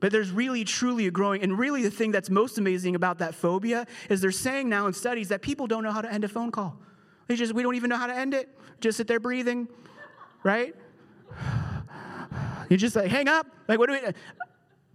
But 0.00 0.12
there's 0.12 0.30
really, 0.30 0.64
truly 0.64 1.06
a 1.06 1.10
growing, 1.10 1.42
and 1.42 1.58
really 1.58 1.82
the 1.82 1.90
thing 1.90 2.12
that's 2.12 2.30
most 2.30 2.56
amazing 2.58 2.94
about 2.94 3.18
that 3.18 3.34
phobia 3.34 3.86
is 4.08 4.20
they're 4.20 4.30
saying 4.30 4.68
now 4.68 4.86
in 4.86 4.92
studies 4.92 5.28
that 5.28 5.42
people 5.42 5.66
don't 5.66 5.82
know 5.82 5.90
how 5.90 6.00
to 6.00 6.12
end 6.12 6.24
a 6.24 6.28
phone 6.28 6.52
call. 6.52 6.78
They 7.26 7.34
just, 7.34 7.52
we 7.52 7.62
don't 7.62 7.74
even 7.74 7.90
know 7.90 7.96
how 7.96 8.06
to 8.06 8.14
end 8.14 8.32
it. 8.32 8.48
Just 8.80 8.96
sit 8.96 9.08
there 9.08 9.18
breathing, 9.18 9.66
right? 10.44 10.74
You 12.68 12.76
just 12.76 12.96
like, 12.96 13.10
hang 13.10 13.28
up. 13.28 13.46
Like, 13.66 13.78
what 13.78 13.88
do 13.88 13.92
we, 13.92 14.00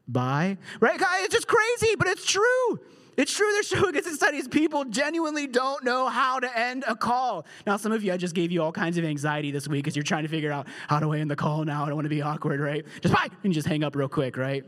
bye? 0.07 0.57
Right? 0.79 0.99
It's 0.99 1.33
just 1.33 1.47
crazy, 1.47 1.95
but 1.95 2.07
it's 2.07 2.25
true. 2.25 2.79
It's 3.15 3.31
true. 3.35 3.51
They're 3.53 3.63
showing 3.63 3.95
us 3.95 4.07
in 4.07 4.15
studies 4.15 4.47
people 4.47 4.85
genuinely 4.85 5.45
don't 5.45 5.83
know 5.83 6.07
how 6.07 6.39
to 6.39 6.57
end 6.57 6.83
a 6.87 6.95
call. 6.95 7.45
Now, 7.67 7.77
some 7.77 7.91
of 7.91 8.03
you, 8.03 8.11
I 8.11 8.17
just 8.17 8.33
gave 8.33 8.51
you 8.51 8.63
all 8.63 8.71
kinds 8.71 8.97
of 8.97 9.05
anxiety 9.05 9.51
this 9.51 9.67
week 9.67 9.87
as 9.87 9.95
you're 9.95 10.03
trying 10.03 10.23
to 10.23 10.29
figure 10.29 10.51
out 10.51 10.67
how 10.87 10.99
do 10.99 11.13
I 11.13 11.19
end 11.19 11.29
the 11.29 11.35
call 11.35 11.63
now. 11.63 11.83
I 11.83 11.87
don't 11.87 11.95
want 11.95 12.05
to 12.05 12.09
be 12.09 12.21
awkward, 12.23 12.59
right? 12.59 12.85
Just 13.01 13.13
bye, 13.13 13.27
and 13.43 13.53
just 13.53 13.67
hang 13.67 13.83
up 13.83 13.95
real 13.95 14.09
quick, 14.09 14.35
right? 14.35 14.63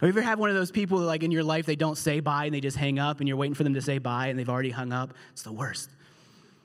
Or 0.00 0.08
you 0.08 0.12
ever 0.12 0.22
have 0.22 0.38
one 0.38 0.50
of 0.50 0.56
those 0.56 0.70
people 0.70 0.98
that, 0.98 1.06
like 1.06 1.22
in 1.22 1.30
your 1.30 1.44
life 1.44 1.64
they 1.64 1.76
don't 1.76 1.96
say 1.96 2.20
bye 2.20 2.44
and 2.44 2.54
they 2.54 2.60
just 2.60 2.76
hang 2.76 2.98
up 2.98 3.20
and 3.20 3.28
you're 3.28 3.36
waiting 3.36 3.54
for 3.54 3.64
them 3.64 3.74
to 3.74 3.82
say 3.82 3.98
bye 3.98 4.26
and 4.28 4.38
they've 4.38 4.48
already 4.48 4.70
hung 4.70 4.92
up? 4.92 5.14
It's 5.32 5.42
the 5.42 5.52
worst. 5.52 5.90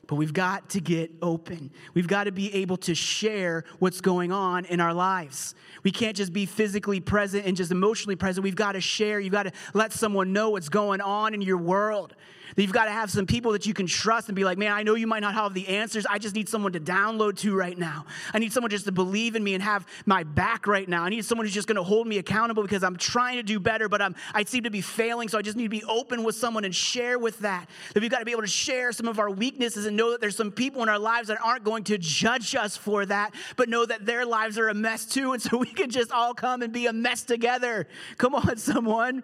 But 0.08 0.16
we've 0.16 0.34
got 0.34 0.70
to 0.72 0.82
get 0.82 1.12
open. 1.22 1.72
We've 1.94 2.08
got 2.08 2.26
to 2.26 2.32
be 2.32 2.54
able 2.56 2.78
to 2.78 2.94
share 2.96 3.64
what's 3.80 4.02
going 4.02 4.32
on 4.32 4.66
in 4.66 4.82
our 4.82 4.94
lives. 4.94 5.56
We 5.84 5.92
can't 5.92 6.18
just 6.18 6.34
be 6.34 6.46
physically 6.46 7.00
present 7.00 7.46
and 7.46 7.56
just 7.56 7.72
emotionally 7.72 8.16
present. 8.16 8.44
We've 8.44 8.56
got 8.56 8.74
to 8.74 8.82
share. 8.82 9.20
You've 9.20 9.32
got 9.32 9.44
to 9.44 9.52
let 9.74 9.94
someone 9.94 10.34
know 10.34 10.50
what's 10.50 10.70
going 10.70 11.02
on 11.02 11.34
in 11.34 11.42
your 11.42 11.58
world. 11.58 12.16
That 12.56 12.62
you've 12.62 12.74
got 12.74 12.86
to 12.86 12.92
have 12.92 13.10
some 13.10 13.26
people 13.26 13.52
that 13.54 13.66
you 13.66 13.74
can 13.74 13.88
trust 13.88 14.30
and 14.30 14.36
be 14.36 14.44
like, 14.44 14.58
man, 14.58 14.72
I 14.72 14.84
know 14.84 14.96
you 14.96 15.08
might 15.08 15.22
not 15.22 15.34
have 15.34 15.54
the 15.54 15.68
answers. 15.68 16.06
I 16.06 16.18
just 16.18 16.36
need 16.36 16.50
someone 16.50 16.74
to 16.74 16.80
download 16.80 17.38
to 17.40 17.56
right 17.56 17.78
now. 17.78 18.06
I 18.34 18.40
need 18.40 18.54
someone 18.54 18.70
just 18.70 18.86
to 18.86 18.92
believe 18.92 19.36
in 19.36 19.44
me 19.44 19.54
and 19.54 19.64
have 19.64 19.88
my 20.06 20.24
back 20.24 20.68
right 20.68 20.88
now. 20.88 21.04
I 21.04 21.10
need 21.10 21.26
someone 21.26 21.46
who's 21.46 21.54
just 21.54 21.68
going 21.68 21.78
to 21.78 21.84
hold 21.84 22.08
me 22.08 22.18
accountable 22.18 22.64
because 22.64 22.84
I'm 22.84 22.98
trying 22.98 23.38
to 23.38 23.44
do 23.44 23.60
better, 23.60 23.90
but 23.90 24.02
I'm, 24.02 24.16
I 24.34 24.44
seem 24.44 24.64
to 24.64 24.70
be 24.70 24.82
failing. 24.82 25.30
So 25.30 25.38
I 25.38 25.42
just 25.42 25.58
need 25.58 25.64
to 25.64 25.70
be 25.70 25.84
open 25.84 26.24
with 26.24 26.36
someone 26.36 26.66
and 26.66 26.76
share 26.76 27.20
with 27.20 27.40
that. 27.40 27.68
That 27.94 28.02
we've 28.02 28.12
got 28.12 28.20
to 28.20 28.26
be 28.26 28.32
able 28.32 28.42
to 28.42 28.48
share 28.48 28.92
some 28.92 29.08
of 29.08 29.20
our 29.20 29.30
weaknesses 29.30 29.86
and 29.86 29.96
know 29.96 30.12
that 30.12 30.22
there's 30.22 30.36
some 30.36 30.52
people 30.52 30.84
in 30.84 30.90
our 30.90 31.00
lives 31.00 31.28
that 31.30 31.38
aren't 31.44 31.64
going 31.64 31.84
to 31.86 31.98
judge 31.98 32.56
us 32.56 32.78
for 32.78 33.06
that, 33.06 33.34
but 33.56 33.70
know 33.70 33.86
that 33.86 34.06
their 34.06 34.26
lives 34.26 34.58
are 34.58 34.70
a 34.70 34.74
mess 34.74 35.06
too. 35.06 35.34
And 35.34 35.42
so 35.42 35.58
we 35.58 35.68
can 35.68 35.90
just 35.90 36.12
all 36.12 36.34
come 36.34 36.62
and 36.62 36.74
be 36.74 36.88
a 36.88 36.94
mess 36.94 37.24
together. 37.24 37.88
Come 38.18 38.36
on, 38.36 38.58
someone. 38.58 39.24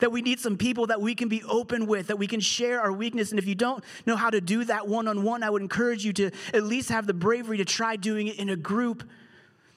That 0.00 0.12
we 0.12 0.22
need 0.22 0.40
some 0.40 0.56
people 0.56 0.86
that 0.88 1.00
we 1.00 1.14
can 1.14 1.28
be 1.28 1.42
open 1.44 1.86
with, 1.86 2.08
that 2.08 2.18
we 2.18 2.26
can 2.26 2.40
share 2.40 2.80
our 2.80 2.92
weakness. 2.92 3.30
And 3.30 3.38
if 3.38 3.46
you 3.46 3.54
don't 3.54 3.84
know 4.06 4.16
how 4.16 4.30
to 4.30 4.40
do 4.40 4.64
that 4.64 4.88
one 4.88 5.08
on 5.08 5.22
one, 5.22 5.42
I 5.42 5.50
would 5.50 5.62
encourage 5.62 6.04
you 6.04 6.12
to 6.14 6.30
at 6.52 6.64
least 6.64 6.88
have 6.90 7.06
the 7.06 7.14
bravery 7.14 7.58
to 7.58 7.64
try 7.64 7.96
doing 7.96 8.26
it 8.26 8.36
in 8.36 8.48
a 8.48 8.56
group 8.56 9.04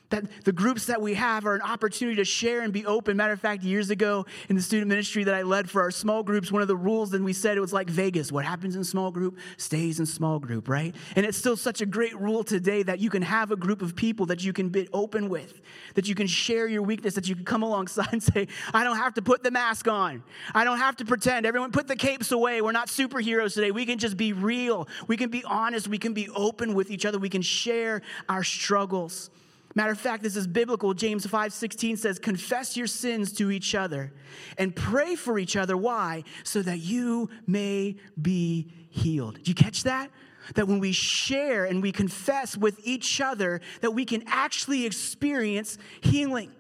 that 0.10 0.26
the 0.44 0.52
groups 0.52 0.86
that 0.86 1.02
we 1.02 1.16
have 1.16 1.46
are 1.46 1.56
an 1.56 1.62
opportunity 1.62 2.16
to 2.18 2.26
share 2.26 2.62
and 2.62 2.72
be 2.72 2.86
open. 2.86 3.18
Matter 3.18 3.34
of 3.34 3.40
fact, 3.40 3.64
years 3.64 3.90
ago 3.90 4.26
in 4.50 4.56
the 4.56 4.62
student 4.62 4.88
ministry 4.88 5.24
that 5.24 5.34
I 5.34 5.42
led 5.42 5.70
for 5.70 5.82
our 5.82 5.92
small 5.92 6.22
groups, 6.22 6.52
one 6.52 6.62
of 6.62 6.68
the 6.68 6.76
rules 6.76 7.10
then 7.12 7.24
we 7.24 7.34
said 7.34 7.58
it 7.58 7.62
was 7.62 7.74
like 7.74 7.90
Vegas. 7.90 8.32
What 8.32 8.46
happens 8.46 8.76
in 8.76 8.84
small 8.84 9.12
group 9.12 9.38
stays 9.58 10.00
in 10.00 10.06
small 10.06 10.40
group, 10.40 10.70
right? 10.70 10.96
And 11.16 11.26
it's 11.26 11.38
still 11.38 11.58
such 11.58 11.82
a 11.82 11.86
great 11.86 12.16
rule 12.20 12.44
today 12.44 12.84
that 12.84 13.00
you 13.00 13.10
can 13.10 13.24
have 13.24 13.52
a 13.52 13.56
group 13.56 13.82
of 13.82 13.96
people 13.96 14.28
that 14.28 14.44
you 14.44 14.54
can 14.54 14.70
be 14.70 14.88
open 14.94 15.30
with, 15.30 15.62
that 15.96 16.08
you 16.08 16.16
can 16.16 16.28
share 16.28 16.68
your 16.68 16.84
weakness, 16.84 17.16
that 17.16 17.28
you 17.28 17.36
can 17.36 17.46
come 17.46 17.64
alongside 17.64 18.10
and 18.12 18.22
say, 18.22 18.48
I 18.74 18.84
don't 18.84 18.98
have 18.98 19.16
to 19.16 19.22
put 19.22 19.44
the 19.44 19.52
mask 19.52 19.88
on. 19.88 20.24
I 20.54 20.64
don't 20.64 20.78
have 20.78 20.96
to 20.98 21.06
pretend. 21.06 21.46
Everyone 21.46 21.72
put 21.72 21.88
the 21.88 21.96
capes 21.96 22.32
away. 22.32 22.62
We're 22.62 22.72
not 22.72 22.88
superheroes 22.88 23.56
today. 23.56 23.72
We 23.72 23.86
can 23.86 23.98
just 23.98 24.18
be 24.18 24.34
real. 24.34 24.88
We 25.08 25.18
can 25.18 25.30
be 25.30 25.44
honest. 25.44 25.88
We 25.88 25.98
can 25.98 26.14
be 26.14 26.30
open 26.30 26.74
with 26.74 26.92
each 26.92 27.06
other. 27.06 27.18
We 27.18 27.30
can 27.30 27.42
share 27.42 28.02
our 28.30 28.44
struggles. 28.44 29.30
Matter 29.76 29.92
of 29.92 30.00
fact, 30.00 30.22
this 30.22 30.36
is 30.36 30.46
biblical. 30.46 30.94
James 30.94 31.26
5:16 31.26 31.98
says, 31.98 32.20
"Confess 32.20 32.78
your 32.78 32.88
sins 32.88 33.32
to 33.34 33.50
each 33.50 33.74
other 33.74 34.14
and 34.58 34.76
pray 34.76 35.16
for 35.16 35.40
each 35.40 35.56
other 35.56 35.76
why? 35.76 36.24
So 36.44 36.62
that 36.62 36.80
you 36.80 37.30
may 37.48 37.96
be 38.22 38.68
healed." 38.90 39.36
Did 39.38 39.48
you 39.48 39.56
catch 39.56 39.84
that? 39.84 40.12
That 40.56 40.68
when 40.68 40.80
we 40.80 40.92
share 40.92 41.66
and 41.66 41.82
we 41.82 41.92
confess 41.92 42.56
with 42.56 42.80
each 42.84 43.20
other 43.22 43.62
that 43.82 43.92
we 43.92 44.06
can 44.06 44.24
actually 44.28 44.86
experience 44.86 45.78
healing. 46.02 46.52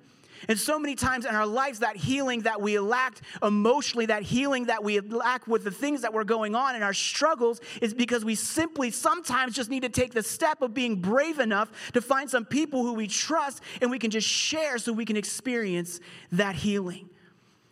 And 0.47 0.59
so 0.59 0.77
many 0.77 0.95
times 0.95 1.25
in 1.25 1.33
our 1.33 1.45
lives, 1.45 1.79
that 1.79 1.95
healing 1.95 2.41
that 2.41 2.61
we 2.61 2.79
lacked 2.79 3.21
emotionally, 3.41 4.05
that 4.07 4.23
healing 4.23 4.65
that 4.65 4.83
we 4.83 4.99
lack 4.99 5.47
with 5.47 5.63
the 5.63 5.71
things 5.71 6.01
that 6.01 6.13
were 6.13 6.23
going 6.23 6.55
on 6.55 6.75
in 6.75 6.83
our 6.83 6.93
struggles, 6.93 7.61
is 7.81 7.93
because 7.93 8.25
we 8.25 8.35
simply 8.35 8.91
sometimes 8.91 9.55
just 9.55 9.69
need 9.69 9.83
to 9.83 9.89
take 9.89 10.13
the 10.13 10.23
step 10.23 10.61
of 10.61 10.73
being 10.73 10.95
brave 10.95 11.39
enough 11.39 11.91
to 11.93 12.01
find 12.01 12.29
some 12.29 12.45
people 12.45 12.83
who 12.83 12.93
we 12.93 13.07
trust 13.07 13.61
and 13.81 13.89
we 13.89 13.99
can 13.99 14.11
just 14.11 14.27
share 14.27 14.77
so 14.77 14.91
we 14.91 15.05
can 15.05 15.17
experience 15.17 15.99
that 16.31 16.55
healing. 16.55 17.09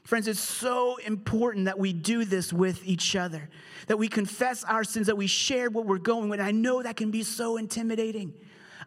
Friends, 0.03 0.27
it's 0.27 0.39
so 0.39 0.97
important 0.97 1.65
that 1.65 1.77
we 1.77 1.93
do 1.93 2.25
this 2.25 2.51
with 2.51 2.85
each 2.85 3.15
other, 3.15 3.49
that 3.87 3.97
we 3.97 4.07
confess 4.07 4.63
our 4.63 4.83
sins, 4.83 5.07
that 5.07 5.15
we 5.15 5.27
share 5.27 5.69
what 5.69 5.85
we're 5.85 5.99
going 5.99 6.27
with. 6.27 6.39
I 6.39 6.51
know 6.51 6.81
that 6.81 6.97
can 6.97 7.11
be 7.11 7.23
so 7.23 7.57
intimidating. 7.57 8.33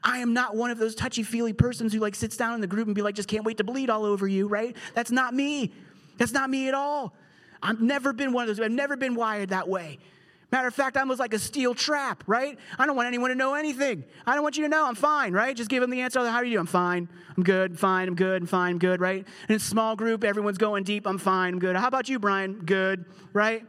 I 0.05 0.19
am 0.19 0.35
not 0.35 0.55
one 0.55 0.71
of 0.71 0.79
those 0.79 0.95
touchy 0.95 1.23
feely 1.23 1.55
persons 1.55 1.93
who 1.93 1.99
like 1.99 2.14
sits 2.14 2.37
down 2.37 2.55
in 2.55 2.61
the 2.61 2.67
group 2.67 2.87
and 2.87 2.95
be 2.95 3.01
like, 3.03 3.14
just 3.14 3.29
can't 3.29 3.45
wait 3.45 3.57
to 3.57 3.64
bleed 3.64 3.88
all 3.88 4.05
over 4.05 4.29
you, 4.29 4.47
right? 4.47 4.77
That's 4.95 5.11
not 5.11 5.35
me. 5.35 5.73
That's 6.19 6.33
not 6.33 6.51
me 6.51 6.69
at 6.69 6.75
all. 6.75 7.14
I've 7.62 7.81
never 7.81 8.12
been 8.12 8.33
one 8.33 8.43
of 8.43 8.49
those. 8.49 8.64
I've 8.64 8.71
never 8.71 8.97
been 8.97 9.14
wired 9.14 9.49
that 9.49 9.67
way. 9.67 9.99
Matter 10.53 10.69
of 10.69 10.75
fact, 10.75 10.97
I'm 10.97 11.05
almost 11.05 11.19
like 11.19 11.35
a 11.35 11.38
steel 11.38 11.75
trap, 11.75 12.23
right? 12.27 12.57
I 12.79 12.87
don't 12.87 12.95
want 12.95 13.09
anyone 13.09 13.31
to 13.31 13.35
know 13.35 13.55
anything. 13.55 14.05
I 14.27 14.35
don't 14.35 14.45
want 14.45 14.57
you 14.57 14.62
to 14.64 14.69
know 14.69 14.87
I'm 14.87 14.95
fine, 14.95 15.33
right? 15.33 15.57
Just 15.57 15.69
give 15.71 15.81
them 15.81 15.90
the 15.90 16.03
answer. 16.03 16.21
How 16.21 16.37
are 16.37 16.45
you? 16.45 16.51
Doing? 16.51 16.61
I'm 16.61 16.67
fine. 16.67 17.09
I'm 17.37 17.43
good. 17.43 17.77
Fine. 17.77 18.07
I'm 18.07 18.14
good. 18.14 18.43
I'm 18.43 18.47
fine. 18.47 18.73
I'm 18.73 18.79
good, 18.79 19.01
right? 19.01 19.27
In 19.49 19.57
a 19.57 19.59
small 19.59 19.97
group, 19.97 20.23
everyone's 20.23 20.59
going 20.59 20.85
deep. 20.85 21.07
I'm 21.07 21.19
fine. 21.19 21.55
I'm 21.55 21.59
good. 21.59 21.75
How 21.75 21.88
about 21.88 22.09
you, 22.09 22.19
Brian? 22.21 22.61
Good, 22.61 23.07
right? 23.33 23.64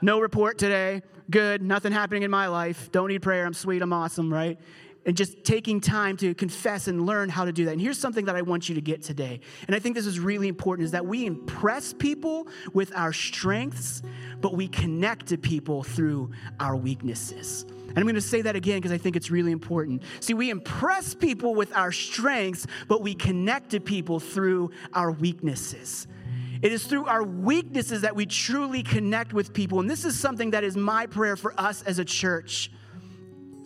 No 0.00 0.18
report 0.18 0.58
today. 0.58 1.02
Good. 1.30 1.62
Nothing 1.62 1.92
happening 1.92 2.24
in 2.24 2.30
my 2.32 2.48
life. 2.48 2.90
Don't 2.90 3.08
need 3.08 3.22
prayer. 3.22 3.46
I'm 3.46 3.54
sweet. 3.54 3.80
I'm 3.80 3.92
awesome, 3.92 4.32
right? 4.32 4.58
And 5.04 5.16
just 5.16 5.44
taking 5.44 5.80
time 5.80 6.16
to 6.18 6.34
confess 6.34 6.88
and 6.88 7.06
learn 7.06 7.28
how 7.28 7.44
to 7.44 7.52
do 7.52 7.64
that. 7.64 7.72
And 7.72 7.80
here's 7.80 7.98
something 7.98 8.26
that 8.26 8.36
I 8.36 8.42
want 8.42 8.68
you 8.68 8.74
to 8.74 8.80
get 8.80 9.02
today. 9.02 9.40
And 9.66 9.74
I 9.74 9.78
think 9.78 9.94
this 9.94 10.06
is 10.06 10.20
really 10.20 10.48
important 10.48 10.84
is 10.84 10.92
that 10.92 11.04
we 11.04 11.26
impress 11.26 11.92
people 11.92 12.46
with 12.72 12.94
our 12.94 13.12
strengths, 13.12 14.02
but 14.40 14.54
we 14.54 14.68
connect 14.68 15.26
to 15.26 15.38
people 15.38 15.82
through 15.82 16.30
our 16.60 16.76
weaknesses. 16.76 17.64
And 17.88 17.98
I'm 17.98 18.04
going 18.04 18.14
to 18.14 18.20
say 18.20 18.42
that 18.42 18.56
again 18.56 18.78
because 18.78 18.92
I 18.92 18.98
think 18.98 19.16
it's 19.16 19.30
really 19.30 19.52
important. 19.52 20.02
See, 20.20 20.34
we 20.34 20.50
impress 20.50 21.14
people 21.14 21.54
with 21.54 21.76
our 21.76 21.92
strengths, 21.92 22.66
but 22.88 23.02
we 23.02 23.14
connect 23.14 23.70
to 23.70 23.80
people 23.80 24.18
through 24.18 24.70
our 24.94 25.10
weaknesses. 25.10 26.06
It 26.62 26.72
is 26.72 26.86
through 26.86 27.06
our 27.06 27.24
weaknesses 27.24 28.02
that 28.02 28.14
we 28.14 28.24
truly 28.24 28.82
connect 28.84 29.32
with 29.34 29.52
people. 29.52 29.80
And 29.80 29.90
this 29.90 30.04
is 30.04 30.18
something 30.18 30.52
that 30.52 30.62
is 30.62 30.76
my 30.76 31.06
prayer 31.06 31.36
for 31.36 31.58
us 31.60 31.82
as 31.82 31.98
a 31.98 32.04
church 32.04 32.70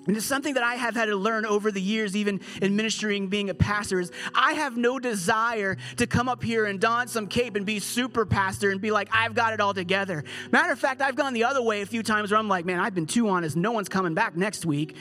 and 0.06 0.16
it's 0.16 0.26
something 0.26 0.54
that 0.54 0.62
I 0.62 0.74
have 0.76 0.94
had 0.94 1.06
to 1.06 1.16
learn 1.16 1.44
over 1.46 1.70
the 1.70 1.80
years, 1.80 2.16
even 2.16 2.40
in 2.62 2.76
ministering, 2.76 3.28
being 3.28 3.50
a 3.50 3.54
pastor, 3.54 4.00
is 4.00 4.12
I 4.34 4.52
have 4.52 4.76
no 4.76 4.98
desire 4.98 5.76
to 5.96 6.06
come 6.06 6.28
up 6.28 6.42
here 6.42 6.66
and 6.66 6.80
don 6.80 7.08
some 7.08 7.26
cape 7.26 7.56
and 7.56 7.66
be 7.66 7.78
super 7.78 8.24
pastor 8.24 8.70
and 8.70 8.80
be 8.80 8.90
like, 8.90 9.08
I've 9.12 9.34
got 9.34 9.52
it 9.52 9.60
all 9.60 9.74
together. 9.74 10.24
Matter 10.52 10.72
of 10.72 10.78
fact, 10.78 11.00
I've 11.00 11.16
gone 11.16 11.32
the 11.32 11.44
other 11.44 11.62
way 11.62 11.82
a 11.82 11.86
few 11.86 12.02
times 12.02 12.30
where 12.30 12.38
I'm 12.38 12.48
like, 12.48 12.64
man, 12.64 12.78
I've 12.78 12.94
been 12.94 13.06
too 13.06 13.28
honest. 13.28 13.56
No 13.56 13.72
one's 13.72 13.88
coming 13.88 14.14
back 14.14 14.36
next 14.36 14.64
week, 14.64 14.96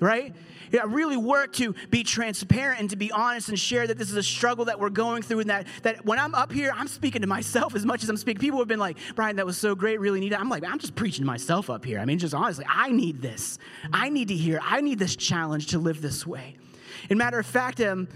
right? 0.00 0.34
Yeah, 0.70 0.82
really 0.86 1.16
work 1.16 1.52
to 1.54 1.74
be 1.90 2.04
transparent 2.04 2.80
and 2.80 2.90
to 2.90 2.96
be 2.96 3.10
honest 3.10 3.48
and 3.48 3.58
share 3.58 3.86
that 3.86 3.98
this 3.98 4.10
is 4.10 4.16
a 4.16 4.22
struggle 4.22 4.66
that 4.66 4.78
we're 4.78 4.90
going 4.90 5.22
through 5.22 5.40
and 5.40 5.50
that, 5.50 5.66
that 5.82 6.04
when 6.04 6.18
I'm 6.18 6.34
up 6.34 6.52
here, 6.52 6.72
I'm 6.74 6.88
speaking 6.88 7.22
to 7.22 7.26
myself 7.26 7.74
as 7.74 7.84
much 7.84 8.02
as 8.02 8.08
I'm 8.08 8.16
speaking. 8.16 8.40
People 8.40 8.58
have 8.58 8.68
been 8.68 8.78
like, 8.78 8.96
Brian, 9.14 9.36
that 9.36 9.46
was 9.46 9.58
so 9.58 9.74
great, 9.74 10.00
really 10.00 10.20
need 10.20 10.32
it. 10.32 10.40
I'm 10.40 10.48
like, 10.48 10.64
I'm 10.64 10.78
just 10.78 10.94
preaching 10.94 11.22
to 11.22 11.26
myself 11.26 11.70
up 11.70 11.84
here. 11.84 11.98
I 11.98 12.04
mean, 12.04 12.18
just 12.18 12.34
honestly, 12.34 12.64
I 12.68 12.90
need 12.90 13.20
this. 13.20 13.58
I 13.92 14.08
need 14.08 14.28
to 14.28 14.36
hear. 14.36 14.60
I 14.62 14.80
need 14.80 14.98
this 14.98 15.16
challenge 15.16 15.68
to 15.68 15.78
live 15.78 16.00
this 16.00 16.26
way. 16.26 16.56
And 17.08 17.18
matter 17.18 17.38
of 17.38 17.46
fact, 17.46 17.80
um, 17.80 18.08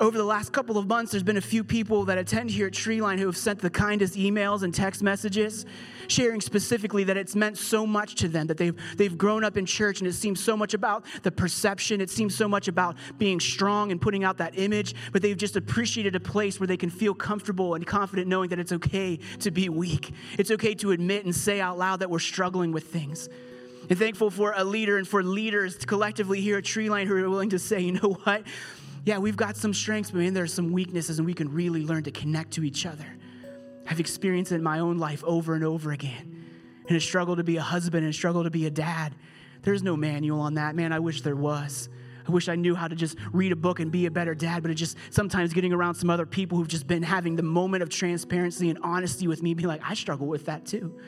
over 0.00 0.16
the 0.16 0.24
last 0.24 0.52
couple 0.52 0.78
of 0.78 0.86
months, 0.86 1.10
there's 1.10 1.22
been 1.24 1.38
a 1.38 1.40
few 1.40 1.64
people 1.64 2.04
that 2.04 2.18
attend 2.18 2.50
here 2.50 2.68
at 2.68 2.72
Treeline 2.72 3.18
who 3.18 3.26
have 3.26 3.36
sent 3.36 3.58
the 3.58 3.70
kindest 3.70 4.14
emails 4.14 4.62
and 4.62 4.72
text 4.72 5.02
messages, 5.02 5.66
sharing 6.06 6.40
specifically 6.40 7.04
that 7.04 7.16
it's 7.16 7.34
meant 7.34 7.58
so 7.58 7.86
much 7.86 8.14
to 8.16 8.28
them, 8.28 8.46
that 8.46 8.56
they've, 8.56 8.76
they've 8.96 9.18
grown 9.18 9.42
up 9.42 9.56
in 9.56 9.66
church 9.66 10.00
and 10.00 10.08
it 10.08 10.12
seems 10.12 10.40
so 10.40 10.56
much 10.56 10.74
about 10.74 11.04
the 11.22 11.32
perception. 11.32 12.00
It 12.00 12.10
seems 12.10 12.34
so 12.34 12.48
much 12.48 12.68
about 12.68 12.96
being 13.18 13.40
strong 13.40 13.90
and 13.90 14.00
putting 14.00 14.22
out 14.22 14.38
that 14.38 14.56
image, 14.56 14.94
but 15.12 15.20
they've 15.20 15.36
just 15.36 15.56
appreciated 15.56 16.14
a 16.14 16.20
place 16.20 16.60
where 16.60 16.66
they 16.68 16.76
can 16.76 16.90
feel 16.90 17.14
comfortable 17.14 17.74
and 17.74 17.86
confident 17.86 18.28
knowing 18.28 18.50
that 18.50 18.58
it's 18.58 18.72
okay 18.72 19.18
to 19.40 19.50
be 19.50 19.68
weak. 19.68 20.12
It's 20.38 20.52
okay 20.52 20.74
to 20.76 20.92
admit 20.92 21.24
and 21.24 21.34
say 21.34 21.60
out 21.60 21.76
loud 21.76 22.00
that 22.00 22.10
we're 22.10 22.18
struggling 22.20 22.70
with 22.70 22.84
things. 22.84 23.28
And 23.90 23.98
thankful 23.98 24.30
for 24.30 24.52
a 24.54 24.64
leader 24.64 24.98
and 24.98 25.08
for 25.08 25.22
leaders 25.22 25.76
collectively 25.76 26.42
here 26.42 26.58
at 26.58 26.64
Treeline 26.64 27.06
who 27.06 27.16
are 27.16 27.30
willing 27.30 27.50
to 27.50 27.58
say, 27.58 27.80
you 27.80 27.92
know 27.92 28.18
what? 28.24 28.42
Yeah, 29.04 29.18
we've 29.18 29.36
got 29.36 29.56
some 29.56 29.72
strengths, 29.72 30.10
but 30.10 30.18
man, 30.18 30.34
there's 30.34 30.52
some 30.52 30.72
weaknesses, 30.72 31.18
and 31.18 31.26
we 31.26 31.34
can 31.34 31.52
really 31.52 31.84
learn 31.84 32.02
to 32.04 32.10
connect 32.10 32.52
to 32.52 32.64
each 32.64 32.86
other. 32.86 33.06
I've 33.88 34.00
experienced 34.00 34.52
it 34.52 34.56
in 34.56 34.62
my 34.62 34.80
own 34.80 34.98
life 34.98 35.24
over 35.24 35.54
and 35.54 35.64
over 35.64 35.92
again. 35.92 36.44
And 36.88 36.96
a 36.96 37.00
struggle 37.00 37.36
to 37.36 37.44
be 37.44 37.56
a 37.56 37.62
husband 37.62 38.04
and 38.04 38.10
a 38.10 38.16
struggle 38.16 38.44
to 38.44 38.50
be 38.50 38.66
a 38.66 38.70
dad. 38.70 39.14
There's 39.62 39.82
no 39.82 39.96
manual 39.96 40.40
on 40.40 40.54
that. 40.54 40.74
Man, 40.74 40.92
I 40.92 40.98
wish 40.98 41.22
there 41.22 41.36
was. 41.36 41.88
I 42.26 42.30
wish 42.30 42.48
I 42.48 42.56
knew 42.56 42.74
how 42.74 42.88
to 42.88 42.94
just 42.94 43.16
read 43.32 43.52
a 43.52 43.56
book 43.56 43.80
and 43.80 43.90
be 43.90 44.06
a 44.06 44.10
better 44.10 44.34
dad, 44.34 44.62
but 44.62 44.70
it 44.70 44.74
just 44.74 44.98
sometimes 45.10 45.54
getting 45.54 45.72
around 45.72 45.94
some 45.94 46.10
other 46.10 46.26
people 46.26 46.58
who've 46.58 46.68
just 46.68 46.86
been 46.86 47.02
having 47.02 47.36
the 47.36 47.42
moment 47.42 47.82
of 47.82 47.88
transparency 47.88 48.68
and 48.68 48.78
honesty 48.82 49.26
with 49.26 49.42
me, 49.42 49.54
be 49.54 49.66
like, 49.66 49.80
I 49.82 49.94
struggle 49.94 50.26
with 50.26 50.44
that 50.46 50.66
too. 50.66 50.98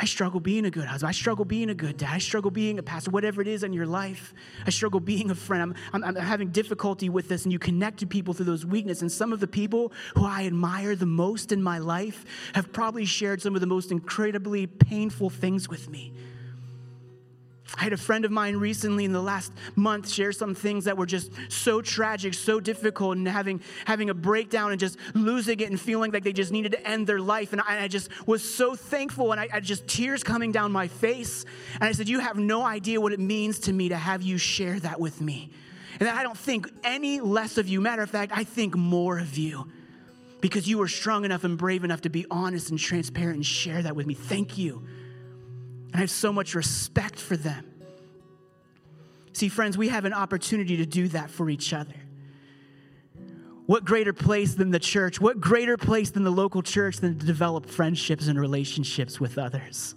I 0.00 0.04
struggle 0.04 0.38
being 0.38 0.64
a 0.64 0.70
good 0.70 0.84
husband. 0.84 1.08
I 1.08 1.12
struggle 1.12 1.44
being 1.44 1.70
a 1.70 1.74
good 1.74 1.96
dad. 1.96 2.14
I 2.14 2.18
struggle 2.18 2.52
being 2.52 2.78
a 2.78 2.82
pastor, 2.84 3.10
whatever 3.10 3.42
it 3.42 3.48
is 3.48 3.64
in 3.64 3.72
your 3.72 3.84
life. 3.84 4.32
I 4.64 4.70
struggle 4.70 5.00
being 5.00 5.32
a 5.32 5.34
friend. 5.34 5.60
I'm, 5.60 5.74
I'm, 5.92 6.16
I'm, 6.16 6.24
having 6.24 6.50
difficulty 6.50 7.08
with 7.08 7.28
this, 7.28 7.42
and 7.42 7.52
you 7.52 7.58
connect 7.58 7.98
to 7.98 8.06
people 8.06 8.32
through 8.32 8.46
those 8.46 8.64
weaknesses. 8.64 9.02
And 9.02 9.10
some 9.10 9.32
of 9.32 9.40
the 9.40 9.48
people 9.48 9.92
who 10.14 10.24
I 10.24 10.46
admire 10.46 10.94
the 10.94 11.06
most 11.06 11.50
in 11.50 11.60
my 11.60 11.78
life 11.78 12.24
have 12.54 12.72
probably 12.72 13.04
shared 13.04 13.42
some 13.42 13.56
of 13.56 13.60
the 13.60 13.66
most 13.66 13.90
incredibly 13.90 14.68
painful 14.68 15.30
things 15.30 15.68
with 15.68 15.90
me. 15.90 16.12
I 17.76 17.84
had 17.84 17.92
a 17.92 17.98
friend 17.98 18.24
of 18.24 18.30
mine 18.30 18.56
recently 18.56 19.04
in 19.04 19.12
the 19.12 19.20
last 19.20 19.52
month 19.76 20.08
share 20.08 20.32
some 20.32 20.54
things 20.54 20.86
that 20.86 20.96
were 20.96 21.06
just 21.06 21.30
so 21.48 21.82
tragic, 21.82 22.32
so 22.32 22.60
difficult, 22.60 23.16
and 23.16 23.28
having, 23.28 23.60
having 23.84 24.08
a 24.08 24.14
breakdown 24.14 24.70
and 24.70 24.80
just 24.80 24.98
losing 25.14 25.60
it 25.60 25.68
and 25.68 25.78
feeling 25.78 26.10
like 26.10 26.24
they 26.24 26.32
just 26.32 26.50
needed 26.50 26.72
to 26.72 26.86
end 26.86 27.06
their 27.06 27.20
life. 27.20 27.52
And 27.52 27.60
I, 27.60 27.84
I 27.84 27.88
just 27.88 28.10
was 28.26 28.42
so 28.42 28.74
thankful, 28.74 29.32
and 29.32 29.40
I, 29.40 29.48
I 29.52 29.60
just 29.60 29.86
tears 29.86 30.24
coming 30.24 30.50
down 30.50 30.72
my 30.72 30.88
face. 30.88 31.44
And 31.74 31.84
I 31.84 31.92
said, 31.92 32.08
You 32.08 32.20
have 32.20 32.38
no 32.38 32.62
idea 32.64 33.00
what 33.00 33.12
it 33.12 33.20
means 33.20 33.58
to 33.60 33.72
me 33.72 33.90
to 33.90 33.96
have 33.96 34.22
you 34.22 34.38
share 34.38 34.80
that 34.80 34.98
with 34.98 35.20
me. 35.20 35.50
And 36.00 36.08
I 36.08 36.22
don't 36.22 36.38
think 36.38 36.68
any 36.84 37.20
less 37.20 37.58
of 37.58 37.68
you. 37.68 37.80
Matter 37.80 38.02
of 38.02 38.10
fact, 38.10 38.32
I 38.34 38.44
think 38.44 38.76
more 38.76 39.18
of 39.18 39.36
you 39.36 39.68
because 40.40 40.68
you 40.68 40.78
were 40.78 40.88
strong 40.88 41.24
enough 41.24 41.44
and 41.44 41.58
brave 41.58 41.84
enough 41.84 42.02
to 42.02 42.08
be 42.08 42.24
honest 42.30 42.70
and 42.70 42.78
transparent 42.78 43.36
and 43.36 43.46
share 43.46 43.82
that 43.82 43.96
with 43.96 44.06
me. 44.06 44.14
Thank 44.14 44.56
you. 44.56 44.86
And 45.88 45.96
I 45.96 45.98
have 46.00 46.10
so 46.10 46.32
much 46.32 46.54
respect 46.54 47.18
for 47.18 47.36
them. 47.36 47.64
See, 49.32 49.48
friends, 49.48 49.78
we 49.78 49.88
have 49.88 50.04
an 50.04 50.12
opportunity 50.12 50.76
to 50.78 50.86
do 50.86 51.08
that 51.08 51.30
for 51.30 51.48
each 51.48 51.72
other. 51.72 51.94
What 53.66 53.84
greater 53.84 54.12
place 54.12 54.54
than 54.54 54.70
the 54.70 54.78
church? 54.78 55.20
What 55.20 55.40
greater 55.40 55.76
place 55.76 56.10
than 56.10 56.24
the 56.24 56.30
local 56.30 56.62
church 56.62 56.96
than 56.96 57.18
to 57.18 57.26
develop 57.26 57.66
friendships 57.66 58.26
and 58.26 58.40
relationships 58.40 59.20
with 59.20 59.36
others? 59.38 59.94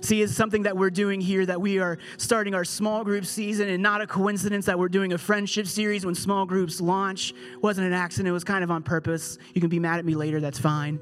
See, 0.00 0.20
it's 0.20 0.34
something 0.34 0.64
that 0.64 0.76
we're 0.76 0.90
doing 0.90 1.20
here 1.20 1.46
that 1.46 1.60
we 1.60 1.78
are 1.78 1.96
starting 2.16 2.56
our 2.56 2.64
small 2.64 3.04
group 3.04 3.24
season, 3.24 3.68
and 3.68 3.80
not 3.80 4.00
a 4.00 4.06
coincidence 4.06 4.66
that 4.66 4.76
we're 4.76 4.88
doing 4.88 5.12
a 5.12 5.18
friendship 5.18 5.68
series 5.68 6.04
when 6.04 6.16
small 6.16 6.44
groups 6.44 6.80
launch. 6.80 7.30
It 7.52 7.62
wasn't 7.62 7.86
an 7.86 7.92
accident, 7.92 8.28
it 8.28 8.32
was 8.32 8.42
kind 8.42 8.64
of 8.64 8.70
on 8.72 8.82
purpose. 8.82 9.38
You 9.54 9.60
can 9.60 9.70
be 9.70 9.78
mad 9.78 10.00
at 10.00 10.04
me 10.04 10.16
later, 10.16 10.40
that's 10.40 10.58
fine. 10.58 10.98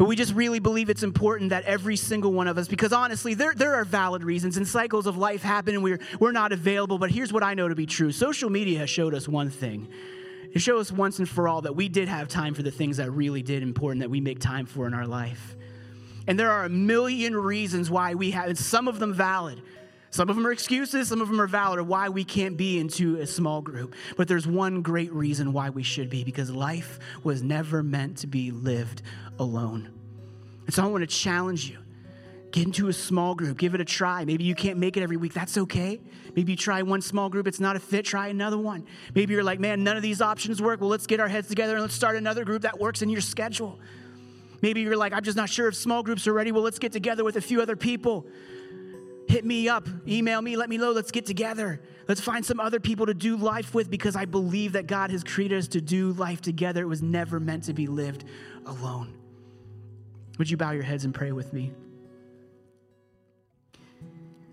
But 0.00 0.06
we 0.06 0.16
just 0.16 0.32
really 0.32 0.60
believe 0.60 0.88
it's 0.88 1.02
important 1.02 1.50
that 1.50 1.64
every 1.64 1.94
single 1.94 2.32
one 2.32 2.48
of 2.48 2.56
us, 2.56 2.66
because 2.66 2.90
honestly, 2.90 3.34
there, 3.34 3.52
there 3.54 3.74
are 3.74 3.84
valid 3.84 4.24
reasons 4.24 4.56
and 4.56 4.66
cycles 4.66 5.06
of 5.06 5.18
life 5.18 5.42
happen 5.42 5.74
and 5.74 5.84
we're, 5.84 6.00
we're 6.18 6.32
not 6.32 6.52
available. 6.52 6.96
But 6.96 7.10
here's 7.10 7.34
what 7.34 7.42
I 7.42 7.52
know 7.52 7.68
to 7.68 7.74
be 7.74 7.84
true 7.84 8.10
social 8.10 8.48
media 8.48 8.78
has 8.78 8.88
showed 8.88 9.12
us 9.12 9.28
one 9.28 9.50
thing. 9.50 9.88
It 10.54 10.60
showed 10.60 10.78
us 10.78 10.90
once 10.90 11.18
and 11.18 11.28
for 11.28 11.48
all 11.48 11.60
that 11.60 11.76
we 11.76 11.90
did 11.90 12.08
have 12.08 12.28
time 12.28 12.54
for 12.54 12.62
the 12.62 12.70
things 12.70 12.96
that 12.96 13.10
really 13.10 13.42
did 13.42 13.62
important 13.62 14.00
that 14.00 14.08
we 14.08 14.22
make 14.22 14.40
time 14.40 14.64
for 14.64 14.86
in 14.86 14.94
our 14.94 15.06
life. 15.06 15.54
And 16.26 16.40
there 16.40 16.50
are 16.50 16.64
a 16.64 16.70
million 16.70 17.36
reasons 17.36 17.90
why 17.90 18.14
we 18.14 18.30
have, 18.30 18.48
and 18.48 18.56
some 18.56 18.88
of 18.88 19.00
them 19.00 19.12
valid. 19.12 19.60
Some 20.10 20.28
of 20.28 20.34
them 20.34 20.44
are 20.46 20.50
excuses, 20.50 21.08
some 21.08 21.20
of 21.20 21.28
them 21.28 21.40
are 21.40 21.46
valid, 21.46 21.80
why 21.82 22.08
we 22.08 22.24
can't 22.24 22.56
be 22.56 22.78
into 22.78 23.16
a 23.20 23.26
small 23.26 23.62
group. 23.62 23.94
But 24.16 24.26
there's 24.26 24.46
one 24.46 24.82
great 24.82 25.12
reason 25.12 25.52
why 25.52 25.70
we 25.70 25.84
should 25.84 26.10
be 26.10 26.24
because 26.24 26.50
life 26.50 26.98
was 27.22 27.42
never 27.42 27.82
meant 27.82 28.18
to 28.18 28.26
be 28.26 28.50
lived 28.50 29.02
alone. 29.38 29.92
And 30.66 30.74
so 30.74 30.82
I 30.82 30.86
want 30.86 31.02
to 31.02 31.06
challenge 31.06 31.70
you. 31.70 31.78
Get 32.50 32.66
into 32.66 32.88
a 32.88 32.92
small 32.92 33.36
group, 33.36 33.58
give 33.58 33.76
it 33.76 33.80
a 33.80 33.84
try. 33.84 34.24
Maybe 34.24 34.42
you 34.42 34.56
can't 34.56 34.76
make 34.76 34.96
it 34.96 35.04
every 35.04 35.16
week. 35.16 35.32
That's 35.32 35.56
okay. 35.56 36.00
Maybe 36.34 36.52
you 36.52 36.56
try 36.56 36.82
one 36.82 37.00
small 37.00 37.28
group, 37.28 37.46
it's 37.46 37.60
not 37.60 37.76
a 37.76 37.80
fit, 37.80 38.04
try 38.04 38.26
another 38.28 38.58
one. 38.58 38.86
Maybe 39.14 39.34
you're 39.34 39.44
like, 39.44 39.60
man, 39.60 39.84
none 39.84 39.96
of 39.96 40.02
these 40.02 40.20
options 40.20 40.60
work. 40.60 40.80
Well, 40.80 40.90
let's 40.90 41.06
get 41.06 41.20
our 41.20 41.28
heads 41.28 41.46
together 41.46 41.74
and 41.74 41.82
let's 41.82 41.94
start 41.94 42.16
another 42.16 42.44
group 42.44 42.62
that 42.62 42.80
works 42.80 43.02
in 43.02 43.08
your 43.08 43.20
schedule. 43.20 43.78
Maybe 44.62 44.80
you're 44.80 44.96
like, 44.96 45.12
I'm 45.12 45.22
just 45.22 45.36
not 45.36 45.48
sure 45.48 45.68
if 45.68 45.76
small 45.76 46.02
groups 46.02 46.26
are 46.26 46.32
ready. 46.32 46.50
Well, 46.50 46.62
let's 46.62 46.80
get 46.80 46.90
together 46.90 47.22
with 47.22 47.36
a 47.36 47.40
few 47.40 47.62
other 47.62 47.76
people. 47.76 48.26
Hit 49.30 49.44
me 49.44 49.68
up, 49.68 49.86
email 50.08 50.42
me, 50.42 50.56
let 50.56 50.68
me 50.68 50.76
know. 50.76 50.90
Let's 50.90 51.12
get 51.12 51.24
together. 51.24 51.80
Let's 52.08 52.20
find 52.20 52.44
some 52.44 52.58
other 52.58 52.80
people 52.80 53.06
to 53.06 53.14
do 53.14 53.36
life 53.36 53.76
with 53.76 53.88
because 53.88 54.16
I 54.16 54.24
believe 54.24 54.72
that 54.72 54.88
God 54.88 55.12
has 55.12 55.22
created 55.22 55.56
us 55.56 55.68
to 55.68 55.80
do 55.80 56.10
life 56.14 56.40
together. 56.40 56.82
It 56.82 56.88
was 56.88 57.00
never 57.00 57.38
meant 57.38 57.62
to 57.64 57.72
be 57.72 57.86
lived 57.86 58.24
alone. 58.66 59.14
Would 60.38 60.50
you 60.50 60.56
bow 60.56 60.72
your 60.72 60.82
heads 60.82 61.04
and 61.04 61.14
pray 61.14 61.30
with 61.30 61.52
me? 61.52 61.70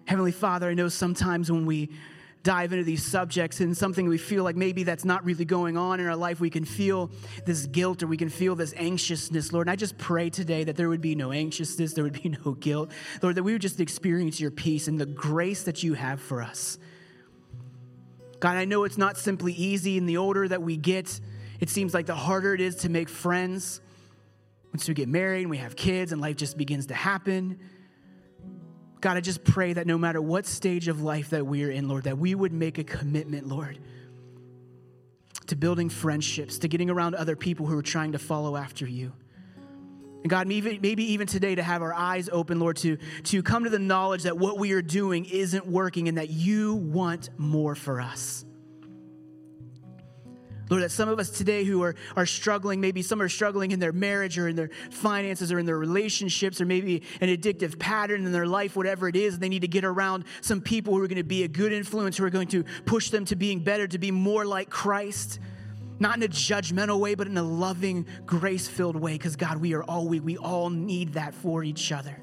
Heavenly 0.06 0.32
Father, 0.32 0.70
I 0.70 0.76
know 0.76 0.90
sometimes 0.90 1.52
when 1.52 1.66
we 1.66 1.90
dive 2.44 2.72
into 2.72 2.84
these 2.84 3.06
subjects 3.06 3.60
and 3.60 3.76
something 3.76 4.08
we 4.08 4.18
feel 4.18 4.44
like 4.44 4.56
maybe 4.56 4.84
that's 4.84 5.04
not 5.04 5.24
really 5.26 5.46
going 5.46 5.78
on 5.78 6.00
in 6.00 6.08
our 6.08 6.16
life, 6.16 6.40
we 6.40 6.50
can 6.50 6.66
feel 6.66 7.12
this 7.46 7.66
guilt 7.68 8.04
or 8.04 8.08
we 8.08 8.18
can 8.18 8.30
feel 8.30 8.56
this 8.56 8.74
anxiousness, 8.78 9.52
Lord. 9.52 9.68
And 9.68 9.72
I 9.72 9.76
just 9.76 9.98
pray 9.98 10.30
today 10.30 10.64
that 10.64 10.76
there 10.76 10.90
would 10.90 11.02
be 11.02 11.16
no 11.16 11.32
anxiousness, 11.32 11.94
there 11.94 12.04
would 12.04 12.22
be 12.22 12.30
no 12.46 12.54
guilt, 12.54 12.92
Lord, 13.22 13.36
that 13.36 13.44
we 13.44 13.54
would 13.54 13.62
just 13.62 13.80
experience 13.80 14.40
your 14.40 14.52
peace 14.52 14.88
and 14.88 15.00
the 15.00 15.06
grace 15.06 15.64
that 15.64 15.84
you 15.84 15.94
have 15.94 16.22
for 16.22 16.42
us. 16.42 16.78
God, 18.40 18.56
I 18.56 18.66
know 18.66 18.84
it's 18.84 18.98
not 18.98 19.18
simply 19.18 19.54
easy, 19.54 19.98
and 19.98 20.08
the 20.08 20.18
older 20.18 20.48
that 20.48 20.62
we 20.62 20.78
get, 20.78 21.20
it 21.60 21.70
seems 21.70 21.94
like 21.94 22.06
the 22.06 22.16
harder 22.16 22.54
it 22.54 22.62
is 22.62 22.76
to 22.78 22.90
make 22.90 23.10
friends. 23.10 23.82
Once 24.72 24.88
we 24.88 24.94
get 24.94 25.08
married 25.08 25.42
and 25.42 25.50
we 25.50 25.58
have 25.58 25.76
kids 25.76 26.12
and 26.12 26.22
life 26.22 26.36
just 26.36 26.56
begins 26.58 26.86
to 26.88 26.94
happen, 26.94 27.60
God, 29.00 29.18
I 29.18 29.22
just 29.22 29.44
pray 29.44 29.74
that 29.74 29.86
no 29.86 29.98
matter 29.98 30.22
what 30.22 30.46
stage 30.46 30.88
of 30.88 31.02
life 31.02 31.30
that 31.30 31.46
we're 31.46 31.72
in, 31.72 31.88
Lord, 31.88 32.06
that 32.06 32.18
we 32.18 32.34
would 32.34 32.52
make 32.52 32.78
a 32.78 32.84
commitment, 32.84 33.48
Lord, 33.48 33.78
to 35.48 35.56
building 35.56 35.90
friendships, 35.90 36.58
to 36.60 36.68
getting 36.68 36.90
around 36.90 37.16
other 37.16 37.36
people 37.36 37.66
who 37.66 37.78
are 37.78 37.84
trying 37.84 38.14
to 38.14 38.20
follow 38.20 38.56
after 38.56 38.88
you. 38.88 39.14
And 40.24 40.30
God, 40.30 40.48
maybe, 40.48 40.80
maybe 40.80 41.04
even 41.14 41.28
today 41.28 41.56
to 41.56 41.64
have 41.64 41.82
our 41.82 41.94
eyes 41.94 42.28
open, 42.32 42.60
Lord, 42.60 42.78
to, 42.78 42.98
to 43.26 43.44
come 43.44 43.64
to 43.66 43.70
the 43.70 43.80
knowledge 43.80 44.24
that 44.24 44.38
what 44.38 44.58
we 44.58 44.72
are 44.72 44.82
doing 44.82 45.26
isn't 45.26 45.68
working 45.68 46.08
and 46.08 46.18
that 46.18 46.30
you 46.30 46.76
want 46.76 47.30
more 47.38 47.76
for 47.76 48.02
us. 48.02 48.44
Lord, 50.70 50.84
that 50.84 50.92
some 50.92 51.08
of 51.08 51.20
us 51.20 51.30
today 51.30 51.64
who 51.64 51.82
are, 51.82 51.96
are 52.16 52.26
struggling, 52.26 52.82
maybe 52.82 53.02
some 53.02 53.22
are 53.22 53.30
struggling 53.30 53.72
in 53.72 53.80
their 53.80 53.94
marriage 53.94 54.38
or 54.38 54.48
in 54.48 54.56
their 54.56 54.70
finances 54.92 55.52
or 55.52 55.60
in 55.60 55.66
their 55.66 55.78
relationships 55.78 56.60
or 56.60 56.66
maybe 56.66 57.04
an 57.22 57.30
addictive 57.30 57.80
pattern 57.80 58.26
in 58.26 58.32
their 58.32 58.48
life, 58.48 58.76
whatever 58.76 59.08
it 59.08 59.16
is, 59.16 59.40
they 59.40 59.50
need 59.50 59.62
to 59.62 59.68
get 59.68 59.86
around 59.86 60.26
some 60.42 60.60
people 60.60 60.94
who 60.94 61.02
are 61.02 61.08
going 61.08 61.18
to 61.18 61.24
be 61.24 61.44
a 61.44 61.48
good 61.48 61.72
influence, 61.72 62.18
who 62.18 62.26
are 62.26 62.30
going 62.30 62.50
to 62.50 62.64
push 62.86 63.10
them 63.10 63.24
to 63.26 63.36
being 63.36 63.60
better, 63.60 63.88
to 63.88 63.98
be 63.98 64.12
more 64.12 64.46
like 64.46 64.70
Christ. 64.70 65.40
Not 66.00 66.18
in 66.18 66.24
a 66.24 66.28
judgmental 66.28 67.00
way, 67.00 67.16
but 67.16 67.28
in 67.28 67.38
a 67.38 67.44
loving, 67.44 68.06
grace 68.26 68.68
filled 68.68 68.96
way, 68.96 69.14
because 69.14 69.36
God, 69.36 69.58
we 69.58 69.74
are 69.74 69.84
all 69.84 70.08
weak. 70.08 70.24
We 70.24 70.38
all 70.38 70.70
need 70.70 71.14
that 71.14 71.34
for 71.34 71.64
each 71.64 71.92
other. 71.92 72.16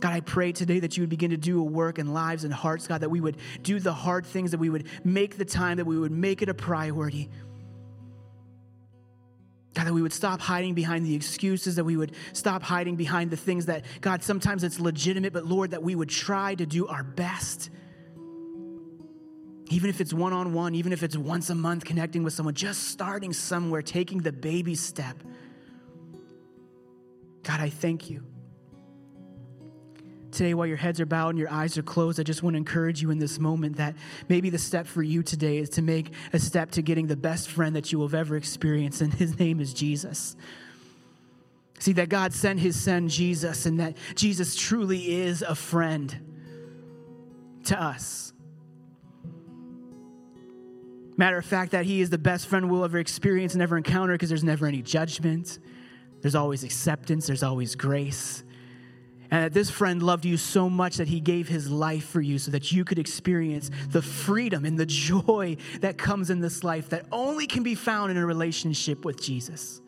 God, 0.00 0.14
I 0.14 0.20
pray 0.20 0.50
today 0.50 0.80
that 0.80 0.96
you 0.96 1.02
would 1.02 1.10
begin 1.10 1.30
to 1.30 1.36
do 1.36 1.60
a 1.60 1.62
work 1.62 1.98
in 1.98 2.12
lives 2.12 2.44
and 2.44 2.52
hearts, 2.52 2.88
God, 2.88 3.02
that 3.02 3.10
we 3.10 3.20
would 3.20 3.36
do 3.62 3.78
the 3.78 3.92
hard 3.92 4.26
things, 4.26 4.50
that 4.50 4.58
we 4.58 4.70
would 4.70 4.86
make 5.04 5.36
the 5.36 5.44
time, 5.44 5.76
that 5.76 5.84
we 5.84 5.98
would 5.98 6.10
make 6.10 6.42
it 6.42 6.48
a 6.48 6.54
priority. 6.54 7.28
God, 9.74 9.86
that 9.86 9.94
we 9.94 10.02
would 10.02 10.12
stop 10.12 10.40
hiding 10.40 10.74
behind 10.74 11.06
the 11.06 11.14
excuses, 11.14 11.76
that 11.76 11.84
we 11.84 11.96
would 11.96 12.12
stop 12.32 12.62
hiding 12.62 12.96
behind 12.96 13.30
the 13.30 13.36
things 13.36 13.66
that, 13.66 13.84
God, 14.00 14.22
sometimes 14.22 14.64
it's 14.64 14.80
legitimate, 14.80 15.32
but 15.32 15.46
Lord, 15.46 15.70
that 15.70 15.82
we 15.82 15.94
would 15.94 16.08
try 16.08 16.56
to 16.56 16.66
do 16.66 16.88
our 16.88 17.04
best. 17.04 17.70
Even 19.68 19.88
if 19.88 20.00
it's 20.00 20.12
one 20.12 20.32
on 20.32 20.52
one, 20.52 20.74
even 20.74 20.92
if 20.92 21.04
it's 21.04 21.16
once 21.16 21.50
a 21.50 21.54
month 21.54 21.84
connecting 21.84 22.24
with 22.24 22.32
someone, 22.32 22.54
just 22.54 22.88
starting 22.88 23.32
somewhere, 23.32 23.82
taking 23.82 24.18
the 24.18 24.32
baby 24.32 24.74
step. 24.74 25.16
God, 27.44 27.60
I 27.60 27.68
thank 27.70 28.10
you. 28.10 28.24
Today, 30.30 30.54
while 30.54 30.66
your 30.66 30.76
heads 30.76 31.00
are 31.00 31.06
bowed 31.06 31.30
and 31.30 31.38
your 31.38 31.50
eyes 31.50 31.76
are 31.76 31.82
closed, 31.82 32.20
I 32.20 32.22
just 32.22 32.42
want 32.42 32.54
to 32.54 32.58
encourage 32.58 33.02
you 33.02 33.10
in 33.10 33.18
this 33.18 33.38
moment 33.38 33.76
that 33.76 33.96
maybe 34.28 34.48
the 34.48 34.58
step 34.58 34.86
for 34.86 35.02
you 35.02 35.22
today 35.22 35.58
is 35.58 35.70
to 35.70 35.82
make 35.82 36.12
a 36.32 36.38
step 36.38 36.70
to 36.72 36.82
getting 36.82 37.08
the 37.08 37.16
best 37.16 37.50
friend 37.50 37.74
that 37.74 37.90
you 37.90 37.98
will 37.98 38.06
have 38.06 38.14
ever 38.14 38.36
experienced, 38.36 39.00
and 39.00 39.12
his 39.12 39.38
name 39.38 39.60
is 39.60 39.74
Jesus. 39.74 40.36
See, 41.80 41.92
that 41.94 42.10
God 42.10 42.32
sent 42.32 42.60
his 42.60 42.80
son 42.80 43.08
Jesus, 43.08 43.66
and 43.66 43.80
that 43.80 43.96
Jesus 44.14 44.54
truly 44.54 45.14
is 45.14 45.42
a 45.42 45.54
friend 45.54 46.14
to 47.64 47.82
us. 47.82 48.32
Matter 51.16 51.38
of 51.38 51.44
fact, 51.44 51.72
that 51.72 51.84
he 51.84 52.00
is 52.00 52.08
the 52.08 52.18
best 52.18 52.46
friend 52.46 52.70
we'll 52.70 52.84
ever 52.84 52.98
experience 52.98 53.54
and 53.54 53.62
ever 53.62 53.76
encounter 53.76 54.14
because 54.14 54.28
there's 54.28 54.44
never 54.44 54.66
any 54.66 54.80
judgment, 54.80 55.58
there's 56.22 56.34
always 56.34 56.64
acceptance, 56.64 57.26
there's 57.26 57.42
always 57.42 57.74
grace. 57.74 58.44
And 59.30 59.44
that 59.44 59.52
this 59.52 59.70
friend 59.70 60.02
loved 60.02 60.24
you 60.24 60.36
so 60.36 60.68
much 60.68 60.96
that 60.96 61.08
he 61.08 61.20
gave 61.20 61.48
his 61.48 61.70
life 61.70 62.04
for 62.04 62.20
you 62.20 62.38
so 62.38 62.50
that 62.50 62.72
you 62.72 62.84
could 62.84 62.98
experience 62.98 63.70
the 63.90 64.02
freedom 64.02 64.64
and 64.64 64.78
the 64.78 64.86
joy 64.86 65.56
that 65.80 65.98
comes 65.98 66.30
in 66.30 66.40
this 66.40 66.64
life 66.64 66.88
that 66.90 67.06
only 67.12 67.46
can 67.46 67.62
be 67.62 67.74
found 67.74 68.10
in 68.10 68.16
a 68.16 68.26
relationship 68.26 69.04
with 69.04 69.22
Jesus. 69.22 69.80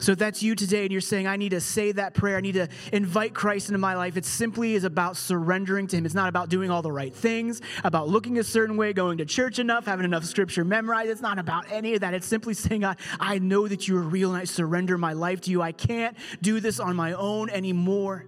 So 0.00 0.12
if 0.12 0.18
that's 0.18 0.42
you 0.42 0.54
today 0.54 0.82
and 0.82 0.90
you're 0.90 1.02
saying, 1.02 1.26
I 1.26 1.36
need 1.36 1.50
to 1.50 1.60
say 1.60 1.92
that 1.92 2.14
prayer, 2.14 2.38
I 2.38 2.40
need 2.40 2.54
to 2.54 2.68
invite 2.90 3.34
Christ 3.34 3.68
into 3.68 3.78
my 3.78 3.94
life, 3.94 4.16
it 4.16 4.24
simply 4.24 4.74
is 4.74 4.84
about 4.84 5.16
surrendering 5.16 5.86
to 5.88 5.96
Him. 5.96 6.06
It's 6.06 6.14
not 6.14 6.30
about 6.30 6.48
doing 6.48 6.70
all 6.70 6.80
the 6.80 6.90
right 6.90 7.14
things, 7.14 7.60
about 7.84 8.08
looking 8.08 8.38
a 8.38 8.44
certain 8.44 8.78
way, 8.78 8.94
going 8.94 9.18
to 9.18 9.26
church 9.26 9.58
enough, 9.58 9.84
having 9.84 10.06
enough 10.06 10.24
scripture 10.24 10.64
memorized. 10.64 11.10
It's 11.10 11.20
not 11.20 11.38
about 11.38 11.70
any 11.70 11.94
of 11.94 12.00
that. 12.00 12.14
It's 12.14 12.26
simply 12.26 12.54
saying, 12.54 12.80
God, 12.80 12.96
I 13.20 13.38
know 13.38 13.68
that 13.68 13.88
you 13.88 13.98
are 13.98 14.02
real 14.02 14.30
and 14.30 14.40
I 14.40 14.44
surrender 14.44 14.96
my 14.96 15.12
life 15.12 15.42
to 15.42 15.50
you. 15.50 15.60
I 15.60 15.72
can't 15.72 16.16
do 16.40 16.60
this 16.60 16.80
on 16.80 16.96
my 16.96 17.12
own 17.12 17.50
anymore. 17.50 18.24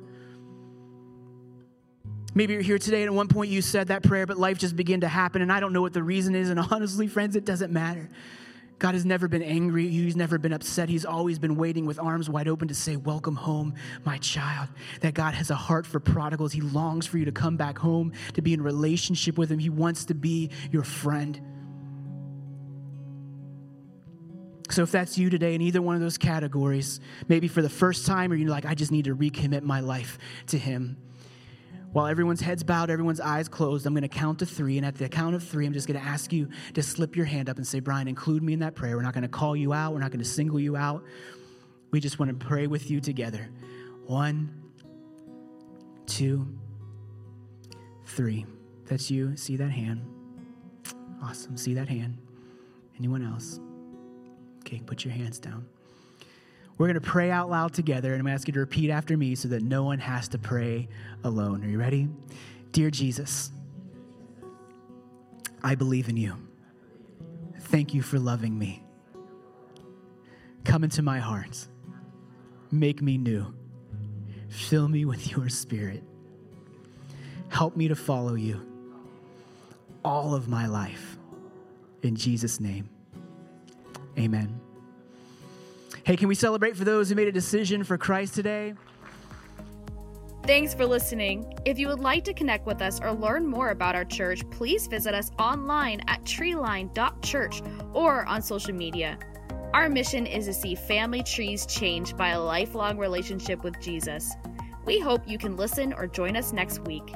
Maybe 2.34 2.52
you're 2.52 2.62
here 2.62 2.78
today 2.78 3.02
and 3.02 3.08
at 3.08 3.14
one 3.14 3.28
point 3.28 3.50
you 3.50 3.62
said 3.62 3.88
that 3.88 4.02
prayer, 4.02 4.26
but 4.26 4.38
life 4.38 4.58
just 4.58 4.76
began 4.76 5.00
to 5.00 5.08
happen, 5.08 5.40
and 5.40 5.50
I 5.50 5.60
don't 5.60 5.72
know 5.72 5.82
what 5.82 5.94
the 5.94 6.02
reason 6.02 6.34
is. 6.34 6.50
And 6.50 6.60
honestly, 6.70 7.06
friends, 7.06 7.34
it 7.34 7.46
doesn't 7.46 7.72
matter. 7.72 8.10
God 8.82 8.94
has 8.94 9.04
never 9.04 9.28
been 9.28 9.44
angry. 9.44 9.86
He's 9.86 10.16
never 10.16 10.38
been 10.38 10.52
upset. 10.52 10.88
He's 10.88 11.04
always 11.04 11.38
been 11.38 11.54
waiting 11.54 11.86
with 11.86 12.00
arms 12.00 12.28
wide 12.28 12.48
open 12.48 12.66
to 12.66 12.74
say, 12.74 12.96
Welcome 12.96 13.36
home, 13.36 13.76
my 14.04 14.18
child. 14.18 14.70
That 15.02 15.14
God 15.14 15.34
has 15.34 15.50
a 15.50 15.54
heart 15.54 15.86
for 15.86 16.00
prodigals. 16.00 16.50
He 16.50 16.62
longs 16.62 17.06
for 17.06 17.16
you 17.16 17.24
to 17.26 17.30
come 17.30 17.56
back 17.56 17.78
home, 17.78 18.12
to 18.34 18.42
be 18.42 18.52
in 18.52 18.60
relationship 18.60 19.38
with 19.38 19.52
Him. 19.52 19.60
He 19.60 19.70
wants 19.70 20.06
to 20.06 20.14
be 20.14 20.50
your 20.72 20.82
friend. 20.82 21.40
So, 24.68 24.82
if 24.82 24.90
that's 24.90 25.16
you 25.16 25.30
today 25.30 25.54
in 25.54 25.60
either 25.60 25.80
one 25.80 25.94
of 25.94 26.00
those 26.00 26.18
categories, 26.18 26.98
maybe 27.28 27.46
for 27.46 27.62
the 27.62 27.70
first 27.70 28.04
time, 28.04 28.32
or 28.32 28.34
you're 28.34 28.50
like, 28.50 28.66
I 28.66 28.74
just 28.74 28.90
need 28.90 29.04
to 29.04 29.14
recommit 29.14 29.62
my 29.62 29.78
life 29.78 30.18
to 30.48 30.58
Him 30.58 30.96
while 31.93 32.07
everyone's 32.07 32.40
heads 32.40 32.62
bowed, 32.62 32.90
everyone's 32.90 33.20
eyes 33.20 33.49
closed, 33.49 33.86
I'm 33.86 33.93
going 33.95 34.03
to 34.03 34.09
count 34.09 34.38
to 34.38 34.47
three. 34.47 34.78
And 34.78 34.86
at 34.86 34.97
the 34.97 35.09
count 35.09 35.34
of 35.34 35.43
three, 35.43 35.66
I'm 35.66 35.72
just 35.72 35.86
going 35.86 36.01
to 36.01 36.07
ask 36.07 36.32
you 36.32 36.49
to 36.74 36.82
slip 36.82 37.16
your 37.16 37.26
hand 37.26 37.49
up 37.49 37.59
and 37.59 37.66
say, 37.66 37.80
Brian, 37.80 38.09
include 38.09 38.43
me 38.43 38.55
in 38.55 38.61
that 38.61 38.74
prayer. 38.74 38.97
We're 38.97 39.03
not 39.03 39.14
going 39.14 39.22
to 39.22 39.28
call 39.28 39.55
you 39.55 39.72
out, 39.72 39.93
we're 39.93 40.01
not 40.01 40.11
going 40.11 40.24
to 40.24 40.28
single 40.28 40.59
you 40.59 40.76
out. 40.76 41.05
We 41.90 42.01
just 42.01 42.18
want 42.18 42.38
to 42.38 42.47
pray 42.47 42.66
with 42.66 42.90
you 42.90 43.01
together. 43.01 43.51
One, 44.07 44.62
two, 46.07 46.47
three. 48.07 48.47
That's 48.86 49.11
you. 49.11 49.36
See 49.36 49.57
that 49.57 49.70
hand. 49.70 50.03
Awesome. 51.22 51.57
See 51.57 51.74
that 51.74 51.88
hand. 51.88 52.18
Anyone 52.99 53.22
else? 53.22 53.61
Okay, 54.61 54.80
put 54.80 55.05
your 55.05 55.12
hands 55.12 55.38
down. 55.38 55.66
We're 56.78 56.86
going 56.86 56.94
to 56.94 57.00
pray 57.00 57.30
out 57.30 57.50
loud 57.50 57.74
together, 57.74 58.12
and 58.12 58.20
I'm 58.20 58.24
going 58.24 58.32
to 58.32 58.34
ask 58.34 58.48
you 58.48 58.54
to 58.54 58.60
repeat 58.60 58.90
after 58.90 59.16
me 59.16 59.34
so 59.34 59.48
that 59.48 59.62
no 59.62 59.84
one 59.84 59.98
has 59.98 60.28
to 60.28 60.38
pray 60.38 60.88
alone. 61.24 61.64
Are 61.64 61.68
you 61.68 61.78
ready? 61.78 62.08
Dear 62.72 62.90
Jesus, 62.90 63.50
I 65.62 65.74
believe 65.74 66.08
in 66.08 66.16
you. 66.16 66.36
Thank 67.60 67.94
you 67.94 68.02
for 68.02 68.18
loving 68.18 68.58
me. 68.58 68.82
Come 70.64 70.84
into 70.84 71.02
my 71.02 71.18
heart. 71.18 71.66
make 72.70 73.02
me 73.02 73.18
new. 73.18 73.54
Fill 74.48 74.88
me 74.88 75.04
with 75.04 75.30
your 75.30 75.48
spirit. 75.48 76.02
Help 77.48 77.76
me 77.76 77.88
to 77.88 77.94
follow 77.94 78.34
you 78.34 78.66
all 80.04 80.34
of 80.34 80.48
my 80.48 80.66
life. 80.66 81.18
In 82.02 82.16
Jesus' 82.16 82.58
name, 82.60 82.88
amen. 84.18 84.61
Hey, 86.05 86.16
can 86.16 86.26
we 86.26 86.34
celebrate 86.34 86.76
for 86.76 86.84
those 86.84 87.09
who 87.09 87.14
made 87.14 87.28
a 87.28 87.32
decision 87.32 87.84
for 87.84 87.96
Christ 87.96 88.34
today? 88.34 88.74
Thanks 90.44 90.74
for 90.74 90.84
listening. 90.84 91.57
If 91.64 91.78
you 91.78 91.86
would 91.86 92.00
like 92.00 92.24
to 92.24 92.34
connect 92.34 92.66
with 92.66 92.82
us 92.82 93.00
or 93.00 93.12
learn 93.12 93.46
more 93.46 93.70
about 93.70 93.94
our 93.94 94.05
church, 94.05 94.42
please 94.50 94.88
visit 94.88 95.14
us 95.14 95.30
online 95.38 96.00
at 96.09 96.24
treeline.church 96.24 97.62
or 97.92 98.26
on 98.26 98.42
social 98.42 98.74
media. 98.74 99.16
Our 99.72 99.88
mission 99.88 100.26
is 100.26 100.46
to 100.46 100.53
see 100.53 100.74
family 100.74 101.22
trees 101.22 101.64
changed 101.66 102.16
by 102.16 102.30
a 102.30 102.40
lifelong 102.40 102.98
relationship 102.98 103.62
with 103.62 103.80
Jesus. 103.80 104.32
We 104.84 104.98
hope 104.98 105.28
you 105.28 105.38
can 105.38 105.57
listen 105.57 105.92
or 105.92 106.09
join 106.09 106.36
us 106.36 106.53
next 106.53 106.80
week. 106.80 107.14